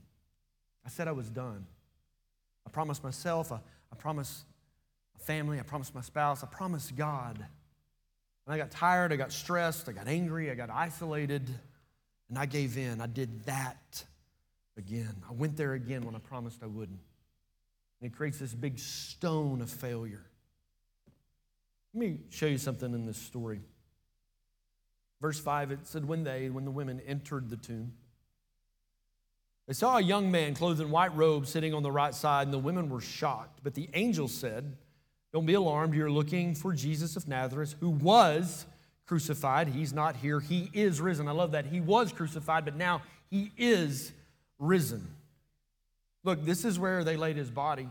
I 0.86 0.90
said 0.90 1.08
I 1.08 1.12
was 1.12 1.30
done. 1.30 1.66
I 2.66 2.70
promised 2.70 3.04
myself, 3.04 3.52
I, 3.52 3.60
I 3.92 3.96
promised 3.96 4.46
my 5.18 5.24
family, 5.24 5.60
I 5.60 5.64
promised 5.64 5.94
my 5.94 6.02
spouse, 6.02 6.44
I 6.44 6.48
promised 6.48 6.96
God. 6.96 7.38
And 7.38 8.54
I 8.54 8.58
got 8.58 8.72
tired, 8.72 9.12
I 9.12 9.16
got 9.16 9.32
stressed, 9.32 9.90
I 9.90 9.92
got 9.92 10.08
angry, 10.08 10.52
I 10.52 10.56
got 10.56 10.70
isolated. 10.70 11.50
And 12.30 12.40
I 12.40 12.46
gave 12.46 12.78
in. 12.78 13.02
I 13.02 13.08
did 13.08 13.46
that 13.46 14.04
again. 14.78 15.16
I 15.30 15.34
went 15.34 15.58
there 15.58 15.74
again 15.74 16.04
when 16.06 16.16
I 16.16 16.20
promised 16.20 16.64
I 16.64 16.68
wouldn't. 16.68 17.00
And 18.02 18.12
it 18.12 18.16
creates 18.16 18.40
this 18.40 18.54
big 18.54 18.80
stone 18.80 19.62
of 19.62 19.70
failure. 19.70 20.26
Let 21.94 22.00
me 22.00 22.18
show 22.30 22.48
you 22.48 22.58
something 22.58 22.94
in 22.94 23.06
this 23.06 23.18
story. 23.18 23.62
Verse 25.22 25.40
5, 25.40 25.72
it 25.72 25.80
said, 25.84 26.06
When 26.06 26.24
they, 26.24 26.50
when 26.50 26.66
the 26.66 26.72
women 26.72 27.02
entered 27.08 27.50
the 27.50 27.58
tomb, 27.58 27.94
they 29.68 29.74
saw 29.74 29.98
a 29.98 30.02
young 30.02 30.30
man 30.30 30.54
clothed 30.54 30.80
in 30.80 30.92
white 30.92 31.16
robes 31.16 31.50
sitting 31.50 31.74
on 31.74 31.82
the 31.82 31.92
right 31.92 32.14
side, 32.14 32.48
and 32.48 32.54
the 32.54 32.60
women 32.60 32.90
were 32.90 33.02
shocked. 33.02 33.62
But 33.64 33.74
the 33.74 33.90
angel 33.94 34.28
said, 34.28 34.76
Don't 35.34 35.46
be 35.46 35.56
alarmed. 35.56 35.96
You're 35.96 36.12
looking 36.12 36.54
for 36.54 36.74
Jesus 36.74 37.16
of 37.16 37.28
Nazareth, 37.28 37.76
who 37.80 37.90
was 37.90 38.66
crucified. 39.06 39.70
He's 39.70 39.94
not 39.94 40.16
here. 40.18 40.40
He 40.40 40.70
is 40.74 41.02
risen. 41.02 41.28
I 41.28 41.32
love 41.32 41.52
that. 41.52 41.66
He 41.66 41.82
was 41.82 42.12
crucified, 42.12 42.66
but 42.66 42.76
now 42.76 43.02
he 43.30 43.52
is 43.58 44.12
risen. 44.60 45.08
Look, 46.24 46.44
this 46.44 46.66
is 46.66 46.78
where 46.80 47.04
they 47.04 47.18
laid 47.18 47.38
his 47.38 47.50
body. 47.50 47.88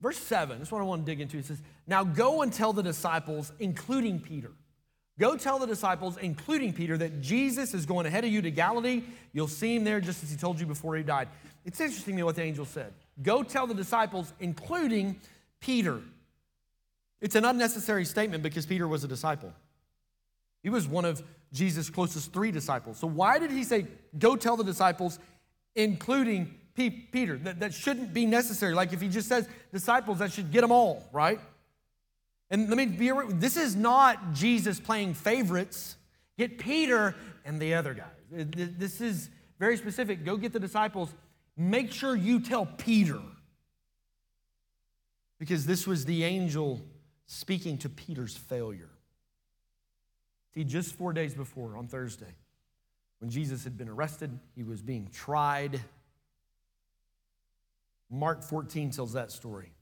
Verse 0.00 0.18
7, 0.18 0.58
this 0.58 0.68
is 0.68 0.72
what 0.72 0.80
I 0.80 0.84
want 0.84 1.04
to 1.04 1.12
dig 1.12 1.20
into. 1.20 1.36
It 1.38 1.44
says, 1.44 1.60
Now 1.86 2.04
go 2.04 2.42
and 2.42 2.52
tell 2.52 2.72
the 2.72 2.82
disciples, 2.82 3.52
including 3.58 4.18
Peter. 4.18 4.52
Go 5.20 5.36
tell 5.36 5.58
the 5.58 5.66
disciples, 5.66 6.16
including 6.16 6.72
Peter, 6.72 6.96
that 6.96 7.20
Jesus 7.20 7.74
is 7.74 7.84
going 7.84 8.06
ahead 8.06 8.24
of 8.24 8.30
you 8.30 8.40
to 8.40 8.50
Galilee. 8.50 9.02
You'll 9.34 9.48
see 9.48 9.76
him 9.76 9.84
there 9.84 10.00
just 10.00 10.22
as 10.22 10.30
he 10.30 10.36
told 10.38 10.58
you 10.58 10.64
before 10.64 10.96
he 10.96 11.02
died. 11.02 11.28
It's 11.66 11.78
interesting 11.78 12.14
to 12.14 12.16
me 12.16 12.22
what 12.22 12.36
the 12.36 12.42
angel 12.42 12.64
said. 12.64 12.94
Go 13.22 13.42
tell 13.42 13.66
the 13.66 13.74
disciples, 13.74 14.32
including 14.40 15.20
Peter. 15.60 16.00
It's 17.20 17.34
an 17.34 17.44
unnecessary 17.44 18.06
statement 18.06 18.42
because 18.42 18.64
Peter 18.64 18.88
was 18.88 19.04
a 19.04 19.08
disciple. 19.08 19.52
He 20.62 20.70
was 20.70 20.88
one 20.88 21.04
of 21.04 21.22
Jesus' 21.52 21.90
closest 21.90 22.32
three 22.32 22.50
disciples. 22.50 22.96
So, 22.96 23.06
why 23.06 23.38
did 23.38 23.50
he 23.50 23.62
say, 23.62 23.88
go 24.18 24.36
tell 24.36 24.56
the 24.56 24.64
disciples, 24.64 25.18
including 25.74 26.54
Peter? 26.74 27.36
That, 27.36 27.60
that 27.60 27.74
shouldn't 27.74 28.14
be 28.14 28.24
necessary. 28.24 28.72
Like 28.72 28.94
if 28.94 29.02
he 29.02 29.08
just 29.08 29.28
says 29.28 29.46
disciples, 29.70 30.20
that 30.20 30.32
should 30.32 30.50
get 30.50 30.62
them 30.62 30.72
all, 30.72 31.06
right? 31.12 31.40
And 32.50 32.68
let 32.68 32.76
me 32.76 32.86
be 32.86 33.12
this 33.34 33.56
is 33.56 33.76
not 33.76 34.32
Jesus 34.32 34.80
playing 34.80 35.14
favorites. 35.14 35.96
Get 36.36 36.58
Peter 36.58 37.14
and 37.44 37.60
the 37.60 37.74
other 37.74 37.94
guys. 37.94 38.06
This 38.30 39.00
is 39.00 39.30
very 39.58 39.76
specific. 39.76 40.24
Go 40.24 40.36
get 40.36 40.52
the 40.52 40.60
disciples. 40.60 41.14
Make 41.56 41.92
sure 41.92 42.16
you 42.16 42.40
tell 42.40 42.66
Peter. 42.66 43.20
Because 45.38 45.64
this 45.64 45.86
was 45.86 46.04
the 46.04 46.24
angel 46.24 46.80
speaking 47.26 47.78
to 47.78 47.88
Peter's 47.88 48.36
failure. 48.36 48.90
See, 50.54 50.64
just 50.64 50.94
four 50.96 51.12
days 51.12 51.34
before, 51.34 51.76
on 51.76 51.86
Thursday, 51.86 52.34
when 53.20 53.30
Jesus 53.30 53.62
had 53.62 53.78
been 53.78 53.88
arrested, 53.88 54.36
he 54.56 54.62
was 54.62 54.82
being 54.82 55.08
tried. 55.12 55.80
Mark 58.10 58.42
14 58.42 58.90
tells 58.90 59.12
that 59.12 59.30
story. 59.30 59.72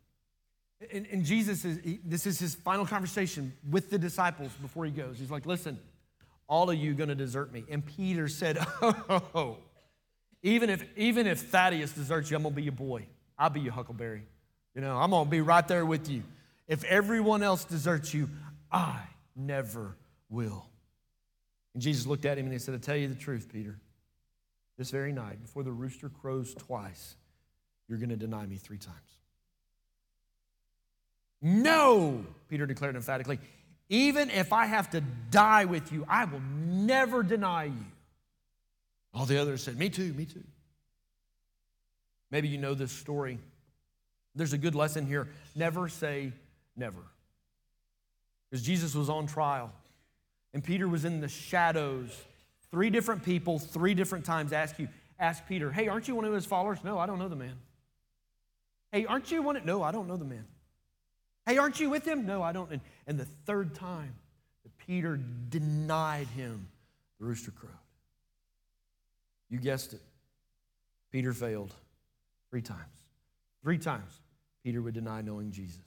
And, 0.92 1.06
and 1.10 1.24
Jesus, 1.24 1.64
is, 1.64 1.80
he, 1.84 1.98
this 2.04 2.26
is 2.26 2.38
his 2.38 2.54
final 2.54 2.86
conversation 2.86 3.52
with 3.68 3.90
the 3.90 3.98
disciples 3.98 4.52
before 4.62 4.84
he 4.84 4.90
goes. 4.90 5.18
He's 5.18 5.30
like, 5.30 5.44
listen, 5.44 5.78
all 6.48 6.70
of 6.70 6.76
you 6.76 6.94
going 6.94 7.08
to 7.08 7.14
desert 7.14 7.52
me. 7.52 7.64
And 7.70 7.84
Peter 7.84 8.28
said, 8.28 8.58
oh, 8.82 9.58
even 10.42 10.70
if, 10.70 10.84
even 10.96 11.26
if 11.26 11.40
Thaddeus 11.40 11.92
deserts 11.92 12.30
you, 12.30 12.36
I'm 12.36 12.42
going 12.42 12.54
to 12.54 12.56
be 12.56 12.62
your 12.62 12.72
boy. 12.72 13.06
I'll 13.36 13.50
be 13.50 13.60
your 13.60 13.72
huckleberry. 13.72 14.22
You 14.74 14.80
know, 14.80 14.96
I'm 14.96 15.10
going 15.10 15.24
to 15.24 15.30
be 15.30 15.40
right 15.40 15.66
there 15.66 15.84
with 15.84 16.08
you. 16.08 16.22
If 16.68 16.84
everyone 16.84 17.42
else 17.42 17.64
deserts 17.64 18.14
you, 18.14 18.28
I 18.70 19.00
never 19.34 19.96
will. 20.28 20.66
And 21.74 21.82
Jesus 21.82 22.06
looked 22.06 22.24
at 22.24 22.38
him 22.38 22.44
and 22.46 22.52
he 22.52 22.58
said, 22.58 22.74
I 22.74 22.78
tell 22.78 22.96
you 22.96 23.08
the 23.08 23.14
truth, 23.14 23.48
Peter. 23.52 23.78
This 24.76 24.90
very 24.90 25.12
night, 25.12 25.42
before 25.42 25.64
the 25.64 25.72
rooster 25.72 26.08
crows 26.08 26.54
twice, 26.54 27.16
you're 27.88 27.98
going 27.98 28.10
to 28.10 28.16
deny 28.16 28.46
me 28.46 28.56
three 28.56 28.78
times. 28.78 29.17
No, 31.40 32.24
Peter 32.48 32.66
declared 32.66 32.96
emphatically. 32.96 33.38
Even 33.88 34.30
if 34.30 34.52
I 34.52 34.66
have 34.66 34.90
to 34.90 35.00
die 35.30 35.64
with 35.64 35.92
you, 35.92 36.04
I 36.08 36.24
will 36.24 36.42
never 36.66 37.22
deny 37.22 37.64
you. 37.64 37.84
All 39.14 39.24
the 39.24 39.40
others 39.40 39.62
said, 39.62 39.78
Me 39.78 39.88
too, 39.88 40.12
me 40.12 40.24
too. 40.24 40.44
Maybe 42.30 42.48
you 42.48 42.58
know 42.58 42.74
this 42.74 42.92
story. 42.92 43.38
There's 44.34 44.52
a 44.52 44.58
good 44.58 44.74
lesson 44.74 45.06
here. 45.06 45.28
Never 45.54 45.88
say 45.88 46.32
never. 46.76 47.00
Because 48.50 48.64
Jesus 48.64 48.94
was 48.94 49.08
on 49.08 49.26
trial, 49.26 49.72
and 50.54 50.62
Peter 50.62 50.88
was 50.88 51.04
in 51.04 51.20
the 51.20 51.28
shadows. 51.28 52.16
Three 52.70 52.90
different 52.90 53.22
people, 53.22 53.58
three 53.58 53.94
different 53.94 54.24
times 54.24 54.52
ask 54.52 54.78
you, 54.78 54.88
ask 55.18 55.46
Peter, 55.46 55.72
Hey, 55.72 55.88
aren't 55.88 56.08
you 56.08 56.14
one 56.14 56.24
of 56.24 56.32
his 56.32 56.44
followers? 56.44 56.78
No, 56.84 56.98
I 56.98 57.06
don't 57.06 57.18
know 57.18 57.28
the 57.28 57.36
man. 57.36 57.54
Hey, 58.92 59.06
aren't 59.06 59.30
you 59.30 59.42
one? 59.42 59.56
Of, 59.56 59.64
no, 59.64 59.82
I 59.82 59.90
don't 59.90 60.06
know 60.06 60.16
the 60.16 60.24
man. 60.24 60.44
Hey, 61.48 61.56
aren't 61.56 61.80
you 61.80 61.88
with 61.88 62.06
him? 62.06 62.26
No, 62.26 62.42
I 62.42 62.52
don't. 62.52 62.70
And, 62.70 62.82
and 63.06 63.18
the 63.18 63.24
third 63.46 63.74
time 63.74 64.14
that 64.64 64.86
Peter 64.86 65.18
denied 65.48 66.26
him, 66.26 66.68
the 67.18 67.24
rooster 67.24 67.50
crowed. 67.50 67.72
You 69.48 69.58
guessed 69.58 69.94
it. 69.94 70.02
Peter 71.10 71.32
failed 71.32 71.72
three 72.50 72.60
times. 72.60 72.82
Three 73.62 73.78
times 73.78 74.20
Peter 74.62 74.82
would 74.82 74.92
deny 74.92 75.22
knowing 75.22 75.50
Jesus. 75.50 75.80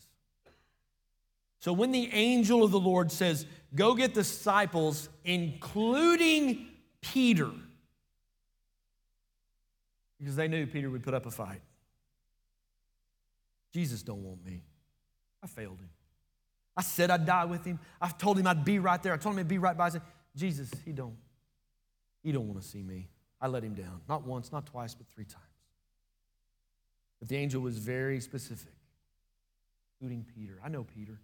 So 1.60 1.74
when 1.74 1.92
the 1.92 2.12
angel 2.12 2.64
of 2.64 2.72
the 2.72 2.80
Lord 2.80 3.12
says, 3.12 3.46
Go 3.76 3.94
get 3.94 4.16
disciples, 4.16 5.10
including 5.24 6.70
Peter, 7.02 7.52
because 10.18 10.36
they 10.36 10.48
knew 10.48 10.66
Peter 10.66 10.90
would 10.90 11.04
put 11.04 11.14
up 11.14 11.28
a 11.28 11.32
fight. 11.32 11.62
Jesus 13.72 14.02
don't 14.02 14.24
want 14.24 14.44
me. 14.44 14.64
I 15.44 15.48
failed 15.48 15.80
him. 15.80 15.90
I 16.76 16.82
said 16.82 17.12
I'd 17.12 17.26
die 17.26 17.46
with 17.46 17.66
him. 17.66 17.80
I 18.00 18.10
told 18.10 18.40
him 18.40 18.48
I'd 18.48 18.64
be 18.64 18.80
right 18.80 19.02
there. 19.02 19.14
I 19.14 19.18
told 19.18 19.36
him 19.36 19.40
I'd 19.40 19.48
be 19.48 19.58
right 19.58 19.78
by 19.78 19.90
him. 19.90 20.02
Jesus, 20.36 20.72
he 20.86 20.92
don't. 20.92 21.18
He 22.24 22.32
don't 22.32 22.48
want 22.48 22.62
to 22.62 22.68
see 22.68 22.82
me. 22.82 23.10
I 23.42 23.48
let 23.48 23.64
him 23.64 23.74
down. 23.74 24.02
Not 24.08 24.26
once, 24.26 24.52
not 24.52 24.66
twice, 24.66 24.94
but 24.94 25.08
three 25.14 25.26
times. 25.26 25.46
But 27.20 27.28
the 27.28 27.38
angel 27.38 27.62
was 27.62 27.78
very 27.78 28.20
specific, 28.20 28.74
including 30.00 30.26
Peter. 30.36 30.60
I 30.64 30.70
know 30.70 30.84
Peter. 30.84 31.20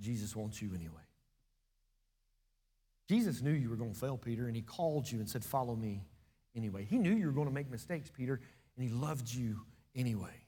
Jesus 0.00 0.36
wants 0.36 0.60
you 0.60 0.70
anyway. 0.74 1.02
Jesus 3.08 3.42
knew 3.42 3.50
you 3.50 3.68
were 3.68 3.76
going 3.76 3.92
to 3.92 3.98
fail, 3.98 4.16
Peter, 4.16 4.46
and 4.46 4.56
he 4.56 4.62
called 4.62 5.10
you 5.10 5.18
and 5.18 5.28
said, 5.28 5.44
Follow 5.44 5.74
me 5.74 6.02
anyway. 6.56 6.86
He 6.88 6.98
knew 6.98 7.12
you 7.12 7.26
were 7.26 7.32
going 7.32 7.48
to 7.48 7.52
make 7.52 7.70
mistakes, 7.70 8.10
Peter, 8.14 8.40
and 8.76 8.88
he 8.88 8.94
loved 8.94 9.32
you 9.32 9.60
anyway. 9.94 10.41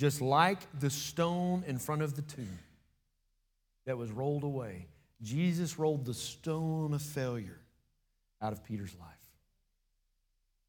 Just 0.00 0.22
like 0.22 0.60
the 0.80 0.88
stone 0.88 1.62
in 1.66 1.76
front 1.76 2.00
of 2.00 2.16
the 2.16 2.22
tomb 2.22 2.58
that 3.84 3.98
was 3.98 4.10
rolled 4.10 4.44
away, 4.44 4.86
Jesus 5.20 5.78
rolled 5.78 6.06
the 6.06 6.14
stone 6.14 6.94
of 6.94 7.02
failure 7.02 7.60
out 8.40 8.54
of 8.54 8.64
Peter's 8.64 8.96
life. 8.98 9.10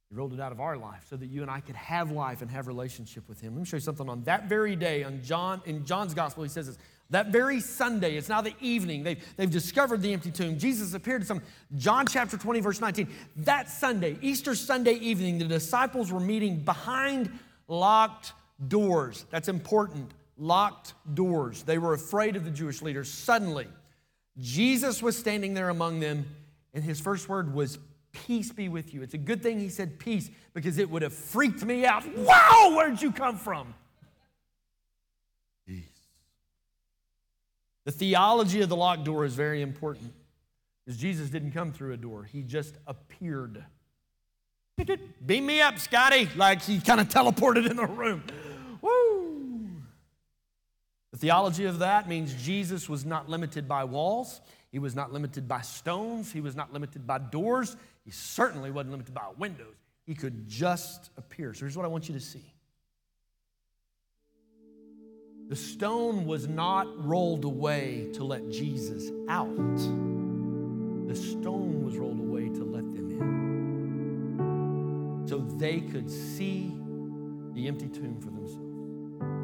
He 0.10 0.18
rolled 0.18 0.34
it 0.34 0.42
out 0.42 0.52
of 0.52 0.60
our 0.60 0.76
life 0.76 1.06
so 1.10 1.16
that 1.16 1.28
you 1.28 1.44
and 1.44 1.50
I 1.50 1.62
could 1.62 1.78
have 1.78 2.12
life 2.12 2.42
and 2.42 2.52
have 2.52 2.68
relationship 2.68 3.30
with 3.30 3.40
him. 3.40 3.54
Let 3.54 3.62
me 3.62 3.66
show 3.66 3.78
you 3.78 3.82
something 3.82 4.10
on 4.10 4.22
that 4.26 4.50
very 4.50 4.76
day 4.76 5.06
on 5.06 5.22
John 5.24 5.62
in 5.64 5.86
John's 5.86 6.14
gospel 6.14 6.44
he 6.44 6.50
says 6.50 6.68
this. 6.68 6.78
That 7.10 7.28
very 7.28 7.62
Sunday, 7.62 8.18
it's 8.18 8.28
now 8.28 8.42
the 8.42 8.54
evening, 8.60 9.04
they've, 9.04 9.24
they've 9.38 9.50
discovered 9.50 10.02
the 10.02 10.12
empty 10.12 10.32
tomb. 10.32 10.60
Jesus 10.60 10.94
appeared 10.94 11.22
to 11.22 11.28
some, 11.28 11.42
John 11.78 12.06
chapter 12.06 12.38
20, 12.38 12.60
verse 12.60 12.82
19. 12.82 13.08
That 13.38 13.70
Sunday, 13.70 14.18
Easter 14.22 14.56
Sunday 14.56 14.96
evening, 14.96 15.38
the 15.38 15.46
disciples 15.46 16.12
were 16.12 16.20
meeting 16.20 16.58
behind 16.66 17.32
locked 17.70 18.34
doors. 18.68 19.26
That's 19.30 19.48
important. 19.48 20.12
Locked 20.38 20.94
doors. 21.14 21.64
They 21.64 21.78
were 21.78 21.94
afraid 21.94 22.36
of 22.36 22.46
the 22.46 22.52
Jewish 22.52 22.82
leaders. 22.82 23.12
Suddenly, 23.12 23.68
Jesus 24.40 25.02
was 25.02 25.18
standing 25.18 25.54
there 25.54 25.70
among 25.70 26.00
them, 26.00 26.26
and 26.74 26.84
his 26.84 27.00
first 27.00 27.30
word 27.30 27.54
was, 27.54 27.78
Peace 28.12 28.52
be 28.52 28.68
with 28.68 28.94
you. 28.94 29.04
It's 29.04 29.14
a 29.14 29.18
good 29.18 29.42
thing 29.42 29.60
he 29.60 29.70
said 29.70 29.98
peace 29.98 30.30
because 30.54 30.78
it 30.78 30.90
would 30.90 31.02
have 31.02 31.14
freaked 31.14 31.64
me 31.64 31.86
out. 31.86 32.06
Wow, 32.18 32.74
where'd 32.76 33.02
you 33.02 33.12
come 33.12 33.38
from? 33.38 33.74
Peace. 35.66 35.86
The 37.86 37.92
theology 37.92 38.62
of 38.62 38.70
the 38.70 38.76
locked 38.76 39.06
door 39.06 39.24
is 39.24 39.34
very 39.34 39.62
important 39.62 40.14
because 40.86 41.00
Jesus 41.00 41.30
didn't 41.30 41.52
come 41.52 41.72
through 41.72 41.94
a 41.94 41.98
door, 41.98 42.24
he 42.24 42.42
just 42.42 42.76
appeared. 42.86 43.64
Beam 45.26 45.46
me 45.46 45.62
up, 45.62 45.78
Scotty, 45.78 46.28
like 46.36 46.62
he 46.64 46.80
kind 46.80 47.00
of 47.00 47.08
teleported 47.08 47.70
in 47.70 47.78
the 47.78 47.86
room. 47.86 48.24
Woo! 48.82 49.70
The 51.12 51.18
theology 51.18 51.66
of 51.66 51.80
that 51.80 52.08
means 52.08 52.34
Jesus 52.34 52.88
was 52.88 53.06
not 53.06 53.30
limited 53.30 53.68
by 53.68 53.84
walls, 53.84 54.42
he 54.72 54.80
was 54.80 54.96
not 54.96 55.12
limited 55.12 55.48
by 55.48 55.62
stones, 55.62 56.32
he 56.32 56.42
was 56.42 56.56
not 56.56 56.72
limited 56.72 57.06
by 57.06 57.18
doors, 57.18 57.76
he 58.06 58.12
certainly 58.12 58.72
wasn't 58.72 58.92
limited 58.92 59.14
by 59.14 59.28
windows. 59.38 59.76
He 60.06 60.16
could 60.16 60.48
just 60.48 61.10
appear. 61.18 61.54
So 61.54 61.62
here's 61.62 61.78
what 61.78 61.86
I 61.86 61.90
want 61.90 62.08
you 62.08 62.16
to 62.16 62.22
see. 62.22 62.44
The 65.50 65.56
stone 65.56 66.26
was 66.26 66.48
not 66.48 66.88
rolled 67.06 67.44
away 67.44 68.08
to 68.14 68.24
let 68.24 68.50
Jesus 68.50 69.12
out. 69.28 69.78
The 71.08 71.16
stone 71.16 71.84
was 71.84 71.98
rolled 71.98 72.22
away 72.22 72.48
to 72.48 72.64
let 72.64 72.84
them 72.94 73.12
in. 75.20 75.28
So 75.28 75.40
they 75.40 75.82
could 75.82 76.10
see 76.10 76.74
the 77.54 77.68
empty 77.68 77.90
tomb 77.90 78.20
for 78.22 78.30
themselves. 78.30 78.71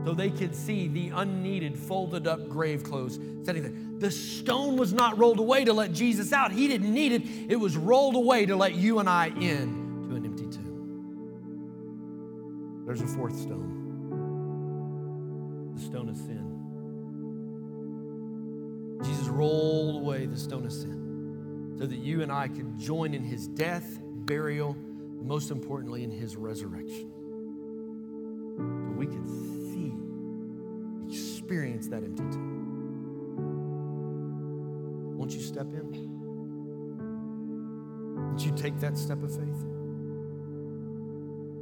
So 0.08 0.14
they 0.14 0.30
could 0.30 0.56
see 0.56 0.88
the 0.88 1.10
unneeded, 1.10 1.78
folded 1.78 2.28
up 2.28 2.48
grave 2.48 2.82
clothes 2.82 3.20
sitting 3.44 3.62
there. 3.62 3.74
The 4.00 4.10
stone 4.10 4.78
was 4.78 4.94
not 4.94 5.18
rolled 5.18 5.40
away 5.40 5.66
to 5.66 5.74
let 5.74 5.92
Jesus 5.92 6.32
out. 6.32 6.54
He 6.54 6.70
didn't 6.70 6.94
need 6.94 7.12
it. 7.12 7.24
It 7.50 7.58
was 7.58 7.76
rolled 7.76 8.16
away 8.16 8.46
to 8.46 8.56
let 8.56 8.74
you 8.76 9.00
and 9.00 9.10
I 9.10 9.28
in 9.28 10.08
to 10.08 10.16
an 10.16 10.24
empty 10.24 10.46
tomb. 10.46 11.74
There's 12.86 13.02
a 13.02 13.08
fourth 13.08 13.38
stone 13.38 13.74
the 15.76 15.82
stone 15.82 16.08
of 16.08 16.16
sin. 16.16 16.54
Jesus 19.04 19.28
rolled 19.28 20.04
away 20.04 20.26
the 20.26 20.38
stone 20.38 20.66
of 20.66 20.72
sin 20.72 21.76
so 21.78 21.86
that 21.86 21.98
you 21.98 22.22
and 22.22 22.32
I 22.32 22.48
could 22.48 22.80
join 22.80 23.14
in 23.14 23.26
his 23.26 23.46
death, 23.50 24.00
burial, 24.02 24.74
most 25.22 25.52
importantly, 25.52 26.06
in 26.06 26.12
his 26.12 26.38
resurrection. 26.38 27.12
We 28.96 29.06
could 29.06 29.57
experience 31.48 31.88
that 31.88 32.04
empty. 32.04 32.24
Won't 35.16 35.32
you 35.32 35.40
step 35.40 35.68
in? 35.68 35.88
Won't 38.28 38.46
you 38.46 38.52
take 38.54 38.78
that 38.82 38.98
step 38.98 39.24
of 39.24 39.34
faith? 39.34 39.64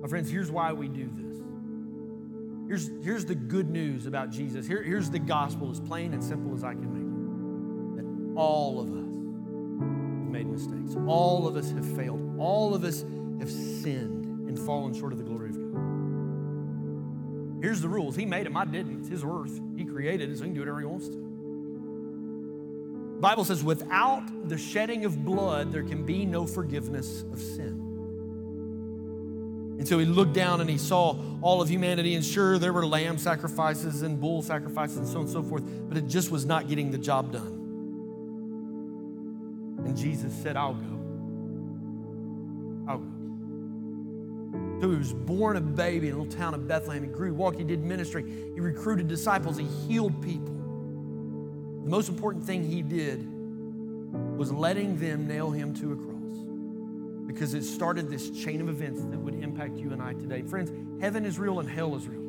My 0.02 0.08
friends, 0.08 0.32
here's 0.32 0.50
why 0.50 0.74
we 0.74 0.88
do 0.88 1.08
this. 1.16 1.38
Here's, 2.68 2.90
here's 3.06 3.26
the 3.26 3.36
good 3.36 3.70
news 3.70 4.08
about 4.08 4.32
Jesus. 4.32 4.66
Here, 4.66 4.82
here's 4.82 5.12
the 5.12 5.20
gospel, 5.20 5.70
as 5.70 5.80
plain 5.80 6.16
and 6.16 6.24
simple 6.24 6.56
as 6.56 6.64
I 6.64 6.74
can 6.74 6.92
make 6.92 7.04
it. 7.04 7.98
That 8.02 8.40
all 8.40 8.80
of 8.80 8.88
us 8.88 8.96
have 8.96 10.32
made 10.32 10.48
mistakes. 10.48 10.96
All 11.06 11.48
of 11.48 11.58
us 11.58 11.70
have 11.70 11.86
failed. 11.96 12.40
All 12.40 12.74
of 12.74 12.84
us 12.84 13.06
have 13.40 13.52
sinned 13.52 14.50
and 14.50 14.58
fallen 14.58 14.96
short 14.96 15.12
of 15.12 15.20
the 15.20 15.24
glory. 15.24 15.35
Here's 17.66 17.82
the 17.82 17.90
rules. 17.90 18.16
He 18.16 18.28
made 18.28 18.46
them. 18.46 18.56
I 18.56 18.66
didn't. 18.66 19.00
It's 19.00 19.10
his 19.10 19.24
earth. 19.24 19.60
He 19.76 19.86
created 19.86 20.30
it, 20.30 20.38
so 20.38 20.44
he 20.44 20.50
can 20.50 20.54
do 20.54 20.60
whatever 20.60 20.82
he 20.82 20.86
wants 20.86 21.08
to. 21.08 21.16
The 23.16 23.20
Bible 23.20 23.44
says, 23.44 23.64
without 23.64 24.22
the 24.48 24.56
shedding 24.56 25.04
of 25.04 25.26
blood, 25.26 25.74
there 25.74 25.82
can 25.82 26.06
be 26.06 26.28
no 26.28 26.46
forgiveness 26.46 27.24
of 27.34 27.40
sin. 27.40 27.82
And 29.80 29.88
so 29.88 29.98
he 29.98 30.06
looked 30.06 30.34
down 30.34 30.62
and 30.62 30.70
he 30.70 30.78
saw 30.78 31.20
all 31.42 31.60
of 31.60 31.68
humanity, 31.68 32.14
and 32.14 32.24
sure, 32.24 32.60
there 32.60 32.72
were 32.72 32.86
lamb 32.86 33.18
sacrifices 33.18 34.04
and 34.04 34.22
bull 34.22 34.44
sacrifices 34.44 34.98
and 34.98 35.08
so 35.08 35.16
on 35.16 35.22
and 35.22 35.30
so 35.32 35.42
forth, 35.42 35.64
but 35.90 35.98
it 35.98 36.06
just 36.06 36.30
was 36.30 36.46
not 36.46 36.68
getting 36.68 36.92
the 36.92 37.00
job 37.00 37.32
done. 37.32 37.64
And 39.88 39.98
Jesus 39.98 40.32
said, 40.36 40.56
I'll 40.56 40.76
go. 40.76 41.05
So 44.82 44.92
he 44.92 44.98
was 44.98 45.14
born 45.14 45.58
a 45.58 45.62
baby 45.62 46.10
in 46.10 46.16
a 46.16 46.18
little 46.18 46.32
town 46.32 46.54
of 46.54 46.68
Bethlehem. 46.68 47.04
He 47.04 47.10
grew, 47.10 47.34
walked, 47.34 47.58
he 47.58 47.64
did 47.64 47.84
ministry. 47.84 48.24
He 48.54 48.60
recruited 48.60 49.08
disciples, 49.08 49.58
he 49.58 49.66
healed 49.88 50.22
people. 50.22 50.54
The 51.84 51.90
most 51.90 52.10
important 52.10 52.44
thing 52.44 52.64
he 52.64 52.82
did 52.82 53.26
was 54.38 54.52
letting 54.52 54.98
them 55.00 55.28
nail 55.28 55.52
him 55.52 55.74
to 55.76 55.94
a 55.94 55.96
cross 55.96 56.16
because 57.28 57.54
it 57.54 57.64
started 57.64 58.10
this 58.10 58.30
chain 58.32 58.62
of 58.62 58.70
events 58.70 59.02
that 59.04 59.20
would 59.20 59.36
impact 59.36 59.78
you 59.78 59.92
and 59.92 60.02
I 60.02 60.14
today. 60.14 60.42
Friends, 60.42 60.72
heaven 61.02 61.26
is 61.26 61.38
real 61.38 61.60
and 61.60 61.70
hell 61.70 61.96
is 61.96 62.08
real. 62.08 62.26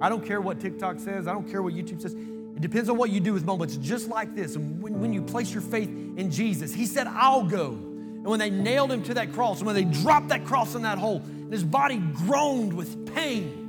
I 0.00 0.08
don't 0.08 0.24
care 0.24 0.40
what 0.40 0.60
TikTok 0.60 0.98
says, 1.00 1.26
I 1.26 1.32
don't 1.32 1.48
care 1.50 1.62
what 1.62 1.74
YouTube 1.74 2.02
says. 2.02 2.14
It 2.14 2.62
depends 2.62 2.88
on 2.88 2.96
what 2.96 3.10
you 3.10 3.20
do 3.20 3.32
with 3.32 3.44
moments 3.44 3.76
just 3.76 4.08
like 4.08 4.34
this. 4.34 4.56
And 4.56 4.82
when, 4.82 4.98
when 5.00 5.12
you 5.12 5.22
place 5.22 5.52
your 5.52 5.62
faith 5.62 5.88
in 5.88 6.30
Jesus, 6.30 6.72
He 6.72 6.86
said, 6.86 7.06
I'll 7.06 7.44
go. 7.44 7.78
And 8.26 8.30
when 8.32 8.40
they 8.40 8.50
nailed 8.50 8.90
Him 8.90 9.04
to 9.04 9.14
that 9.14 9.32
cross, 9.34 9.58
and 9.58 9.66
when 9.68 9.76
they 9.76 9.84
dropped 9.84 10.30
that 10.30 10.44
cross 10.44 10.74
in 10.74 10.82
that 10.82 10.98
hole, 10.98 11.22
and 11.24 11.52
His 11.52 11.62
body 11.62 11.98
groaned 11.98 12.72
with 12.72 13.14
pain, 13.14 13.62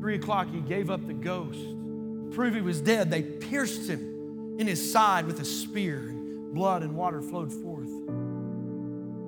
three 0.00 0.14
o'clock, 0.14 0.48
He 0.50 0.60
gave 0.60 0.88
up 0.88 1.06
the 1.06 1.12
ghost. 1.12 1.60
To 1.60 2.30
prove 2.32 2.54
He 2.54 2.62
was 2.62 2.80
dead, 2.80 3.10
they 3.10 3.20
pierced 3.20 3.86
Him 3.90 4.56
in 4.58 4.66
His 4.66 4.90
side 4.90 5.26
with 5.26 5.40
a 5.40 5.44
spear 5.44 5.98
and 5.98 6.54
blood 6.54 6.82
and 6.82 6.96
water 6.96 7.20
flowed 7.20 7.52
forth. 7.52 7.90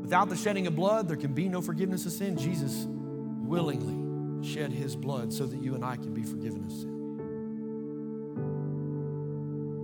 Without 0.01 0.31
the 0.31 0.37
shedding 0.37 0.67
of 0.67 0.75
blood, 0.75 1.09
there 1.09 1.19
can 1.19 1.35
be 1.35 1.47
no 1.47 1.61
forgiveness 1.61 2.07
of 2.07 2.13
sin. 2.13 2.39
Jesus 2.39 2.87
willingly 2.89 3.99
shed 4.43 4.73
his 4.73 4.97
blood 4.97 5.31
so 5.31 5.45
that 5.45 5.61
you 5.61 5.75
and 5.75 5.85
I 5.85 5.97
can 5.97 6.15
be 6.15 6.23
forgiven 6.23 6.65
of 6.65 6.73
sin. 6.73 6.95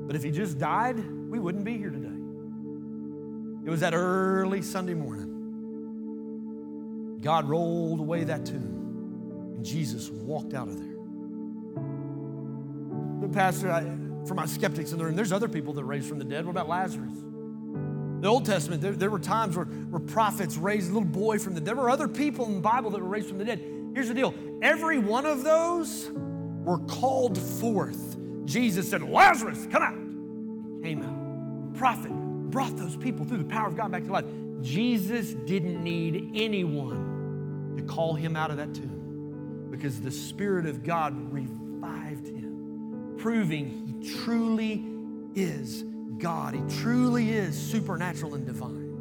But 0.07 0.17
if 0.17 0.23
he 0.23 0.31
just 0.31 0.59
died, 0.59 0.97
we 1.29 1.39
wouldn't 1.39 1.65
be 1.65 1.77
here 1.77 1.91
today. 1.91 2.24
It 3.65 3.71
was 3.71 3.81
that 3.81 3.95
early 3.95 4.61
Sunday 4.61 4.95
morning. 4.95 5.35
God 7.23 7.49
rolled 7.49 8.01
away 8.01 8.25
that 8.25 8.45
tomb, 8.45 9.55
and 9.57 9.65
Jesus 9.65 10.11
walked 10.11 10.53
out 10.53 10.69
of 10.69 10.77
there. 10.77 10.95
But 13.21 13.33
Pastor, 13.33 13.73
I, 13.73 13.85
for 14.27 14.35
my 14.35 14.45
skeptics 14.45 14.93
in 14.93 14.99
the 14.99 15.05
room, 15.05 15.17
there's 15.17 15.33
other 15.33 15.49
people 15.49 15.73
that 15.75 15.85
raised 15.85 16.07
from 16.07 16.19
the 16.19 16.25
dead. 16.27 16.45
What 16.45 16.51
about 16.51 16.69
Lazarus? 16.69 17.17
the 18.21 18.31
Old 18.31 18.47
Testament, 18.47 18.81
there, 18.81 18.93
there 18.93 19.11
were 19.11 19.19
times 19.19 19.55
where, 19.55 19.67
where 19.67 20.01
prophets 20.01 20.57
raised 20.57 20.91
a 20.91 20.95
little 20.95 21.07
boy 21.07 21.39
from 21.39 21.53
the 21.53 21.61
dead. 21.61 21.67
There 21.67 21.77
were 21.77 21.91
other 21.91 22.09
people 22.09 22.47
in 22.47 22.55
the 22.55 22.61
Bible 22.61 22.91
that 22.91 23.01
were 23.01 23.09
raised 23.09 23.29
from 23.29 23.37
the 23.37 23.45
dead. 23.45 23.63
Here's 23.95 24.09
the 24.09 24.15
deal 24.15 24.35
every 24.63 24.99
one 24.99 25.27
of 25.27 25.45
those 25.45 26.11
were 26.11 26.79
called 26.79 27.37
forth. 27.37 28.17
Jesus 28.47 28.89
said, 28.89 29.03
Lazarus, 29.03 29.67
come 29.71 29.83
out. 29.83 29.95
He 30.83 30.89
came 30.89 31.03
out. 31.03 31.75
Prophet 31.79 32.13
brought 32.55 32.77
those 32.77 32.97
people 32.97 33.27
through 33.27 33.39
the 33.39 33.45
power 33.45 33.67
of 33.67 33.77
God 33.77 33.91
back 33.91 34.05
to 34.05 34.13
life. 34.13 34.25
Jesus 34.63 35.35
didn't 35.35 35.83
need 35.83 36.31
anyone 36.37 37.75
to 37.77 37.83
call 37.83 38.15
him 38.15 38.37
out 38.37 38.53
of 38.53 38.59
that 38.59 38.73
tomb 38.73 39.67
because 39.73 40.01
the 40.01 40.13
Spirit 40.13 40.65
of 40.65 40.85
God 40.85 41.33
revived 41.33 42.29
him, 42.29 43.17
proving 43.19 44.01
he 44.01 44.09
truly 44.21 44.85
is 45.35 45.83
God. 46.19 46.55
He 46.55 46.63
truly 46.81 47.31
is 47.31 47.61
supernatural 47.61 48.37
and 48.37 48.47
divine. 48.47 48.93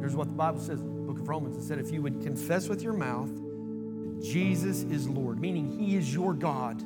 Here's 0.00 0.16
what 0.16 0.26
the 0.26 0.34
Bible 0.34 0.58
says 0.58 0.82
the 0.82 0.88
book 0.88 1.20
of 1.20 1.28
Romans. 1.28 1.56
It 1.56 1.62
said, 1.62 1.78
if 1.78 1.92
you 1.92 2.02
would 2.02 2.22
confess 2.22 2.68
with 2.68 2.82
your 2.82 2.94
mouth 2.94 3.30
that 3.32 4.20
Jesus 4.20 4.82
is 4.82 5.08
Lord, 5.08 5.38
meaning 5.38 5.78
He 5.78 5.94
is 5.94 6.12
your 6.12 6.34
God, 6.34 6.82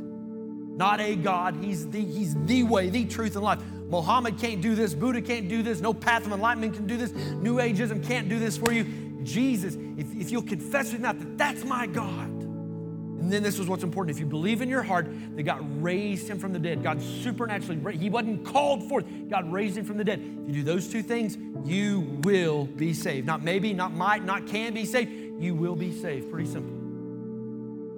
Not 0.76 1.00
a 1.00 1.16
God. 1.16 1.56
He's 1.56 1.88
the, 1.88 2.04
he's 2.04 2.34
the 2.44 2.62
way, 2.62 2.90
the 2.90 3.06
truth, 3.06 3.34
and 3.34 3.44
life. 3.44 3.60
Muhammad 3.88 4.38
can't 4.38 4.60
do 4.60 4.74
this. 4.74 4.94
Buddha 4.94 5.22
can't 5.22 5.48
do 5.48 5.62
this. 5.62 5.80
No 5.80 5.94
path 5.94 6.26
of 6.26 6.32
enlightenment 6.32 6.74
can 6.74 6.86
do 6.86 6.96
this. 6.96 7.12
New 7.12 7.56
Ageism 7.56 8.06
can't 8.06 8.28
do 8.28 8.38
this 8.38 8.56
for 8.58 8.72
you. 8.72 8.84
Jesus, 9.22 9.76
if, 9.96 10.14
if 10.14 10.30
you'll 10.30 10.42
confess 10.42 10.92
with 10.92 11.00
mouth 11.00 11.18
that 11.18 11.38
that's 11.38 11.64
my 11.64 11.86
God. 11.86 12.28
And 12.28 13.32
then 13.32 13.42
this 13.42 13.58
is 13.58 13.66
what's 13.66 13.82
important. 13.82 14.14
If 14.14 14.20
you 14.20 14.26
believe 14.26 14.60
in 14.60 14.68
your 14.68 14.82
heart 14.82 15.08
that 15.34 15.42
God 15.42 15.60
raised 15.82 16.28
him 16.28 16.38
from 16.38 16.52
the 16.52 16.58
dead, 16.58 16.82
God 16.82 17.00
supernaturally, 17.00 17.96
he 17.96 18.10
wasn't 18.10 18.44
called 18.44 18.88
forth, 18.88 19.04
God 19.28 19.50
raised 19.50 19.78
him 19.78 19.84
from 19.84 19.96
the 19.96 20.04
dead. 20.04 20.20
If 20.46 20.54
you 20.54 20.62
do 20.62 20.62
those 20.62 20.86
two 20.88 21.02
things, 21.02 21.38
you 21.64 22.20
will 22.22 22.66
be 22.66 22.92
saved. 22.92 23.26
Not 23.26 23.42
maybe, 23.42 23.72
not 23.72 23.92
might, 23.92 24.24
not 24.24 24.46
can 24.46 24.74
be 24.74 24.84
saved. 24.84 25.42
You 25.42 25.54
will 25.54 25.74
be 25.74 25.90
saved. 25.90 26.30
Pretty 26.30 26.48
simple. 26.48 26.72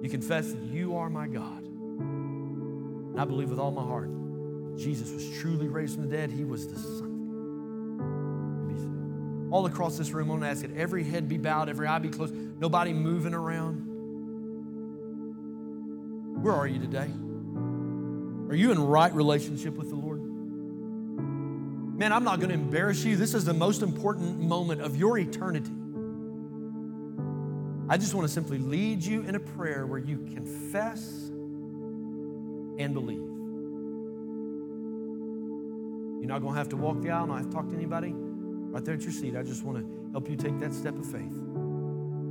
You 0.01 0.09
confess 0.09 0.53
that 0.53 0.63
you 0.63 0.95
are 0.95 1.09
my 1.09 1.27
God. 1.27 1.68
And 3.11 3.19
I 3.19 3.25
believe 3.25 3.49
with 3.49 3.59
all 3.59 3.71
my 3.71 3.83
heart, 3.83 4.09
Jesus 4.77 5.11
was 5.11 5.29
truly 5.39 5.67
raised 5.67 5.95
from 5.95 6.09
the 6.09 6.15
dead. 6.15 6.31
He 6.31 6.43
was 6.43 6.67
the 6.67 6.79
Son 6.79 7.09
all 9.51 9.65
across 9.65 9.97
this 9.97 10.11
room, 10.11 10.29
I'm 10.29 10.39
going 10.39 10.41
to 10.41 10.47
ask 10.49 10.61
that 10.61 10.77
every 10.77 11.03
head 11.03 11.27
be 11.27 11.37
bowed, 11.37 11.69
every 11.69 11.87
eye 11.87 11.99
be 11.99 12.09
closed, 12.09 12.33
nobody 12.33 12.93
moving 12.93 13.33
around. 13.33 13.85
Where 16.41 16.53
are 16.53 16.67
you 16.67 16.79
today? 16.79 17.09
Are 18.49 18.55
you 18.55 18.71
in 18.71 18.79
right 18.79 19.13
relationship 19.13 19.75
with 19.75 19.89
the 19.89 19.95
Lord? 19.95 20.19
Man, 21.97 22.13
I'm 22.13 22.23
not 22.23 22.39
going 22.39 22.49
to 22.49 22.55
embarrass 22.55 23.03
you. 23.03 23.17
This 23.17 23.33
is 23.33 23.43
the 23.43 23.53
most 23.53 23.81
important 23.81 24.39
moment 24.39 24.81
of 24.81 24.95
your 24.95 25.17
eternity. 25.17 25.71
I 27.89 27.97
just 27.97 28.13
want 28.13 28.27
to 28.27 28.33
simply 28.33 28.59
lead 28.59 29.03
you 29.03 29.23
in 29.23 29.35
a 29.35 29.39
prayer 29.39 29.85
where 29.85 29.99
you 29.99 30.19
confess 30.33 31.28
and 32.79 32.93
believe. 32.93 33.19
You're 36.19 36.29
not 36.29 36.41
going 36.41 36.53
to 36.53 36.57
have 36.57 36.69
to 36.69 36.77
walk 36.77 37.01
the 37.01 37.11
aisle, 37.11 37.27
not 37.27 37.37
have 37.37 37.47
to 37.47 37.51
talk 37.51 37.69
to 37.69 37.75
anybody. 37.75 38.13
Right 38.15 38.83
there 38.83 38.95
at 38.95 39.01
your 39.01 39.11
seat, 39.11 39.35
I 39.35 39.43
just 39.43 39.63
want 39.63 39.77
to 39.79 40.11
help 40.11 40.29
you 40.29 40.35
take 40.35 40.57
that 40.59 40.73
step 40.73 40.97
of 40.97 41.05
faith, 41.05 41.33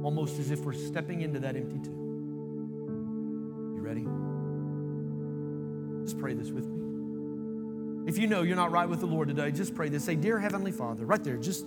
almost 0.03 0.39
as 0.39 0.51
if 0.51 0.61
we're 0.61 0.73
stepping 0.73 1.21
into 1.21 1.39
that 1.41 1.57
empty 1.57 1.79
tomb. 1.79 3.75
You 3.77 3.83
ready? 3.83 4.07
Just 6.05 6.19
pray 6.19 6.35
this 6.35 6.51
with 6.51 6.67
me. 6.67 8.09
If 8.09 8.17
you 8.17 8.27
know 8.27 8.43
you're 8.43 8.57
not 8.57 8.71
right 8.71 8.89
with 8.89 9.01
the 9.01 9.07
Lord 9.07 9.29
today, 9.29 9.51
just 9.51 9.75
pray 9.75 9.91
this. 9.91 10.05
Say, 10.05 10.17
Dear 10.17 10.39
Heavenly 10.39 10.73
Father, 10.73 11.05
right 11.05 11.23
there, 11.23 11.37
just 11.37 11.67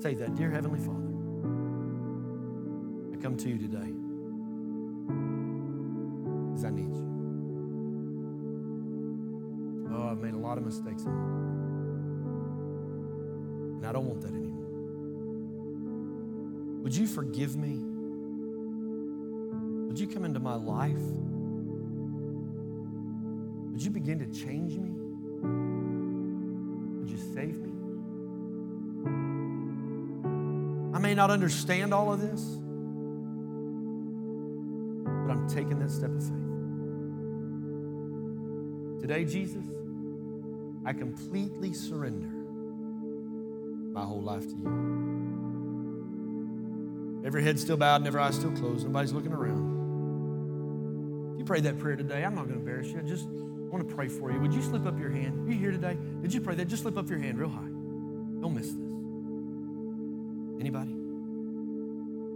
say 0.00 0.14
that. 0.14 0.34
Dear 0.34 0.50
Heavenly 0.50 0.80
Father, 0.80 1.08
I 3.14 3.22
come 3.22 3.36
to 3.38 3.48
you 3.48 3.56
today 3.56 3.97
lot 10.48 10.56
of 10.56 10.64
mistakes. 10.64 11.04
And 11.04 11.12
I 13.84 13.92
don't 13.92 14.06
want 14.06 14.22
that 14.22 14.32
anymore. 14.32 14.64
Would 16.82 16.96
you 16.96 17.06
forgive 17.06 17.54
me? 17.56 17.84
Would 19.88 20.00
you 20.00 20.06
come 20.06 20.24
into 20.24 20.40
my 20.40 20.54
life? 20.54 20.96
Would 23.72 23.82
you 23.82 23.90
begin 23.90 24.18
to 24.20 24.26
change 24.26 24.78
me? 24.78 24.90
Would 27.00 27.10
you 27.10 27.18
save 27.34 27.58
me? 27.58 27.72
I 30.94 30.98
may 30.98 31.14
not 31.14 31.30
understand 31.30 31.92
all 31.92 32.10
of 32.10 32.22
this, 32.22 32.40
but 35.04 35.30
I'm 35.30 35.46
taking 35.46 35.78
that 35.80 35.90
step 35.90 36.10
of 36.10 36.22
faith. 36.22 36.32
Today, 39.02 39.26
Jesus, 39.26 39.66
I 40.88 40.92
completely 40.94 41.74
surrender 41.74 42.30
my 43.92 44.02
whole 44.02 44.22
life 44.22 44.48
to 44.48 44.56
you. 44.56 44.64
Every 47.26 47.44
head 47.44 47.60
still 47.60 47.76
bowed 47.76 47.96
and 47.96 48.06
every 48.06 48.22
eye 48.22 48.30
still 48.30 48.52
closed. 48.52 48.86
Nobody's 48.86 49.12
looking 49.12 49.34
around. 49.34 51.34
If 51.34 51.40
you 51.40 51.44
prayed 51.44 51.64
that 51.64 51.78
prayer 51.78 51.94
today, 51.94 52.24
I'm 52.24 52.34
not 52.34 52.46
going 52.46 52.54
to 52.54 52.60
embarrass 52.60 52.86
you. 52.86 53.00
I 53.00 53.02
just 53.02 53.28
want 53.28 53.86
to 53.86 53.94
pray 53.94 54.08
for 54.08 54.32
you. 54.32 54.40
Would 54.40 54.54
you 54.54 54.62
slip 54.62 54.86
up 54.86 54.98
your 54.98 55.10
hand? 55.10 55.46
Are 55.46 55.52
you 55.52 55.58
here 55.58 55.72
today? 55.72 55.98
Did 56.22 56.32
you 56.32 56.40
pray 56.40 56.54
that? 56.54 56.68
Just 56.68 56.84
slip 56.84 56.96
up 56.96 57.10
your 57.10 57.18
hand 57.18 57.38
real 57.38 57.50
high. 57.50 57.68
Don't 58.40 58.54
miss 58.54 58.68
this. 58.68 58.92
Anybody? 60.58 60.94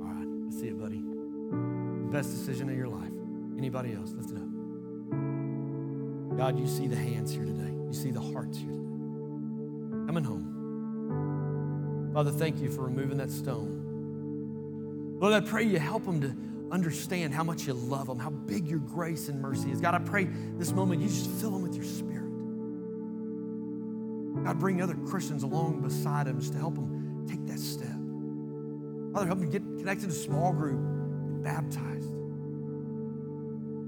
All 0.03 0.13
right, 0.13 0.29
I 0.47 0.51
see 0.61 0.69
it, 0.69 0.79
buddy. 0.79 1.03
Best 2.13 2.33
decision 2.33 2.69
of 2.69 2.77
your 2.77 2.89
life. 2.89 3.15
Anybody 3.57 3.95
else? 3.95 4.13
Lift 4.13 4.31
it 4.31 4.37
up. 4.37 4.51
God, 6.37 6.59
you 6.59 6.67
see 6.67 6.87
the 6.87 6.97
hands 6.97 7.33
here 7.33 7.47
today. 7.47 7.82
You 7.93 7.99
see 7.99 8.11
the 8.11 8.23
hearts 8.23 8.57
here 8.57 8.71
today. 8.71 10.07
Coming 10.07 10.25
home. 10.25 12.11
Father, 12.15 12.31
thank 12.31 12.59
you 12.59 12.71
for 12.71 12.85
removing 12.85 13.19
that 13.19 13.31
stone. 13.31 15.19
Lord, 15.21 15.35
I 15.35 15.41
pray 15.41 15.65
you 15.65 15.79
help 15.79 16.07
them 16.07 16.23
to 16.23 16.35
understand 16.73 17.35
how 17.35 17.45
much 17.45 17.67
you 17.67 17.75
love 17.75 18.07
them, 18.07 18.19
how 18.19 18.31
big 18.31 18.67
your 18.67 18.79
grace 18.79 19.29
and 19.29 19.43
mercy 19.43 19.71
is. 19.71 19.79
God, 19.79 19.95
I 19.95 19.99
pray 19.99 20.25
this 20.57 20.73
moment 20.73 21.03
you 21.03 21.09
just 21.09 21.29
fill 21.33 21.51
them 21.51 21.61
with 21.61 21.75
your 21.75 21.85
spirit. 21.85 22.31
God, 24.43 24.59
bring 24.59 24.81
other 24.81 24.97
Christians 25.07 25.43
along 25.43 25.83
beside 25.83 26.29
them 26.29 26.41
just 26.41 26.55
to 26.55 26.59
help 26.59 26.77
them 26.77 27.27
take 27.29 27.45
that 27.45 27.59
step. 27.59 27.93
Father, 29.13 29.27
help 29.27 29.39
them 29.39 29.51
get 29.51 29.61
connected 29.77 30.07
to 30.07 30.13
a 30.13 30.19
small 30.19 30.55
group, 30.55 30.81
get 31.27 31.43
baptized. 31.43 32.11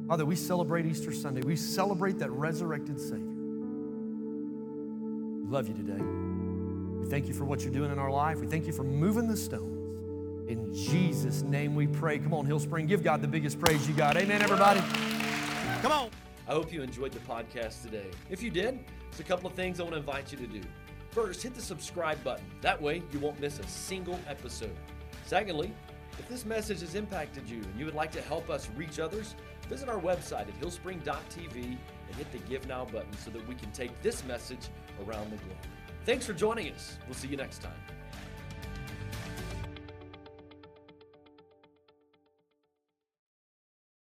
Father, 0.08 0.26
we 0.26 0.36
celebrate 0.36 0.84
Easter 0.84 1.10
Sunday. 1.10 1.40
We 1.40 1.56
celebrate 1.56 2.18
that 2.18 2.30
resurrected 2.30 3.00
Savior. 3.00 3.33
Love 5.54 5.68
you 5.68 5.74
today. 5.74 6.02
We 6.02 7.08
thank 7.08 7.28
you 7.28 7.32
for 7.32 7.44
what 7.44 7.62
you're 7.62 7.72
doing 7.72 7.92
in 7.92 7.98
our 8.00 8.10
life. 8.10 8.40
We 8.40 8.48
thank 8.48 8.66
you 8.66 8.72
for 8.72 8.82
moving 8.82 9.28
the 9.28 9.36
stones. 9.36 10.50
In 10.50 10.74
Jesus' 10.74 11.42
name 11.42 11.76
we 11.76 11.86
pray. 11.86 12.18
Come 12.18 12.34
on, 12.34 12.44
Hillspring, 12.44 12.88
give 12.88 13.04
God 13.04 13.22
the 13.22 13.28
biggest 13.28 13.60
praise 13.60 13.86
you 13.86 13.94
got. 13.94 14.16
Amen, 14.16 14.42
everybody. 14.42 14.80
Come 15.80 15.92
on. 15.92 16.10
I 16.48 16.54
hope 16.54 16.72
you 16.72 16.82
enjoyed 16.82 17.12
the 17.12 17.20
podcast 17.20 17.82
today. 17.82 18.10
If 18.30 18.42
you 18.42 18.50
did, 18.50 18.80
there's 19.08 19.20
a 19.20 19.22
couple 19.22 19.48
of 19.48 19.54
things 19.54 19.78
I 19.78 19.84
want 19.84 19.94
to 19.94 20.00
invite 20.00 20.32
you 20.32 20.38
to 20.38 20.46
do. 20.48 20.60
First, 21.12 21.40
hit 21.40 21.54
the 21.54 21.62
subscribe 21.62 22.24
button. 22.24 22.44
That 22.60 22.82
way, 22.82 23.04
you 23.12 23.20
won't 23.20 23.38
miss 23.38 23.60
a 23.60 23.66
single 23.68 24.18
episode. 24.26 24.74
Secondly, 25.24 25.72
if 26.18 26.28
this 26.28 26.44
message 26.44 26.80
has 26.80 26.96
impacted 26.96 27.48
you 27.48 27.58
and 27.58 27.78
you 27.78 27.84
would 27.84 27.94
like 27.94 28.10
to 28.10 28.22
help 28.22 28.50
us 28.50 28.68
reach 28.76 28.98
others, 28.98 29.36
visit 29.68 29.88
our 29.88 30.00
website 30.00 30.48
at 30.48 30.60
hillspring.tv 30.60 31.54
and 31.54 32.16
hit 32.16 32.30
the 32.32 32.38
Give 32.38 32.66
Now 32.66 32.84
button 32.84 33.12
so 33.18 33.30
that 33.30 33.46
we 33.48 33.54
can 33.54 33.70
take 33.72 34.00
this 34.02 34.24
message 34.24 34.68
around 35.06 35.30
the 35.30 35.36
globe. 35.36 35.56
Thanks 36.04 36.26
for 36.26 36.34
joining 36.34 36.72
us. 36.72 36.98
We'll 37.06 37.14
see 37.14 37.28
you 37.28 37.36
next 37.36 37.62
time. 37.62 37.93